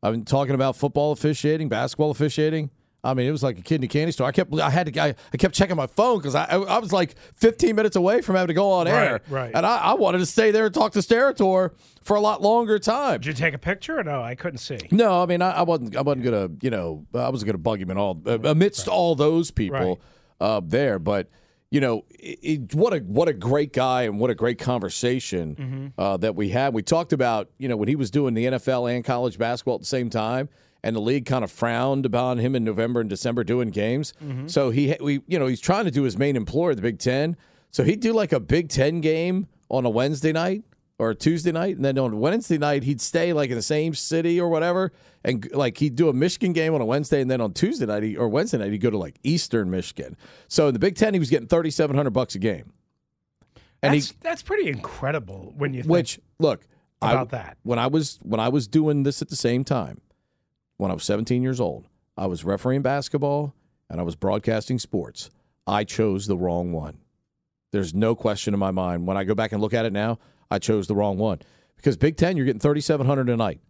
I've 0.02 0.12
been 0.12 0.24
talking 0.24 0.54
about 0.54 0.76
football 0.76 1.12
officiating, 1.12 1.68
basketball 1.68 2.10
officiating. 2.10 2.70
I 3.10 3.14
mean, 3.14 3.26
it 3.26 3.30
was 3.32 3.42
like 3.42 3.58
a 3.58 3.62
kid 3.62 3.76
in 3.76 3.84
a 3.84 3.88
candy 3.88 4.12
store. 4.12 4.26
I 4.26 4.32
kept, 4.32 4.54
I 4.58 4.70
had 4.70 4.92
to, 4.92 5.02
I, 5.02 5.14
I 5.32 5.36
kept 5.36 5.54
checking 5.54 5.76
my 5.76 5.86
phone 5.86 6.18
because 6.18 6.34
I, 6.34 6.44
I 6.44 6.78
was 6.78 6.92
like 6.92 7.16
15 7.36 7.74
minutes 7.74 7.96
away 7.96 8.20
from 8.20 8.36
having 8.36 8.48
to 8.48 8.54
go 8.54 8.70
on 8.70 8.86
air, 8.86 9.12
Right, 9.12 9.22
right. 9.30 9.52
And 9.54 9.64
I, 9.66 9.76
I 9.78 9.94
wanted 9.94 10.18
to 10.18 10.26
stay 10.26 10.50
there 10.50 10.66
and 10.66 10.74
talk 10.74 10.92
to 10.92 11.00
Steratore 11.00 11.72
for 12.02 12.16
a 12.16 12.20
lot 12.20 12.40
longer 12.42 12.78
time. 12.78 13.20
Did 13.20 13.26
you 13.26 13.32
take 13.34 13.54
a 13.54 13.58
picture 13.58 13.98
or 13.98 14.04
no? 14.04 14.22
I 14.22 14.34
couldn't 14.34 14.58
see. 14.58 14.78
No, 14.90 15.22
I 15.22 15.26
mean, 15.26 15.42
I, 15.42 15.50
I 15.50 15.62
wasn't. 15.62 15.96
I 15.96 16.02
wasn't 16.02 16.24
gonna. 16.24 16.48
You 16.62 16.70
know, 16.70 17.06
I 17.14 17.28
wasn't 17.28 17.46
gonna 17.48 17.58
bug 17.58 17.80
him 17.82 17.90
at 17.90 17.96
all 17.96 18.20
uh, 18.26 18.38
amidst 18.44 18.88
all 18.88 19.14
those 19.14 19.50
people 19.50 20.00
uh, 20.40 20.60
there. 20.64 20.98
But 20.98 21.28
you 21.70 21.80
know, 21.80 22.04
it, 22.10 22.38
it- 22.42 22.74
what 22.74 22.94
a 22.94 22.98
what 23.00 23.28
a 23.28 23.34
great 23.34 23.74
guy 23.74 24.02
and 24.04 24.18
what 24.18 24.30
a 24.30 24.34
great 24.34 24.58
conversation 24.58 25.92
uh, 25.98 26.16
that 26.18 26.34
we 26.34 26.48
had. 26.50 26.72
We 26.74 26.82
talked 26.82 27.12
about 27.12 27.50
you 27.58 27.68
know 27.68 27.76
when 27.76 27.88
he 27.88 27.96
was 27.96 28.10
doing 28.10 28.34
the 28.34 28.46
NFL 28.46 28.94
and 28.94 29.04
college 29.04 29.38
basketball 29.38 29.74
at 29.74 29.80
the 29.80 29.86
same 29.86 30.10
time. 30.10 30.48
And 30.84 30.94
the 30.94 31.00
league 31.00 31.26
kind 31.26 31.42
of 31.42 31.50
frowned 31.50 32.06
upon 32.06 32.38
him 32.38 32.54
in 32.54 32.62
November 32.62 33.00
and 33.00 33.10
December 33.10 33.42
doing 33.42 33.70
games. 33.70 34.12
Mm-hmm. 34.24 34.46
So 34.46 34.70
he, 34.70 34.94
we, 35.00 35.22
you 35.26 35.38
know, 35.38 35.46
he's 35.48 35.60
trying 35.60 35.86
to 35.86 35.90
do 35.90 36.04
his 36.04 36.16
main 36.16 36.36
employer, 36.36 36.74
the 36.74 36.82
Big 36.82 36.98
Ten. 37.00 37.36
So 37.72 37.82
he'd 37.82 38.00
do 38.00 38.12
like 38.12 38.32
a 38.32 38.38
Big 38.40 38.68
Ten 38.68 39.00
game 39.00 39.48
on 39.68 39.84
a 39.84 39.90
Wednesday 39.90 40.32
night 40.32 40.62
or 41.00 41.10
a 41.10 41.14
Tuesday 41.14 41.52
night, 41.52 41.76
and 41.76 41.84
then 41.84 41.96
on 41.98 42.18
Wednesday 42.18 42.58
night 42.58 42.82
he'd 42.82 43.00
stay 43.00 43.32
like 43.32 43.50
in 43.50 43.56
the 43.56 43.62
same 43.62 43.94
city 43.94 44.40
or 44.40 44.48
whatever, 44.48 44.92
and 45.24 45.48
like 45.52 45.78
he'd 45.78 45.94
do 45.94 46.08
a 46.08 46.12
Michigan 46.12 46.52
game 46.52 46.74
on 46.74 46.80
a 46.80 46.84
Wednesday, 46.84 47.20
and 47.20 47.30
then 47.30 47.40
on 47.40 47.52
Tuesday 47.52 47.86
night 47.86 48.02
he, 48.02 48.16
or 48.16 48.28
Wednesday 48.28 48.58
night 48.58 48.72
he'd 48.72 48.78
go 48.80 48.90
to 48.90 48.98
like 48.98 49.16
Eastern 49.22 49.70
Michigan. 49.70 50.16
So 50.48 50.66
in 50.68 50.72
the 50.72 50.80
Big 50.80 50.96
Ten 50.96 51.12
he 51.12 51.20
was 51.20 51.30
getting 51.30 51.46
thirty 51.46 51.70
seven 51.70 51.94
hundred 51.94 52.10
bucks 52.14 52.34
a 52.34 52.40
game, 52.40 52.72
and 53.82 53.94
That's, 53.94 54.08
he 54.10 54.16
that's 54.20 54.42
pretty 54.42 54.68
incredible 54.68 55.54
when 55.56 55.72
you 55.72 55.82
think 55.82 55.92
which 55.92 56.18
look 56.40 56.66
I- 57.00 57.12
about 57.12 57.30
that. 57.30 57.58
when 57.62 57.78
I 57.78 57.86
was 57.86 58.18
when 58.22 58.40
I 58.40 58.48
was 58.48 58.66
doing 58.66 59.04
this 59.04 59.22
at 59.22 59.28
the 59.28 59.36
same 59.36 59.62
time, 59.64 60.00
when 60.78 60.90
I 60.90 60.94
was 60.94 61.04
17 61.04 61.42
years 61.42 61.60
old, 61.60 61.86
I 62.16 62.26
was 62.26 62.44
refereeing 62.44 62.82
basketball 62.82 63.54
and 63.90 64.00
I 64.00 64.04
was 64.04 64.16
broadcasting 64.16 64.78
sports. 64.78 65.30
I 65.66 65.84
chose 65.84 66.26
the 66.26 66.36
wrong 66.36 66.72
one. 66.72 66.98
There's 67.70 67.94
no 67.94 68.14
question 68.14 68.54
in 68.54 68.60
my 68.60 68.70
mind. 68.70 69.06
When 69.06 69.16
I 69.18 69.24
go 69.24 69.34
back 69.34 69.52
and 69.52 69.60
look 69.60 69.74
at 69.74 69.84
it 69.84 69.92
now, 69.92 70.18
I 70.50 70.58
chose 70.58 70.86
the 70.86 70.94
wrong 70.94 71.18
one 71.18 71.40
because 71.76 71.96
Big 71.98 72.16
Ten 72.16 72.36
you're 72.36 72.46
getting 72.46 72.60
3,700 72.60 73.28
a 73.28 73.36
night. 73.36 73.60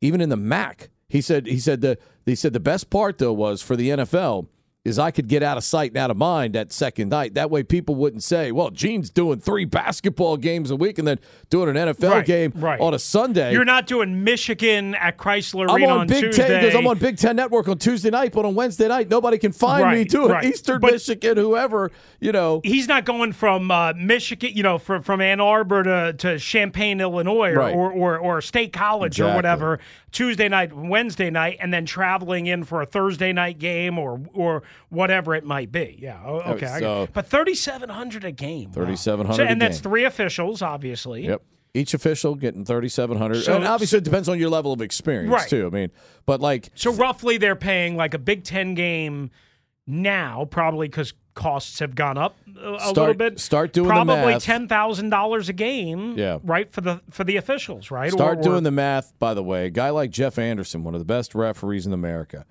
Even 0.00 0.20
in 0.20 0.28
the 0.28 0.36
MAC, 0.36 0.90
he 1.08 1.20
said 1.20 1.46
he 1.46 1.58
said 1.58 1.80
the 1.80 1.98
he 2.24 2.34
said 2.34 2.52
the 2.52 2.60
best 2.60 2.90
part 2.90 3.18
though 3.18 3.32
was 3.32 3.62
for 3.62 3.76
the 3.76 3.90
NFL 3.90 4.48
is 4.86 4.98
I 4.98 5.10
could 5.10 5.28
get 5.28 5.42
out 5.42 5.56
of 5.56 5.64
sight 5.64 5.90
and 5.90 5.98
out 5.98 6.10
of 6.10 6.16
mind 6.16 6.54
that 6.54 6.72
second 6.72 7.08
night. 7.08 7.34
That 7.34 7.50
way 7.50 7.62
people 7.62 7.94
wouldn't 7.96 8.22
say, 8.22 8.52
"Well, 8.52 8.70
Gene's 8.70 9.10
doing 9.10 9.40
three 9.40 9.64
basketball 9.64 10.36
games 10.36 10.70
a 10.70 10.76
week 10.76 10.98
and 10.98 11.06
then 11.06 11.18
doing 11.50 11.68
an 11.68 11.76
NFL 11.76 12.10
Right, 12.10 12.24
game 12.26 12.52
right. 12.56 12.80
on 12.80 12.94
a 12.94 12.98
Sunday." 12.98 13.52
You're 13.52 13.64
not 13.64 13.86
doing 13.86 14.22
Michigan 14.24 14.94
at 14.94 15.18
Crisler 15.18 15.68
I'm 15.68 15.76
Arena 15.76 15.92
on 15.96 16.06
Big 16.06 16.20
Tuesday. 16.24 16.46
Ten 16.46 16.60
because 16.60 16.74
I'm 16.76 16.86
on 16.86 16.98
Big 16.98 17.16
Ten 17.18 17.36
Network 17.36 17.68
on 17.68 17.78
Tuesday 17.78 18.10
night, 18.10 18.32
but 18.32 18.44
on 18.44 18.54
Wednesday 18.54 18.88
night 18.88 19.10
nobody 19.10 19.38
can 19.38 19.52
find 19.52 19.90
me 19.96 20.04
doing 20.04 20.30
right. 20.30 20.44
Eastern 20.44 20.80
But- 20.80 20.92
Michigan, 20.92 21.36
whoever 21.36 21.90
you 22.20 22.32
know. 22.32 22.60
He's 22.64 22.86
not 22.88 23.04
going 23.04 23.32
from 23.32 23.70
uh, 23.70 23.92
Michigan, 23.94 24.52
you 24.54 24.62
know, 24.62 24.78
from, 24.78 25.02
from 25.02 25.20
Ann 25.20 25.40
Arbor 25.40 25.82
to, 25.82 26.12
to 26.18 26.38
Champaign, 26.38 27.00
Illinois, 27.00 27.50
or, 27.50 27.56
Right. 27.58 27.74
or, 27.74 27.90
or, 27.92 28.18
or 28.18 28.40
State 28.40 28.72
College 28.72 29.20
or 29.20 29.34
whatever, 29.34 29.78
Tuesday 30.12 30.48
night, 30.48 30.72
Wednesday 30.72 31.30
night, 31.30 31.58
and 31.60 31.72
then 31.74 31.84
traveling 31.86 32.46
in 32.46 32.64
for 32.64 32.82
a 32.82 32.86
Thursday 32.86 33.32
night 33.32 33.58
game 33.58 33.98
or 33.98 34.20
or 34.32 34.62
whatever 34.88 35.34
it 35.34 35.44
might 35.44 35.70
be. 35.72 35.98
Yeah, 36.00 36.20
oh, 36.24 36.40
okay. 36.52 36.66
I 36.66 36.80
so- 36.80 37.08
but 37.12 37.26
thirty 37.26 37.54
seven 37.54 37.88
hundred 37.88 38.24
a 38.24 38.32
game. 38.32 38.68
wow. 38.70 38.84
3,700 38.84 39.34
So- 39.36 39.42
a 39.42 39.46
and 39.46 39.60
that's 39.60 39.78
game. 39.78 39.90
three 39.90 40.04
officials, 40.04 40.62
obviously. 40.62 41.26
Yep. 41.26 41.42
Each 41.74 41.92
official 41.92 42.34
getting 42.36 42.64
3,700. 42.64 43.42
So- 43.42 43.54
and 43.56 43.66
obviously, 43.66 43.98
it 43.98 44.04
depends 44.04 44.28
on 44.28 44.38
your 44.38 44.48
level 44.48 44.72
of 44.72 44.80
experience, 44.80 45.30
Right. 45.32 45.48
too. 45.48 45.66
I 45.66 45.70
mean, 45.70 45.90
but 46.24 46.40
like, 46.40 46.70
So 46.74 46.92
roughly, 46.92 47.36
they're 47.36 47.54
paying 47.56 47.96
like 47.96 48.14
a 48.14 48.18
Big 48.18 48.44
Ten 48.44 48.74
game 48.74 49.30
now, 49.86 50.46
probably 50.50 50.88
because 50.88 51.12
costs 51.34 51.80
have 51.80 51.94
gone 51.94 52.16
up 52.16 52.34
a, 52.58 52.78
Start- 52.80 52.96
little 52.96 53.14
bit. 53.14 53.38
start 53.38 53.72
doing 53.74 53.88
probably 53.90 54.14
math. 54.32 54.42
ten 54.42 54.66
thousand 54.68 55.10
dollars 55.10 55.50
a 55.50 55.52
game. 55.52 56.16
Yeah. 56.16 56.38
right 56.42 56.72
for 56.72 56.80
the 56.80 57.02
for 57.10 57.24
the 57.24 57.36
officials, 57.36 57.90
right? 57.90 58.10
start 58.10 58.38
Or- 58.38 58.40
or- 58.40 58.42
doing 58.42 58.62
the 58.64 58.70
math, 58.70 59.12
by 59.18 59.34
the 59.34 59.42
way. 59.42 59.66
A 59.66 59.70
guy 59.70 59.90
like 59.90 60.10
Jeff 60.10 60.38
Anderson, 60.38 60.82
one 60.82 60.94
of 60.94 61.00
the 61.00 61.04
best 61.04 61.34
referees 61.34 61.86
in 61.86 61.92
America, 61.92 62.46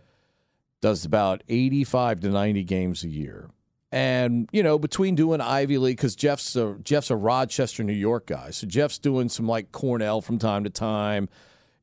does 0.85 1.03
about 1.03 1.41
85 1.49 2.19
to 2.19 2.29
90 2.29 2.63
games 2.63 3.03
a 3.03 3.07
year. 3.07 3.49
And, 3.91 4.47
you 4.51 4.61
know, 4.61 4.77
between 4.77 5.15
doing 5.15 5.41
Ivy 5.41 5.79
League, 5.79 5.97
because 5.97 6.15
Jeff's 6.15 6.55
a, 6.55 6.77
Jeff's 6.83 7.09
a 7.09 7.15
Rochester, 7.15 7.83
New 7.83 7.91
York 7.91 8.27
guy. 8.27 8.51
So 8.51 8.67
Jeff's 8.67 8.99
doing 8.99 9.27
some 9.27 9.47
like 9.47 9.71
Cornell 9.71 10.21
from 10.21 10.37
time 10.37 10.63
to 10.63 10.69
time, 10.69 11.27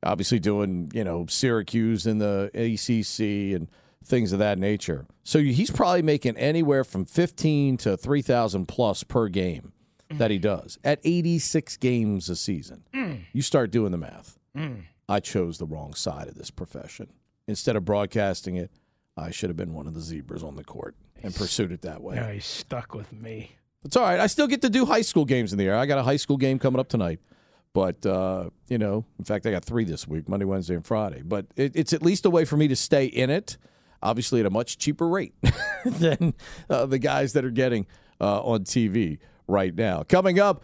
obviously 0.05 0.39
doing, 0.39 0.93
you 0.95 1.03
know, 1.03 1.27
Syracuse 1.27 2.07
in 2.07 2.19
the 2.19 2.49
ACC 2.55 3.57
and 3.57 3.69
things 4.05 4.33
of 4.33 4.39
that 4.39 4.61
nature. 4.61 5.07
So 5.25 5.41
he's 5.41 5.73
probably 5.73 6.03
making 6.03 6.37
anywhere 6.37 6.85
from 6.85 7.05
15 7.05 7.79
to 7.79 7.97
3,000 7.97 8.67
plus 8.67 9.03
per 9.03 9.27
game 9.27 9.73
that 10.11 10.31
he 10.31 10.39
mm. 10.39 10.43
does 10.43 10.79
at 10.85 11.01
86 11.03 11.77
games 11.79 12.29
a 12.29 12.37
season. 12.37 12.85
Mm. 12.95 13.23
You 13.33 13.43
start 13.43 13.73
doing 13.73 13.91
the 13.91 13.99
math. 13.99 14.39
Mm. 14.57 14.83
I 15.09 15.19
chose 15.19 15.59
the 15.59 15.67
wrong 15.67 15.95
side 15.95 16.29
of 16.29 16.37
this 16.37 16.53
profession. 16.53 17.09
Instead 17.49 17.75
of 17.75 17.85
broadcasting 17.85 18.55
it, 18.55 18.71
I 19.17 19.31
should 19.31 19.51
have 19.51 19.57
been 19.57 19.75
one 19.75 19.87
of 19.87 19.95
the 19.95 20.01
zebras 20.01 20.43
on 20.43 20.57
the 20.57 20.65
court 20.65 20.97
and 21.23 21.35
pursued 21.35 21.73
it 21.73 21.83
that 21.83 22.03
way. 22.03 22.17
Yeah, 22.17 22.33
he's 22.33 22.47
stuck 22.47 22.95
with 22.95 23.13
me. 23.13 23.57
It's 23.85 23.97
all 23.97 24.05
right. 24.05 24.21
I 24.21 24.27
still 24.27 24.47
get 24.47 24.63
to 24.63 24.71
do 24.71 24.87
high 24.87 25.03
school 25.03 25.25
games 25.25 25.53
in 25.53 25.59
the 25.59 25.67
air. 25.67 25.77
I 25.77 25.87
got 25.87 25.99
a 25.99 26.03
high 26.03 26.17
school 26.17 26.37
game 26.37 26.59
coming 26.59 26.81
up 26.81 26.89
tonight. 26.89 27.21
But, 27.75 28.05
uh, 28.05 28.51
you 28.69 28.79
know, 28.79 29.07
in 29.19 29.25
fact, 29.25 29.47
I 29.47 29.51
got 29.51 29.65
three 29.65 29.85
this 29.85 30.07
week 30.07 30.29
Monday, 30.29 30.45
Wednesday, 30.45 30.75
and 30.75 30.85
Friday. 30.85 31.23
But 31.25 31.47
it, 31.57 31.73
it's 31.75 31.93
at 31.93 32.03
least 32.03 32.27
a 32.27 32.31
way 32.31 32.45
for 32.45 32.57
me 32.57 32.69
to 32.69 32.77
stay 32.77 33.07
in 33.07 33.31
it, 33.31 33.57
obviously 34.03 34.41
at 34.41 34.47
a 34.47 34.51
much 34.51 34.79
cheaper 34.79 35.09
rate 35.09 35.35
than 35.85 36.35
uh, 36.69 36.87
the 36.87 36.99
guys 36.99 37.33
that 37.33 37.45
are 37.45 37.51
getting 37.51 37.87
uh, 38.21 38.43
on 38.43 38.65
TV 38.65 39.19
right 39.49 39.75
now. 39.75 40.03
Coming 40.03 40.39
up, 40.39 40.63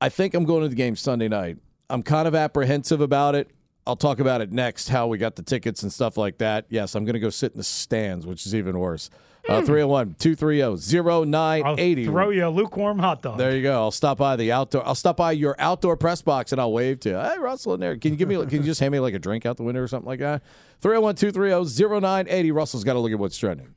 I 0.00 0.08
think 0.08 0.34
I'm 0.34 0.44
going 0.44 0.62
to 0.62 0.68
the 0.68 0.76
game 0.76 0.96
Sunday 0.96 1.28
night. 1.28 1.58
I'm 1.90 2.02
kind 2.02 2.28
of 2.28 2.34
apprehensive 2.34 3.00
about 3.00 3.34
it. 3.34 3.50
I'll 3.86 3.96
talk 3.96 4.18
about 4.18 4.40
it 4.40 4.50
next, 4.50 4.88
how 4.88 5.06
we 5.06 5.18
got 5.18 5.36
the 5.36 5.42
tickets 5.42 5.82
and 5.82 5.92
stuff 5.92 6.16
like 6.16 6.38
that. 6.38 6.66
Yes, 6.70 6.94
I'm 6.94 7.04
going 7.04 7.14
to 7.14 7.20
go 7.20 7.30
sit 7.30 7.52
in 7.52 7.58
the 7.58 7.64
stands, 7.64 8.26
which 8.26 8.46
is 8.46 8.54
even 8.54 8.78
worse. 8.78 9.10
Uh, 9.46 9.60
301 9.60 10.14
230 10.18 10.62
I'll 10.62 11.24
0980. 11.26 12.06
throw 12.06 12.30
you 12.30 12.46
a 12.46 12.48
lukewarm 12.48 12.98
hot 12.98 13.20
dog. 13.20 13.36
There 13.36 13.54
you 13.54 13.62
go. 13.62 13.74
I'll 13.74 13.90
stop 13.90 14.16
by 14.16 14.36
the 14.36 14.50
outdoor. 14.52 14.86
I'll 14.86 14.94
stop 14.94 15.18
by 15.18 15.32
your 15.32 15.54
outdoor 15.58 15.98
press 15.98 16.22
box 16.22 16.52
and 16.52 16.60
I'll 16.60 16.72
wave 16.72 17.00
to 17.00 17.10
you. 17.10 17.16
Hey, 17.18 17.38
Russell 17.38 17.74
in 17.74 17.80
there. 17.80 17.94
Can 17.98 18.12
you 18.12 18.16
give 18.16 18.26
me? 18.26 18.36
Can 18.46 18.60
you 18.60 18.62
just 18.62 18.80
hand 18.80 18.92
me 18.92 19.00
like 19.00 19.12
a 19.12 19.18
drink 19.18 19.44
out 19.44 19.58
the 19.58 19.62
window 19.62 19.82
or 19.82 19.88
something 19.88 20.06
like 20.08 20.20
that? 20.20 20.42
301 20.80 21.16
230 21.16 22.00
0980. 22.00 22.52
Russell's 22.52 22.84
got 22.84 22.94
to 22.94 23.00
look 23.00 23.12
at 23.12 23.18
what's 23.18 23.36
trending. 23.36 23.74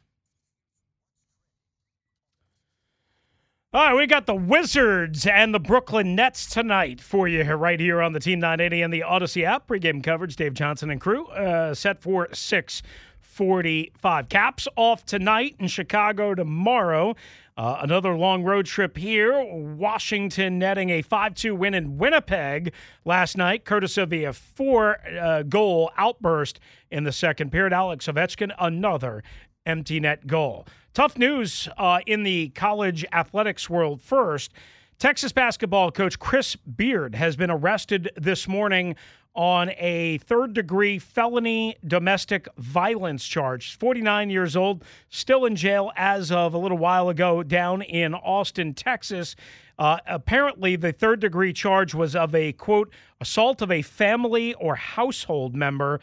All 3.78 3.84
right, 3.84 3.96
we 3.96 4.08
got 4.08 4.26
the 4.26 4.34
Wizards 4.34 5.28
and 5.28 5.54
the 5.54 5.60
Brooklyn 5.60 6.16
Nets 6.16 6.48
tonight 6.48 7.00
for 7.00 7.28
you 7.28 7.44
right 7.44 7.80
here 7.80 8.02
on 8.02 8.12
the 8.12 8.20
Team 8.20 8.40
980 8.40 8.82
and 8.82 8.92
the 8.92 9.02
Audacy 9.02 9.44
app. 9.44 9.68
Pre-game 9.68 10.02
coverage, 10.02 10.36
Dave 10.36 10.56
Johnson 10.56 10.90
and 10.90 11.00
crew, 11.00 11.28
uh, 11.28 11.76
set 11.76 12.02
for 12.02 12.28
6 12.34 12.82
45. 13.22 14.30
Caps 14.30 14.68
off 14.76 15.06
tonight 15.06 15.58
in 15.60 15.68
Chicago 15.68 16.34
tomorrow. 16.34 17.16
Uh, 17.56 17.78
another 17.82 18.18
long 18.18 18.44
road 18.44 18.66
trip 18.66 18.98
here. 18.98 19.46
Washington 19.46 20.58
netting 20.58 20.90
a 20.90 21.04
5 21.04 21.36
2 21.36 21.54
win 21.54 21.76
in 21.76 22.00
Winnipeg 22.00 22.74
last 23.06 23.38
night, 23.38 23.64
courtesy 23.64 24.02
of 24.02 24.12
a 24.12 24.34
four 24.34 24.98
uh, 25.22 25.44
goal 25.44 25.92
outburst 25.98 26.60
in 26.90 27.04
the 27.04 27.12
second 27.12 27.52
period. 27.52 27.74
Alex 27.74 28.08
Ovechkin, 28.08 28.52
another 28.58 29.22
empty 29.68 30.00
net 30.00 30.26
goal. 30.26 30.66
Tough 30.94 31.18
news 31.18 31.70
uh, 31.78 32.00
in 32.06 32.24
the 32.24 32.50
college 32.50 33.06
athletics 33.12 33.70
world 33.70 34.02
first. 34.02 34.52
Texas 35.00 35.32
basketball 35.32 35.92
coach 35.92 36.18
Chris 36.18 36.56
Beard 36.56 37.14
has 37.14 37.36
been 37.36 37.52
arrested 37.52 38.10
this 38.16 38.48
morning 38.48 38.96
on 39.36 39.70
a 39.78 40.18
third 40.18 40.54
degree 40.54 40.98
felony 40.98 41.76
domestic 41.86 42.48
violence 42.58 43.24
charge. 43.24 43.78
49 43.78 44.32
years 44.32 44.56
old, 44.56 44.84
still 45.10 45.46
in 45.46 45.56
jail 45.56 45.92
as 45.96 46.32
of 46.32 46.56
a 46.56 46.58
little 46.58 46.80
while 46.80 47.10
ago 47.10 47.44
down 47.44 47.84
in 47.84 48.16
Austin, 48.16 48.74
Texas. 48.74 49.36
Uh, 49.78 50.00
apparently, 50.08 50.76
the 50.76 50.92
third 50.92 51.20
degree 51.20 51.54
charge 51.54 51.94
was 51.94 52.16
of 52.16 52.34
a 52.34 52.52
quote, 52.54 52.92
assault 53.22 53.62
of 53.62 53.70
a 53.72 53.84
family 53.84 54.56
or 54.56 54.74
household 54.74 55.56
member 55.56 56.00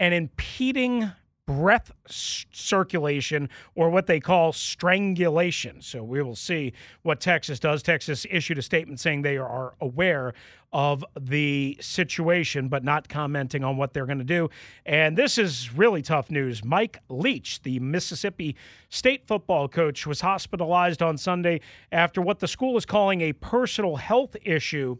and 0.00 0.12
impeding 0.12 1.12
breath 1.56 1.92
circulation 2.08 3.48
or 3.74 3.90
what 3.90 4.06
they 4.06 4.20
call 4.20 4.52
strangulation. 4.52 5.80
So 5.80 6.02
we 6.02 6.22
will 6.22 6.36
see 6.36 6.72
what 7.02 7.20
Texas 7.20 7.58
does. 7.58 7.82
Texas 7.82 8.26
issued 8.30 8.58
a 8.58 8.62
statement 8.62 9.00
saying 9.00 9.22
they 9.22 9.36
are 9.36 9.74
aware 9.80 10.34
of 10.72 11.04
the 11.20 11.76
situation, 11.80 12.68
but 12.68 12.82
not 12.82 13.08
commenting 13.08 13.62
on 13.62 13.76
what 13.76 13.92
they're 13.92 14.06
going 14.06 14.18
to 14.18 14.24
do. 14.24 14.48
And 14.86 15.16
this 15.16 15.36
is 15.36 15.72
really 15.74 16.00
tough 16.00 16.30
news. 16.30 16.64
Mike 16.64 17.00
Leach, 17.08 17.62
the 17.62 17.78
Mississippi 17.80 18.56
State 18.88 19.26
football 19.26 19.68
coach, 19.68 20.06
was 20.06 20.22
hospitalized 20.22 21.02
on 21.02 21.18
Sunday 21.18 21.60
after 21.90 22.22
what 22.22 22.38
the 22.38 22.48
school 22.48 22.76
is 22.78 22.86
calling 22.86 23.20
a 23.20 23.34
personal 23.34 23.96
health 23.96 24.34
issue. 24.44 24.96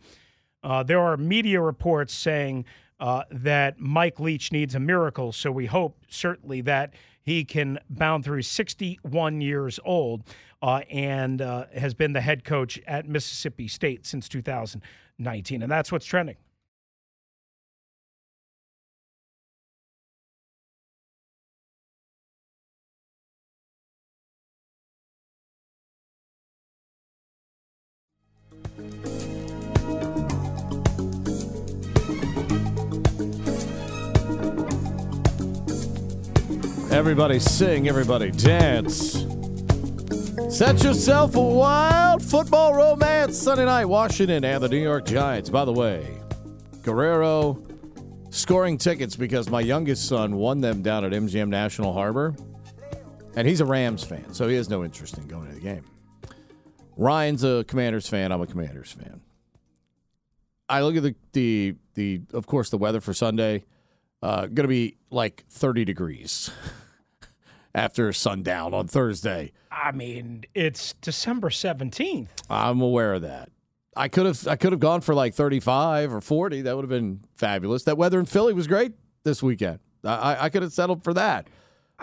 Uh, 0.62 0.82
there 0.82 1.00
are 1.00 1.16
media 1.16 1.60
reports 1.60 2.12
saying 2.12 2.66
uh, 3.02 3.24
that 3.32 3.80
Mike 3.80 4.20
Leach 4.20 4.52
needs 4.52 4.76
a 4.76 4.80
miracle. 4.80 5.32
So 5.32 5.50
we 5.50 5.66
hope 5.66 5.98
certainly 6.08 6.60
that 6.60 6.94
he 7.20 7.44
can 7.44 7.80
bound 7.90 8.24
through 8.24 8.42
61 8.42 9.40
years 9.40 9.80
old 9.84 10.22
uh, 10.62 10.82
and 10.88 11.42
uh, 11.42 11.64
has 11.74 11.94
been 11.94 12.12
the 12.12 12.20
head 12.20 12.44
coach 12.44 12.80
at 12.86 13.08
Mississippi 13.08 13.66
State 13.66 14.06
since 14.06 14.28
2019. 14.28 15.62
And 15.62 15.70
that's 15.70 15.90
what's 15.90 16.06
trending. 16.06 16.36
Everybody 37.02 37.40
sing, 37.40 37.88
everybody 37.88 38.30
dance. 38.30 39.26
Set 40.48 40.84
yourself 40.84 41.34
a 41.34 41.42
wild 41.42 42.22
football 42.22 42.74
romance 42.74 43.36
Sunday 43.36 43.64
night, 43.64 43.86
Washington 43.86 44.44
and 44.44 44.62
the 44.62 44.68
New 44.68 44.80
York 44.80 45.04
Giants. 45.06 45.50
By 45.50 45.64
the 45.64 45.72
way, 45.72 46.06
Guerrero 46.82 47.60
scoring 48.30 48.78
tickets 48.78 49.16
because 49.16 49.50
my 49.50 49.60
youngest 49.60 50.06
son 50.06 50.36
won 50.36 50.60
them 50.60 50.80
down 50.80 51.04
at 51.04 51.10
MGM 51.10 51.48
National 51.48 51.92
Harbor. 51.92 52.36
And 53.34 53.48
he's 53.48 53.60
a 53.60 53.66
Rams 53.66 54.04
fan, 54.04 54.32
so 54.32 54.46
he 54.46 54.54
has 54.54 54.70
no 54.70 54.84
interest 54.84 55.18
in 55.18 55.26
going 55.26 55.48
to 55.48 55.54
the 55.54 55.60
game. 55.60 55.84
Ryan's 56.96 57.42
a 57.42 57.64
Commanders 57.66 58.08
fan. 58.08 58.30
I'm 58.30 58.42
a 58.42 58.46
Commanders 58.46 58.92
fan. 58.92 59.20
I 60.68 60.82
look 60.82 60.94
at 60.94 61.02
the 61.02 61.16
the 61.32 61.74
the 61.94 62.20
of 62.32 62.46
course 62.46 62.70
the 62.70 62.78
weather 62.78 63.00
for 63.00 63.12
Sunday. 63.12 63.64
Uh, 64.22 64.42
going 64.42 64.54
to 64.54 64.68
be 64.68 64.98
like 65.10 65.44
30 65.50 65.84
degrees. 65.84 66.48
after 67.74 68.12
sundown 68.12 68.74
on 68.74 68.86
Thursday. 68.88 69.52
I 69.70 69.92
mean, 69.92 70.44
it's 70.54 70.94
December 70.94 71.48
17th. 71.50 72.28
I'm 72.50 72.80
aware 72.80 73.14
of 73.14 73.22
that. 73.22 73.50
I 73.94 74.08
could 74.08 74.24
have 74.24 74.48
I 74.48 74.56
could 74.56 74.72
have 74.72 74.80
gone 74.80 75.02
for 75.02 75.14
like 75.14 75.34
35 75.34 76.14
or 76.14 76.20
40. 76.20 76.62
That 76.62 76.76
would 76.76 76.82
have 76.82 76.90
been 76.90 77.24
fabulous. 77.36 77.84
That 77.84 77.98
weather 77.98 78.18
in 78.18 78.26
Philly 78.26 78.54
was 78.54 78.66
great 78.66 78.92
this 79.24 79.42
weekend. 79.42 79.80
I, 80.04 80.46
I 80.46 80.48
could 80.48 80.62
have 80.62 80.72
settled 80.72 81.04
for 81.04 81.14
that. 81.14 81.46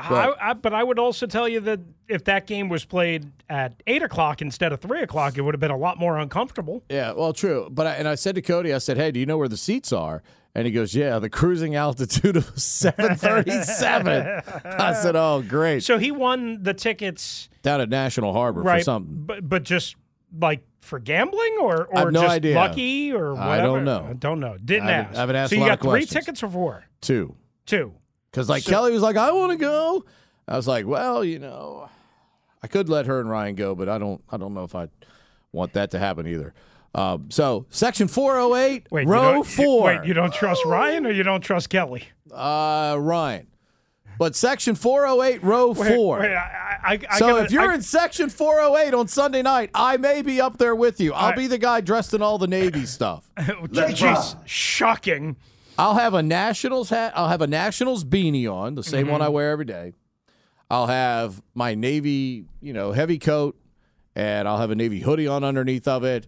But 0.07 0.39
I, 0.39 0.51
I, 0.51 0.53
but 0.53 0.73
I 0.73 0.83
would 0.83 0.97
also 0.97 1.25
tell 1.25 1.49
you 1.49 1.59
that 1.61 1.81
if 2.07 2.23
that 2.25 2.47
game 2.47 2.69
was 2.69 2.85
played 2.85 3.31
at 3.49 3.83
eight 3.85 4.01
o'clock 4.01 4.41
instead 4.41 4.71
of 4.71 4.79
three 4.79 5.01
o'clock, 5.01 5.37
it 5.37 5.41
would 5.41 5.53
have 5.53 5.59
been 5.59 5.71
a 5.71 5.77
lot 5.77 5.97
more 5.97 6.17
uncomfortable. 6.17 6.83
Yeah, 6.89 7.11
well, 7.11 7.33
true. 7.33 7.67
But 7.69 7.87
I, 7.87 7.93
and 7.95 8.07
I 8.07 8.15
said 8.15 8.35
to 8.35 8.41
Cody, 8.41 8.73
I 8.73 8.77
said, 8.77 8.95
"Hey, 8.97 9.11
do 9.11 9.19
you 9.19 9.25
know 9.25 9.37
where 9.37 9.49
the 9.49 9.57
seats 9.57 9.91
are?" 9.91 10.23
And 10.55 10.65
he 10.65 10.71
goes, 10.71 10.95
"Yeah, 10.95 11.19
the 11.19 11.29
cruising 11.29 11.75
altitude 11.75 12.37
of 12.37 12.45
737." 12.59 14.41
I 14.63 14.93
said, 14.93 15.15
"Oh, 15.17 15.43
great." 15.45 15.83
So 15.83 15.97
he 15.97 16.11
won 16.11 16.63
the 16.63 16.73
tickets 16.73 17.49
down 17.61 17.81
at 17.81 17.89
National 17.89 18.31
Harbor 18.31 18.61
right, 18.61 18.79
for 18.79 18.83
something, 18.85 19.23
but 19.25 19.47
but 19.47 19.63
just 19.63 19.97
like 20.39 20.61
for 20.81 20.99
gambling 20.99 21.57
or 21.61 21.87
or 21.87 22.11
no 22.11 22.21
just 22.21 22.35
idea. 22.35 22.55
lucky 22.55 23.11
or 23.11 23.33
whatever. 23.33 23.51
I 23.51 23.61
don't 23.61 23.83
know. 23.83 24.07
I 24.09 24.13
don't 24.13 24.39
know. 24.39 24.57
Didn't 24.63 24.87
I 24.87 24.91
ask. 24.93 25.15
I 25.15 25.19
haven't 25.19 25.35
asked. 25.35 25.49
So 25.49 25.57
you 25.57 25.65
got 25.65 25.81
three 25.81 26.05
tickets 26.05 26.41
or 26.41 26.49
four? 26.49 26.85
Two. 27.01 27.35
Two. 27.65 27.93
Because 28.31 28.49
like 28.49 28.63
So- 28.63 28.71
Kelly 28.71 28.91
was 28.91 29.01
like, 29.01 29.15
"I 29.17 29.31
want 29.31 29.51
to 29.51 29.57
go." 29.57 30.05
I 30.47 30.55
was 30.55 30.67
like, 30.67 30.85
"Well, 30.87 31.23
you 31.23 31.39
know, 31.39 31.89
I 32.63 32.67
could 32.67 32.89
let 32.89 33.05
her 33.05 33.19
and 33.19 33.29
Ryan 33.29 33.55
go, 33.55 33.75
but 33.75 33.87
I 33.89 33.97
don't. 33.97 34.21
I 34.31 34.37
don't 34.37 34.53
know 34.53 34.63
if 34.63 34.75
I 34.75 34.87
want 35.51 35.73
that 35.73 35.91
to 35.91 35.99
happen 35.99 36.27
either." 36.27 36.53
Um, 36.95 37.29
so, 37.29 37.67
section 37.69 38.07
408, 38.07 38.87
Wait, 38.91 39.03
you 39.05 39.09
row 39.13 39.43
four. 39.43 39.83
wait, 39.83 40.05
you 40.05 40.13
don't 40.15 40.33
trust 40.33 40.65
Ryan 40.65 41.05
or 41.05 41.11
you 41.11 41.21
don't 41.21 41.41
trust 41.41 41.69
Kelly? 41.69 42.05
uh, 42.33 42.97
Ryan. 42.99 43.45
But 44.17 44.35
section 44.35 44.73
408, 44.75 45.43
row 45.43 45.71
Wait, 45.71 45.95
four. 45.95 46.19
wait, 46.19 46.33
I, 46.35 46.77
I, 46.83 46.99
I 47.09 47.19
so 47.19 47.27
gotta- 47.27 47.45
if 47.45 47.51
you're 47.51 47.71
in 47.73 47.81
section 47.83 48.29
408 48.29 48.93
on 48.95 49.07
Sunday 49.07 49.41
night, 49.43 49.69
I 49.73 49.97
may 49.97 50.21
be 50.23 50.41
up 50.41 50.57
there 50.57 50.75
with 50.75 50.99
you. 50.99 51.13
I'll 51.13 51.35
be 51.35 51.45
the 51.47 51.57
guy 51.59 51.79
dressed 51.81 52.13
in 52.15 52.21
all 52.23 52.37
the 52.39 52.47
Navy 52.47 52.85
stuff. 52.85 53.29
Jeez, 53.37 54.35
shocking. 54.45 55.35
I'll 55.79 55.95
have 55.95 56.13
a 56.13 56.21
Nationals 56.21 56.89
hat. 56.89 57.13
I'll 57.15 57.29
have 57.29 57.41
a 57.41 57.47
Nationals 57.47 58.03
beanie 58.03 58.51
on, 58.51 58.75
the 58.75 58.83
same 58.83 59.03
Mm-hmm. 59.05 59.11
one 59.13 59.21
I 59.21 59.29
wear 59.29 59.51
every 59.51 59.65
day. 59.65 59.93
I'll 60.69 60.87
have 60.87 61.41
my 61.55 61.73
Navy, 61.73 62.45
you 62.61 62.73
know, 62.73 62.91
heavy 62.91 63.17
coat, 63.17 63.57
and 64.15 64.47
I'll 64.47 64.57
have 64.59 64.69
a 64.71 64.75
Navy 64.75 64.99
hoodie 64.99 65.27
on 65.27 65.43
underneath 65.43 65.87
of 65.87 66.03
it. 66.03 66.27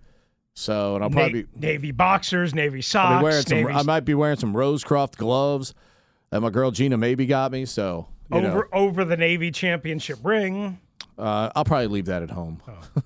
So, 0.56 0.96
and 0.96 1.04
I'll 1.04 1.10
probably 1.10 1.44
be, 1.44 1.48
Navy 1.56 1.92
boxers, 1.92 2.54
Navy 2.56 2.82
socks, 2.82 3.46
some. 3.48 3.68
I 3.68 3.84
might 3.84 4.02
be 4.06 4.14
wearing 4.14 4.38
some 4.38 4.54
Rosecroft 4.54 5.16
gloves 5.18 5.74
that 6.30 6.42
my 6.42 6.50
girl 6.50 6.72
Gina 6.72 6.98
maybe 6.98 7.26
got 7.26 7.52
me. 7.52 7.66
So, 7.66 8.08
you 8.32 8.38
over 8.38 8.48
know, 8.50 8.64
over 8.74 9.06
the 9.06 9.16
Navy 9.18 9.52
championship 9.52 10.18
ring. 10.24 10.80
uh, 11.18 11.52
I'll 11.56 11.64
probably 11.66 11.88
leave 11.88 12.06
that 12.06 12.24
at 12.24 12.32
home. 12.32 12.62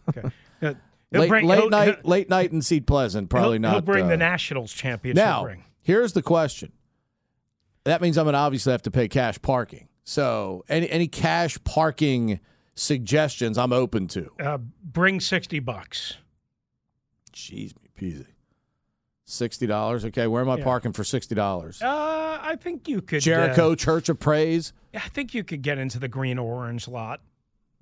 Okay. 0.09 0.29
Uh, 1.13 1.19
late 1.19 1.29
bring- 1.29 1.45
late 1.47 1.69
night, 1.69 2.05
late 2.05 2.29
night 2.29 2.51
in 2.51 2.61
Seat 2.61 2.85
Pleasant. 2.87 3.29
Probably 3.29 3.53
he'll, 3.53 3.61
not. 3.61 3.71
He'll 3.73 3.81
bring 3.81 4.05
uh, 4.05 4.09
the 4.09 4.17
Nationals 4.17 4.73
championship 4.73 5.23
Now, 5.23 5.45
ring. 5.45 5.63
Here's 5.85 6.11
the 6.13 6.21
question. 6.21 6.71
That 7.85 8.01
means 8.01 8.17
I'm 8.17 8.25
going 8.25 8.33
to 8.33 8.39
obviously 8.39 8.71
have 8.71 8.81
to 8.81 8.91
pay 8.91 9.07
cash 9.07 9.39
parking. 9.41 9.87
So, 10.03 10.63
any 10.67 10.89
any 10.89 11.07
cash 11.07 11.57
parking 11.63 12.39
suggestions, 12.75 13.57
I'm 13.57 13.71
open 13.73 14.07
to. 14.09 14.31
Uh, 14.39 14.57
bring 14.83 15.19
sixty 15.19 15.59
bucks. 15.59 16.15
Jeez, 17.33 17.73
me 17.81 17.89
peasy. 17.99 18.27
Sixty 19.25 19.65
dollars. 19.65 20.05
Okay, 20.05 20.27
where 20.27 20.41
am 20.41 20.49
I 20.49 20.57
Yeah. 20.57 20.63
parking 20.63 20.93
for 20.93 21.03
sixty 21.03 21.33
dollars? 21.35 21.81
Uh, 21.81 22.37
I 22.41 22.55
think 22.59 22.87
you 22.87 23.01
could. 23.01 23.21
Jericho 23.21 23.71
uh, 23.71 23.75
Church 23.75 24.09
of 24.09 24.19
Praise. 24.19 24.73
I 24.93 24.99
think 25.09 25.33
you 25.33 25.43
could 25.43 25.61
get 25.61 25.77
into 25.77 25.97
the 25.99 26.07
green 26.07 26.37
orange 26.37 26.87
lot 26.87 27.21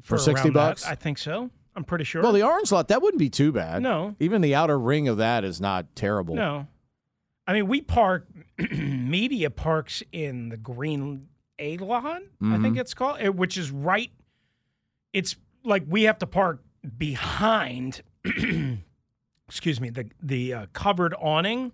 For 0.02 0.18
60 0.18 0.50
that. 0.50 0.54
bucks? 0.54 0.86
I 0.86 0.96
think 0.96 1.18
so. 1.20 1.52
I'm 1.76 1.84
pretty 1.84 2.06
sure. 2.06 2.22
Well, 2.24 2.32
the 2.32 2.44
orange 2.44 2.72
lot 2.72 2.88
that 2.88 3.02
wouldn't 3.02 3.20
be 3.20 3.30
too 3.30 3.52
bad. 3.52 3.84
No. 3.84 4.16
even 4.20 4.42
the 4.42 4.56
outer 4.56 4.80
ring 4.80 5.08
of 5.08 5.18
that 5.18 5.44
is 5.44 5.60
not 5.62 5.96
terrible. 5.96 6.36
no, 6.36 6.68
I 7.48 7.54
mean 7.54 7.68
we 7.68 7.82
park 7.82 8.28
media 8.72 9.50
parks 9.50 10.02
in 10.12 10.50
the 10.50 10.58
green 10.58 11.28
A 11.60 11.78
lot. 11.78 12.06
I 12.06 12.20
Mm-hmm. 12.44 12.64
think 12.64 12.78
it's 12.78 12.94
called, 12.94 13.22
which 13.38 13.58
is 13.58 13.72
right. 13.72 14.12
It's 15.14 15.36
like 15.64 15.84
we 15.88 16.04
have 16.04 16.20
to 16.20 16.28
park 16.28 16.62
behind. 16.98 18.02
excuse 19.48 19.80
me, 19.80 19.90
the 19.90 20.10
the 20.22 20.54
uh, 20.54 20.66
covered 20.74 21.14
awning. 21.20 21.72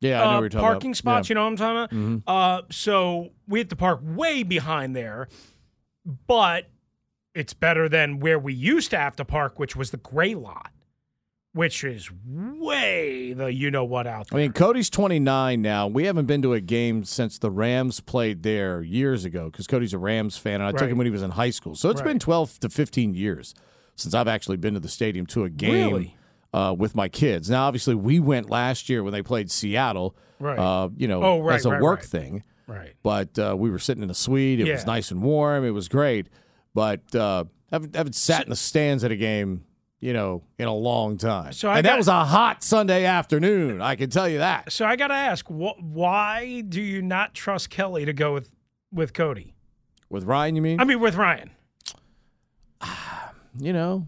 Yeah, 0.00 0.20
I 0.20 0.24
know 0.24 0.30
uh, 0.30 0.34
what 0.34 0.40
you're 0.40 0.48
talking 0.50 0.62
parking 0.66 0.90
about. 0.90 0.96
spots. 0.96 1.28
Yeah. 1.28 1.32
You 1.32 1.34
know 1.36 1.44
what 1.44 1.60
I'm 1.60 1.86
talking 1.88 2.22
about? 2.26 2.60
Uh, 2.60 2.62
so 2.70 3.30
we 3.48 3.58
have 3.60 3.68
to 3.68 3.76
park 3.76 4.00
way 4.02 4.42
behind 4.42 4.94
there, 4.94 5.28
but 6.26 6.68
it's 7.34 7.54
better 7.54 7.88
than 7.88 8.20
where 8.20 8.38
we 8.38 8.52
used 8.52 8.90
to 8.90 8.98
have 8.98 9.16
to 9.16 9.24
park, 9.24 9.58
which 9.58 9.74
was 9.76 9.90
the 9.92 9.96
gray 9.98 10.34
lot, 10.34 10.70
which 11.56 11.82
is 11.84 12.10
way 12.60 13.32
the 13.32 13.52
you 13.52 13.70
know 13.70 13.84
what 13.84 14.06
out 14.06 14.28
there. 14.30 14.38
I 14.38 14.42
mean, 14.42 14.52
Cody's 14.52 14.90
29 14.90 15.60
now. 15.62 15.86
We 15.86 16.04
haven't 16.04 16.26
been 16.26 16.42
to 16.42 16.52
a 16.54 16.60
game 16.60 17.04
since 17.04 17.38
the 17.38 17.50
Rams 17.50 18.00
played 18.00 18.42
there 18.42 18.82
years 18.82 19.24
ago 19.24 19.46
because 19.50 19.66
Cody's 19.66 19.92
a 19.92 19.98
Rams 19.98 20.36
fan, 20.36 20.60
and 20.60 20.64
I 20.64 20.72
took 20.72 20.88
him 20.90 20.98
when 20.98 21.06
he 21.06 21.10
was 21.10 21.22
in 21.22 21.30
high 21.32 21.50
school. 21.50 21.74
So 21.74 21.90
it's 21.90 22.00
Right. 22.00 22.08
been 22.08 22.18
12 22.18 22.60
to 22.60 22.68
15 22.68 23.14
years 23.14 23.54
since 23.94 24.14
I've 24.14 24.28
actually 24.28 24.58
been 24.58 24.74
to 24.74 24.80
the 24.80 24.88
stadium 24.88 25.26
to 25.26 25.44
a 25.44 25.48
game 25.50 25.92
Really? 25.92 26.16
uh, 26.52 26.74
with 26.78 26.94
my 26.94 27.08
kids. 27.08 27.48
Now, 27.50 27.66
obviously, 27.66 27.94
we 27.94 28.20
went 28.20 28.50
last 28.50 28.88
year 28.88 29.02
when 29.02 29.12
they 29.12 29.22
played 29.22 29.50
Seattle, 29.50 30.14
Right. 30.38 30.58
uh, 30.58 30.90
you 30.96 31.08
know, 31.08 31.22
Oh, 31.22 31.40
right, 31.40 31.54
as 31.56 31.64
a 31.66 31.70
right, 31.70 31.80
work 31.82 32.00
right. 32.00 32.08
thing. 32.08 32.42
right. 32.66 32.92
But 33.02 33.38
uh, 33.38 33.54
we 33.58 33.70
were 33.70 33.78
sitting 33.78 34.02
in 34.02 34.10
a 34.10 34.14
suite. 34.14 34.60
It 34.60 34.70
was 34.70 34.84
nice 34.86 35.10
and 35.10 35.22
warm. 35.22 35.64
It 35.64 35.70
was 35.70 35.88
great. 35.88 36.28
But 36.74 37.14
uh, 37.14 37.44
haven't, 37.70 37.96
haven't 37.96 38.14
sat 38.14 38.44
in 38.44 38.50
the 38.50 38.56
stands 38.56 39.02
at 39.04 39.10
a 39.10 39.16
game, 39.16 39.64
you 40.06 40.12
know, 40.12 40.40
in 40.56 40.68
a 40.68 40.72
long 40.72 41.16
time. 41.18 41.52
So 41.52 41.68
I 41.68 41.78
and 41.78 41.84
that 41.84 41.90
got- 41.90 41.98
was 41.98 42.06
a 42.06 42.24
hot 42.24 42.62
Sunday 42.62 43.04
afternoon. 43.04 43.82
I 43.82 43.96
can 43.96 44.08
tell 44.08 44.28
you 44.28 44.38
that. 44.38 44.70
So 44.70 44.84
I 44.86 44.94
got 44.94 45.08
to 45.08 45.14
ask, 45.14 45.44
wh- 45.48 45.76
why 45.82 46.60
do 46.60 46.80
you 46.80 47.02
not 47.02 47.34
trust 47.34 47.70
Kelly 47.70 48.04
to 48.04 48.12
go 48.12 48.32
with 48.32 48.50
with 48.92 49.12
Cody? 49.12 49.54
With 50.08 50.22
Ryan, 50.22 50.54
you 50.54 50.62
mean? 50.62 50.80
I 50.80 50.84
mean, 50.84 51.00
with 51.00 51.16
Ryan. 51.16 51.50
you 53.58 53.72
know, 53.72 54.06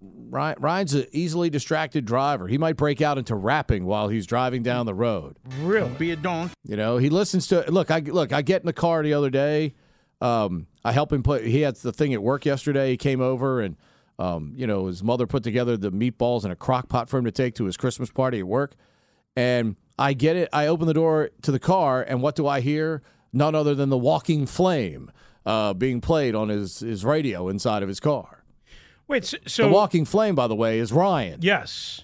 Ryan, 0.00 0.56
Ryan's 0.60 0.94
an 0.94 1.06
easily 1.12 1.50
distracted 1.50 2.04
driver. 2.04 2.46
He 2.46 2.56
might 2.56 2.76
break 2.76 3.02
out 3.02 3.18
into 3.18 3.34
rapping 3.34 3.84
while 3.86 4.08
he's 4.08 4.26
driving 4.26 4.62
down 4.62 4.86
the 4.86 4.94
road. 4.94 5.36
Really? 5.60 5.90
Be 5.98 6.10
a 6.12 6.16
don. 6.16 6.50
You 6.64 6.76
know, 6.76 6.96
he 6.98 7.10
listens 7.10 7.46
to 7.48 7.64
look. 7.70 7.90
I 7.90 7.98
look. 7.98 8.32
I 8.32 8.42
get 8.42 8.62
in 8.62 8.66
the 8.66 8.72
car 8.72 9.02
the 9.02 9.14
other 9.14 9.30
day. 9.30 9.74
Um, 10.20 10.66
I 10.84 10.92
help 10.92 11.12
him 11.12 11.22
put. 11.22 11.44
He 11.44 11.62
had 11.62 11.76
the 11.76 11.92
thing 11.92 12.14
at 12.14 12.22
work 12.22 12.46
yesterday. 12.46 12.90
He 12.90 12.96
came 12.96 13.20
over 13.20 13.60
and, 13.60 13.76
um, 14.20 14.52
you 14.54 14.66
know, 14.66 14.86
his 14.86 15.02
mother 15.02 15.26
put 15.26 15.42
together 15.42 15.76
the 15.76 15.90
meatballs 15.90 16.44
in 16.44 16.50
a 16.50 16.56
crock 16.56 16.88
pot 16.88 17.08
for 17.08 17.18
him 17.18 17.24
to 17.24 17.32
take 17.32 17.54
to 17.56 17.64
his 17.64 17.76
Christmas 17.76 18.10
party 18.10 18.38
at 18.40 18.46
work. 18.46 18.74
And 19.36 19.76
I 19.98 20.12
get 20.12 20.36
it. 20.36 20.48
I 20.52 20.66
open 20.66 20.86
the 20.86 20.94
door 20.94 21.30
to 21.42 21.50
the 21.52 21.58
car, 21.58 22.02
and 22.02 22.20
what 22.22 22.36
do 22.36 22.46
I 22.46 22.60
hear? 22.60 23.02
None 23.32 23.54
other 23.54 23.74
than 23.74 23.88
the 23.88 23.96
Walking 23.98 24.44
Flame 24.46 25.10
uh, 25.46 25.72
being 25.72 26.00
played 26.00 26.34
on 26.34 26.48
his 26.48 26.80
his 26.80 27.04
radio 27.04 27.48
inside 27.48 27.82
of 27.82 27.88
his 27.88 28.00
car. 28.00 28.44
Wait. 29.08 29.24
So, 29.24 29.64
The 29.64 29.68
Walking 29.68 30.04
Flame, 30.04 30.34
by 30.34 30.46
the 30.48 30.54
way, 30.54 30.78
is 30.78 30.92
Ryan. 30.92 31.40
yes. 31.42 32.02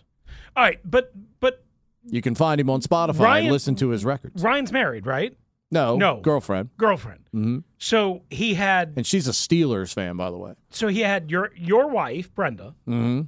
All 0.57 0.65
right, 0.65 0.81
but 0.85 1.13
but 1.41 1.63
You 2.09 2.23
can 2.23 2.35
find 2.35 2.61
him 2.61 2.71
on 2.71 2.81
Spotify 2.81 3.21
Ryan- 3.21 3.45
and 3.47 3.53
listen 3.53 3.75
to 3.77 3.89
his 3.91 4.05
records. 4.05 4.43
Ryan's 4.43 4.73
married, 4.73 5.05
right? 5.07 5.37
No, 5.71 5.97
No. 5.97 6.21
girlfriend, 6.21 6.71
Girlfriend. 6.77 7.29
Mhm. 7.35 7.65
So 7.79 8.23
he 8.31 8.55
had 8.55 8.93
and 8.97 9.07
she's 9.07 9.27
a 9.27 9.33
Steelers 9.33 9.93
fan, 9.93 10.17
by 10.17 10.31
the 10.31 10.37
way. 10.39 10.55
so 10.71 10.87
he 10.89 11.01
had 11.01 11.31
your 11.31 11.51
your 11.57 11.89
wife 11.89 12.33
Brenda 12.35 12.75
Mm-hmm. 12.87 13.23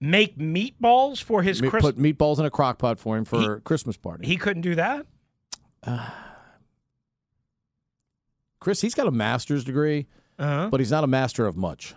make 0.00 0.36
meatballs 0.38 1.22
for 1.22 1.42
his 1.42 1.62
Me- 1.62 1.68
Christmas. 1.70 1.92
put 1.94 2.02
meatballs 2.02 2.38
in 2.40 2.44
a 2.44 2.50
crock 2.50 2.78
pot 2.78 2.98
for 2.98 3.16
him 3.16 3.24
for 3.24 3.54
a 3.56 3.60
Christmas 3.60 3.96
party. 3.96 4.26
He 4.26 4.36
couldn't 4.36 4.62
do 4.62 4.74
that. 4.74 5.06
Chris, 8.60 8.80
he's 8.80 8.94
got 8.94 9.06
a 9.06 9.10
master's 9.12 9.64
degree, 9.64 10.06
Uh-huh. 10.38 10.68
but 10.70 10.80
he's 10.80 10.90
not 10.90 11.04
a 11.04 11.06
master 11.06 11.46
of 11.46 11.56
much 11.56 11.94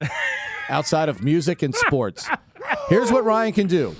outside 0.68 1.08
of 1.08 1.22
music 1.24 1.62
and 1.62 1.74
sports. 1.74 2.28
Here's 2.88 3.10
what 3.10 3.24
Ryan 3.24 3.52
can 3.52 3.66
do. 3.66 3.94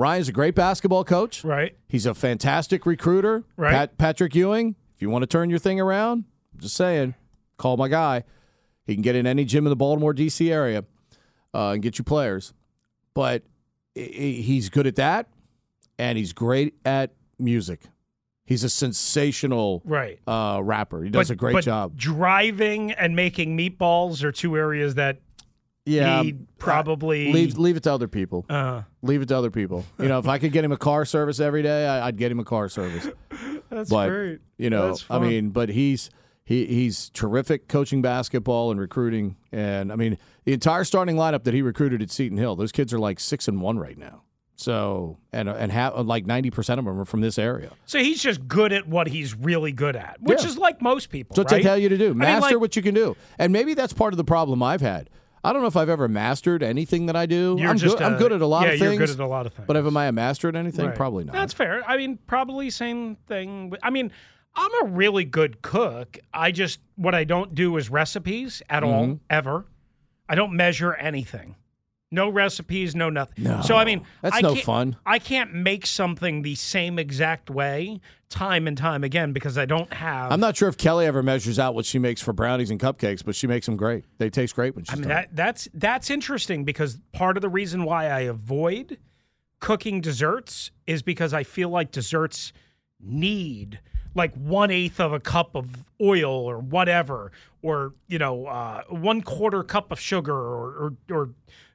Ryan's 0.00 0.28
a 0.30 0.32
great 0.32 0.54
basketball 0.54 1.04
coach. 1.04 1.44
Right. 1.44 1.76
He's 1.86 2.06
a 2.06 2.14
fantastic 2.14 2.86
recruiter. 2.86 3.44
Right. 3.58 3.70
Pat, 3.72 3.98
Patrick 3.98 4.34
Ewing, 4.34 4.74
if 4.96 5.02
you 5.02 5.10
want 5.10 5.22
to 5.22 5.26
turn 5.26 5.50
your 5.50 5.58
thing 5.58 5.78
around, 5.78 6.24
I'm 6.54 6.60
just 6.60 6.74
saying, 6.74 7.14
call 7.58 7.76
my 7.76 7.88
guy. 7.88 8.24
He 8.86 8.94
can 8.94 9.02
get 9.02 9.14
in 9.14 9.26
any 9.26 9.44
gym 9.44 9.66
in 9.66 9.70
the 9.70 9.76
Baltimore, 9.76 10.14
D.C. 10.14 10.50
area 10.50 10.84
uh, 11.52 11.72
and 11.72 11.82
get 11.82 11.98
you 11.98 12.04
players. 12.04 12.54
But 13.12 13.42
he's 13.94 14.70
good 14.70 14.86
at 14.86 14.96
that, 14.96 15.28
and 15.98 16.16
he's 16.16 16.32
great 16.32 16.74
at 16.86 17.12
music. 17.38 17.82
He's 18.46 18.64
a 18.64 18.70
sensational 18.70 19.82
Right. 19.84 20.18
uh, 20.26 20.60
rapper. 20.64 21.02
He 21.02 21.10
does 21.10 21.28
But- 21.28 21.34
a 21.34 21.36
great 21.36 21.52
but 21.52 21.64
job. 21.64 21.96
Driving 21.96 22.90
and 22.92 23.14
making 23.14 23.56
meatballs 23.56 24.22
are 24.24 24.32
two 24.32 24.56
areas 24.56 24.94
that 24.94 25.18
Yeah, 25.86 26.22
he 26.22 26.34
probably 26.58 27.32
leave 27.32 27.56
leave 27.58 27.76
it 27.76 27.82
to 27.84 27.92
other 27.92 28.08
people. 28.08 28.44
Uh, 28.48 28.82
Leave 29.02 29.22
it 29.22 29.28
to 29.28 29.36
other 29.36 29.50
people. 29.50 29.84
You 29.98 30.08
know, 30.08 30.18
if 30.18 30.28
I 30.28 30.38
could 30.38 30.52
get 30.52 30.62
him 30.64 30.72
a 30.72 30.76
car 30.76 31.04
service 31.06 31.40
every 31.40 31.62
day, 31.62 31.86
I, 31.86 32.08
I'd 32.08 32.16
get 32.18 32.30
him 32.30 32.38
a 32.38 32.44
car 32.44 32.68
service. 32.68 33.08
that's 33.70 33.88
But, 33.88 34.08
great. 34.08 34.40
You 34.58 34.68
know, 34.70 34.94
I 35.08 35.18
mean, 35.18 35.50
but 35.50 35.70
he's 35.70 36.10
he 36.44 36.66
he's 36.66 37.08
terrific 37.10 37.66
coaching 37.68 38.02
basketball 38.02 38.70
and 38.70 38.78
recruiting, 38.78 39.36
and 39.52 39.90
I 39.90 39.96
mean 39.96 40.18
the 40.44 40.52
entire 40.52 40.84
starting 40.84 41.16
lineup 41.16 41.44
that 41.44 41.54
he 41.54 41.62
recruited 41.62 42.02
at 42.02 42.10
Seton 42.10 42.36
Hill. 42.36 42.56
Those 42.56 42.72
kids 42.72 42.92
are 42.92 42.98
like 42.98 43.18
six 43.18 43.48
and 43.48 43.60
one 43.62 43.78
right 43.78 43.96
now. 43.96 44.22
So 44.56 45.16
and 45.32 45.48
and 45.48 45.72
have 45.72 45.94
like 46.06 46.26
ninety 46.26 46.50
percent 46.50 46.78
of 46.78 46.84
them 46.84 47.00
are 47.00 47.06
from 47.06 47.22
this 47.22 47.38
area. 47.38 47.70
So 47.86 47.98
he's 47.98 48.22
just 48.22 48.46
good 48.46 48.74
at 48.74 48.86
what 48.86 49.06
he's 49.06 49.34
really 49.34 49.72
good 49.72 49.96
at, 49.96 50.18
which 50.20 50.42
Yeah. 50.42 50.48
is 50.48 50.58
like 50.58 50.82
most 50.82 51.08
people. 51.08 51.34
So 51.36 51.40
what 51.42 51.50
right? 51.50 51.58
they 51.58 51.62
tell 51.62 51.78
you 51.78 51.88
to 51.88 51.96
do, 51.96 52.08
mean, 52.10 52.18
master 52.18 52.50
like- 52.56 52.60
what 52.60 52.76
you 52.76 52.82
can 52.82 52.94
do, 52.94 53.16
and 53.38 53.50
maybe 53.50 53.72
that's 53.72 53.94
part 53.94 54.12
of 54.12 54.18
the 54.18 54.24
problem 54.24 54.62
I've 54.62 54.82
had. 54.82 55.08
I 55.42 55.52
don't 55.52 55.62
know 55.62 55.68
if 55.68 55.76
I've 55.76 55.88
ever 55.88 56.06
mastered 56.08 56.62
anything 56.62 57.06
that 57.06 57.16
I 57.16 57.26
do. 57.26 57.56
You're 57.58 57.70
I'm 57.70 57.78
just 57.78 57.96
good. 57.98 58.06
I'm 58.06 58.18
good 58.18 58.32
at 58.32 58.42
a 58.42 58.46
lot 58.46 58.66
yeah, 58.66 58.72
of 58.74 58.78
things. 58.78 58.92
you're 58.98 59.06
good 59.06 59.10
at 59.10 59.20
a 59.20 59.26
lot 59.26 59.46
of 59.46 59.54
things. 59.54 59.66
But 59.66 59.76
have 59.76 59.96
I 59.96 60.10
mastered 60.10 60.54
anything? 60.54 60.86
Right. 60.86 60.94
Probably 60.94 61.24
not. 61.24 61.32
That's 61.32 61.52
fair. 61.54 61.82
I 61.88 61.96
mean, 61.96 62.18
probably 62.26 62.68
same 62.70 63.16
thing. 63.26 63.72
I 63.82 63.88
mean, 63.90 64.12
I'm 64.54 64.70
a 64.84 64.88
really 64.90 65.24
good 65.24 65.62
cook. 65.62 66.18
I 66.34 66.50
just 66.50 66.80
what 66.96 67.14
I 67.14 67.24
don't 67.24 67.54
do 67.54 67.76
is 67.78 67.88
recipes 67.88 68.62
at 68.68 68.82
Mm-hmm. 68.82 68.92
all 68.92 69.20
ever. 69.30 69.64
I 70.28 70.34
don't 70.34 70.52
measure 70.52 70.94
anything. 70.94 71.56
No 72.12 72.28
recipes, 72.28 72.96
no 72.96 73.08
nothing. 73.08 73.44
So 73.62 73.76
I 73.76 73.84
mean, 73.84 74.02
that's 74.20 74.36
I 74.36 74.40
no 74.40 74.54
can't- 74.54 74.64
fun. 74.64 74.96
I 75.06 75.20
can't 75.20 75.54
make 75.54 75.86
something 75.86 76.42
the 76.42 76.56
same 76.56 76.98
exact 76.98 77.48
way 77.50 78.00
time 78.28 78.66
and 78.66 78.76
time 78.76 79.04
again 79.04 79.32
because 79.32 79.56
I 79.56 79.64
don't 79.64 79.92
have. 79.92 80.32
I'm 80.32 80.40
not 80.40 80.56
sure 80.56 80.68
if 80.68 80.76
Kelly 80.76 81.06
ever 81.06 81.22
measures 81.22 81.58
out 81.60 81.74
what 81.74 81.84
she 81.86 82.00
makes 82.00 82.20
for 82.20 82.32
brownies 82.32 82.70
and 82.70 82.80
cupcakes, 82.80 83.24
but 83.24 83.36
she 83.36 83.46
makes 83.46 83.66
them 83.66 83.76
great. 83.76 84.04
They 84.18 84.28
taste 84.28 84.56
great 84.56 84.74
when 84.74 84.84
she's 84.84 84.94
I 84.94 84.96
mean 84.96 85.08
done. 85.08 85.16
that 85.18 85.36
that's 85.36 85.68
that's 85.72 86.10
interesting 86.10 86.64
because 86.64 86.98
part 87.12 87.36
of 87.36 87.42
the 87.42 87.48
reason 87.48 87.84
why 87.84 88.06
I 88.06 88.20
avoid 88.20 88.98
cooking 89.60 90.00
desserts 90.00 90.72
is 90.88 91.02
because 91.02 91.32
I 91.32 91.44
feel 91.44 91.68
like 91.68 91.92
desserts 91.92 92.52
need 92.98 93.78
like 94.16 94.34
one 94.34 94.72
eighth 94.72 94.98
of 94.98 95.12
a 95.12 95.20
cup 95.20 95.54
of 95.54 95.84
oil 96.00 96.32
or 96.32 96.58
whatever, 96.58 97.30
or 97.62 97.94
you 98.08 98.18
know, 98.18 98.46
uh, 98.46 98.82
one 98.88 99.22
quarter 99.22 99.62
cup 99.62 99.92
of 99.92 100.00
sugar 100.00 100.34
or, 100.34 100.72
or 101.08 101.16
or 101.16 101.30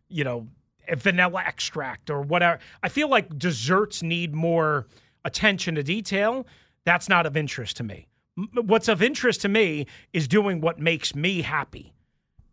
you 0.10 0.24
know, 0.24 0.48
vanilla 0.94 1.44
extract 1.46 2.10
or 2.10 2.22
whatever. 2.22 2.60
I 2.84 2.90
feel 2.90 3.10
like 3.10 3.38
desserts 3.38 4.04
need 4.04 4.34
more 4.34 4.88
attention 5.24 5.76
to 5.76 5.84
detail. 5.84 6.46
That's 6.86 7.10
not 7.10 7.26
of 7.26 7.36
interest 7.36 7.78
to 7.78 7.84
me. 7.84 8.08
What's 8.54 8.88
of 8.88 9.02
interest 9.02 9.42
to 9.42 9.50
me 9.50 9.88
is 10.14 10.28
doing 10.28 10.62
what 10.62 10.78
makes 10.78 11.16
me 11.16 11.42
happy 11.42 11.94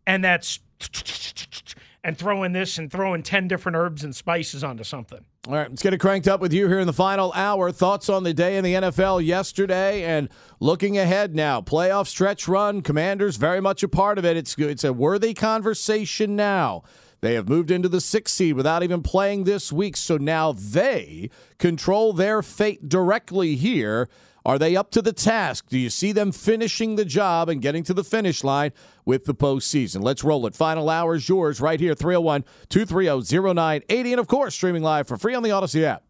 and 0.07 0.23
that's 0.23 0.59
and 2.03 2.17
throwing 2.17 2.51
this 2.51 2.77
and 2.77 2.91
throwing 2.91 3.23
10 3.23 3.47
different 3.47 3.75
herbs 3.77 4.03
and 4.03 4.15
spices 4.15 4.63
onto 4.63 4.83
something. 4.83 5.23
All 5.47 5.53
right, 5.53 5.69
let's 5.69 5.81
get 5.81 5.93
it 5.93 5.99
cranked 5.99 6.27
up 6.27 6.41
with 6.41 6.53
you 6.53 6.67
here 6.67 6.79
in 6.79 6.87
the 6.87 6.93
final 6.93 7.31
hour. 7.33 7.71
Thoughts 7.71 8.09
on 8.09 8.23
the 8.23 8.33
day 8.33 8.57
in 8.57 8.63
the 8.63 8.73
NFL 8.73 9.25
yesterday 9.25 10.03
and 10.03 10.29
looking 10.59 10.97
ahead 10.97 11.35
now. 11.35 11.61
Playoff 11.61 12.07
stretch 12.07 12.47
run. 12.47 12.81
Commanders 12.81 13.37
very 13.37 13.61
much 13.61 13.83
a 13.83 13.87
part 13.87 14.17
of 14.17 14.25
it. 14.25 14.35
It's 14.35 14.57
it's 14.57 14.83
a 14.83 14.93
worthy 14.93 15.33
conversation 15.33 16.35
now. 16.35 16.83
They 17.23 17.35
have 17.35 17.47
moved 17.47 17.71
into 17.71 17.87
the 17.87 18.01
sixth 18.01 18.35
seed 18.35 18.57
without 18.57 18.83
even 18.83 19.01
playing 19.01 19.45
this 19.45 19.71
week, 19.71 19.95
so 19.95 20.17
now 20.17 20.51
they 20.51 21.29
control 21.57 22.11
their 22.11 22.41
fate 22.41 22.89
directly 22.89 23.55
here. 23.55 24.09
Are 24.45 24.59
they 24.59 24.75
up 24.75 24.91
to 24.91 25.01
the 25.01 25.13
task? 25.13 25.69
Do 25.69 25.79
you 25.79 25.89
see 25.89 26.11
them 26.11 26.33
finishing 26.33 26.97
the 26.97 27.05
job 27.05 27.47
and 27.47 27.61
getting 27.61 27.83
to 27.83 27.93
the 27.93 28.03
finish 28.03 28.43
line 28.43 28.73
with 29.05 29.23
the 29.23 29.33
postseason? 29.33 30.03
Let's 30.03 30.25
roll 30.25 30.45
it. 30.47 30.53
Final 30.53 30.89
hour 30.89 31.15
is 31.15 31.29
yours 31.29 31.61
right 31.61 31.79
here, 31.79 31.95
301 31.95 32.43
230 32.67 33.41
0980. 33.41 34.11
And 34.11 34.19
of 34.19 34.27
course, 34.27 34.53
streaming 34.53 34.83
live 34.83 35.07
for 35.07 35.15
free 35.15 35.33
on 35.33 35.43
the 35.43 35.49
Audacy 35.49 35.83
app. 35.83 36.03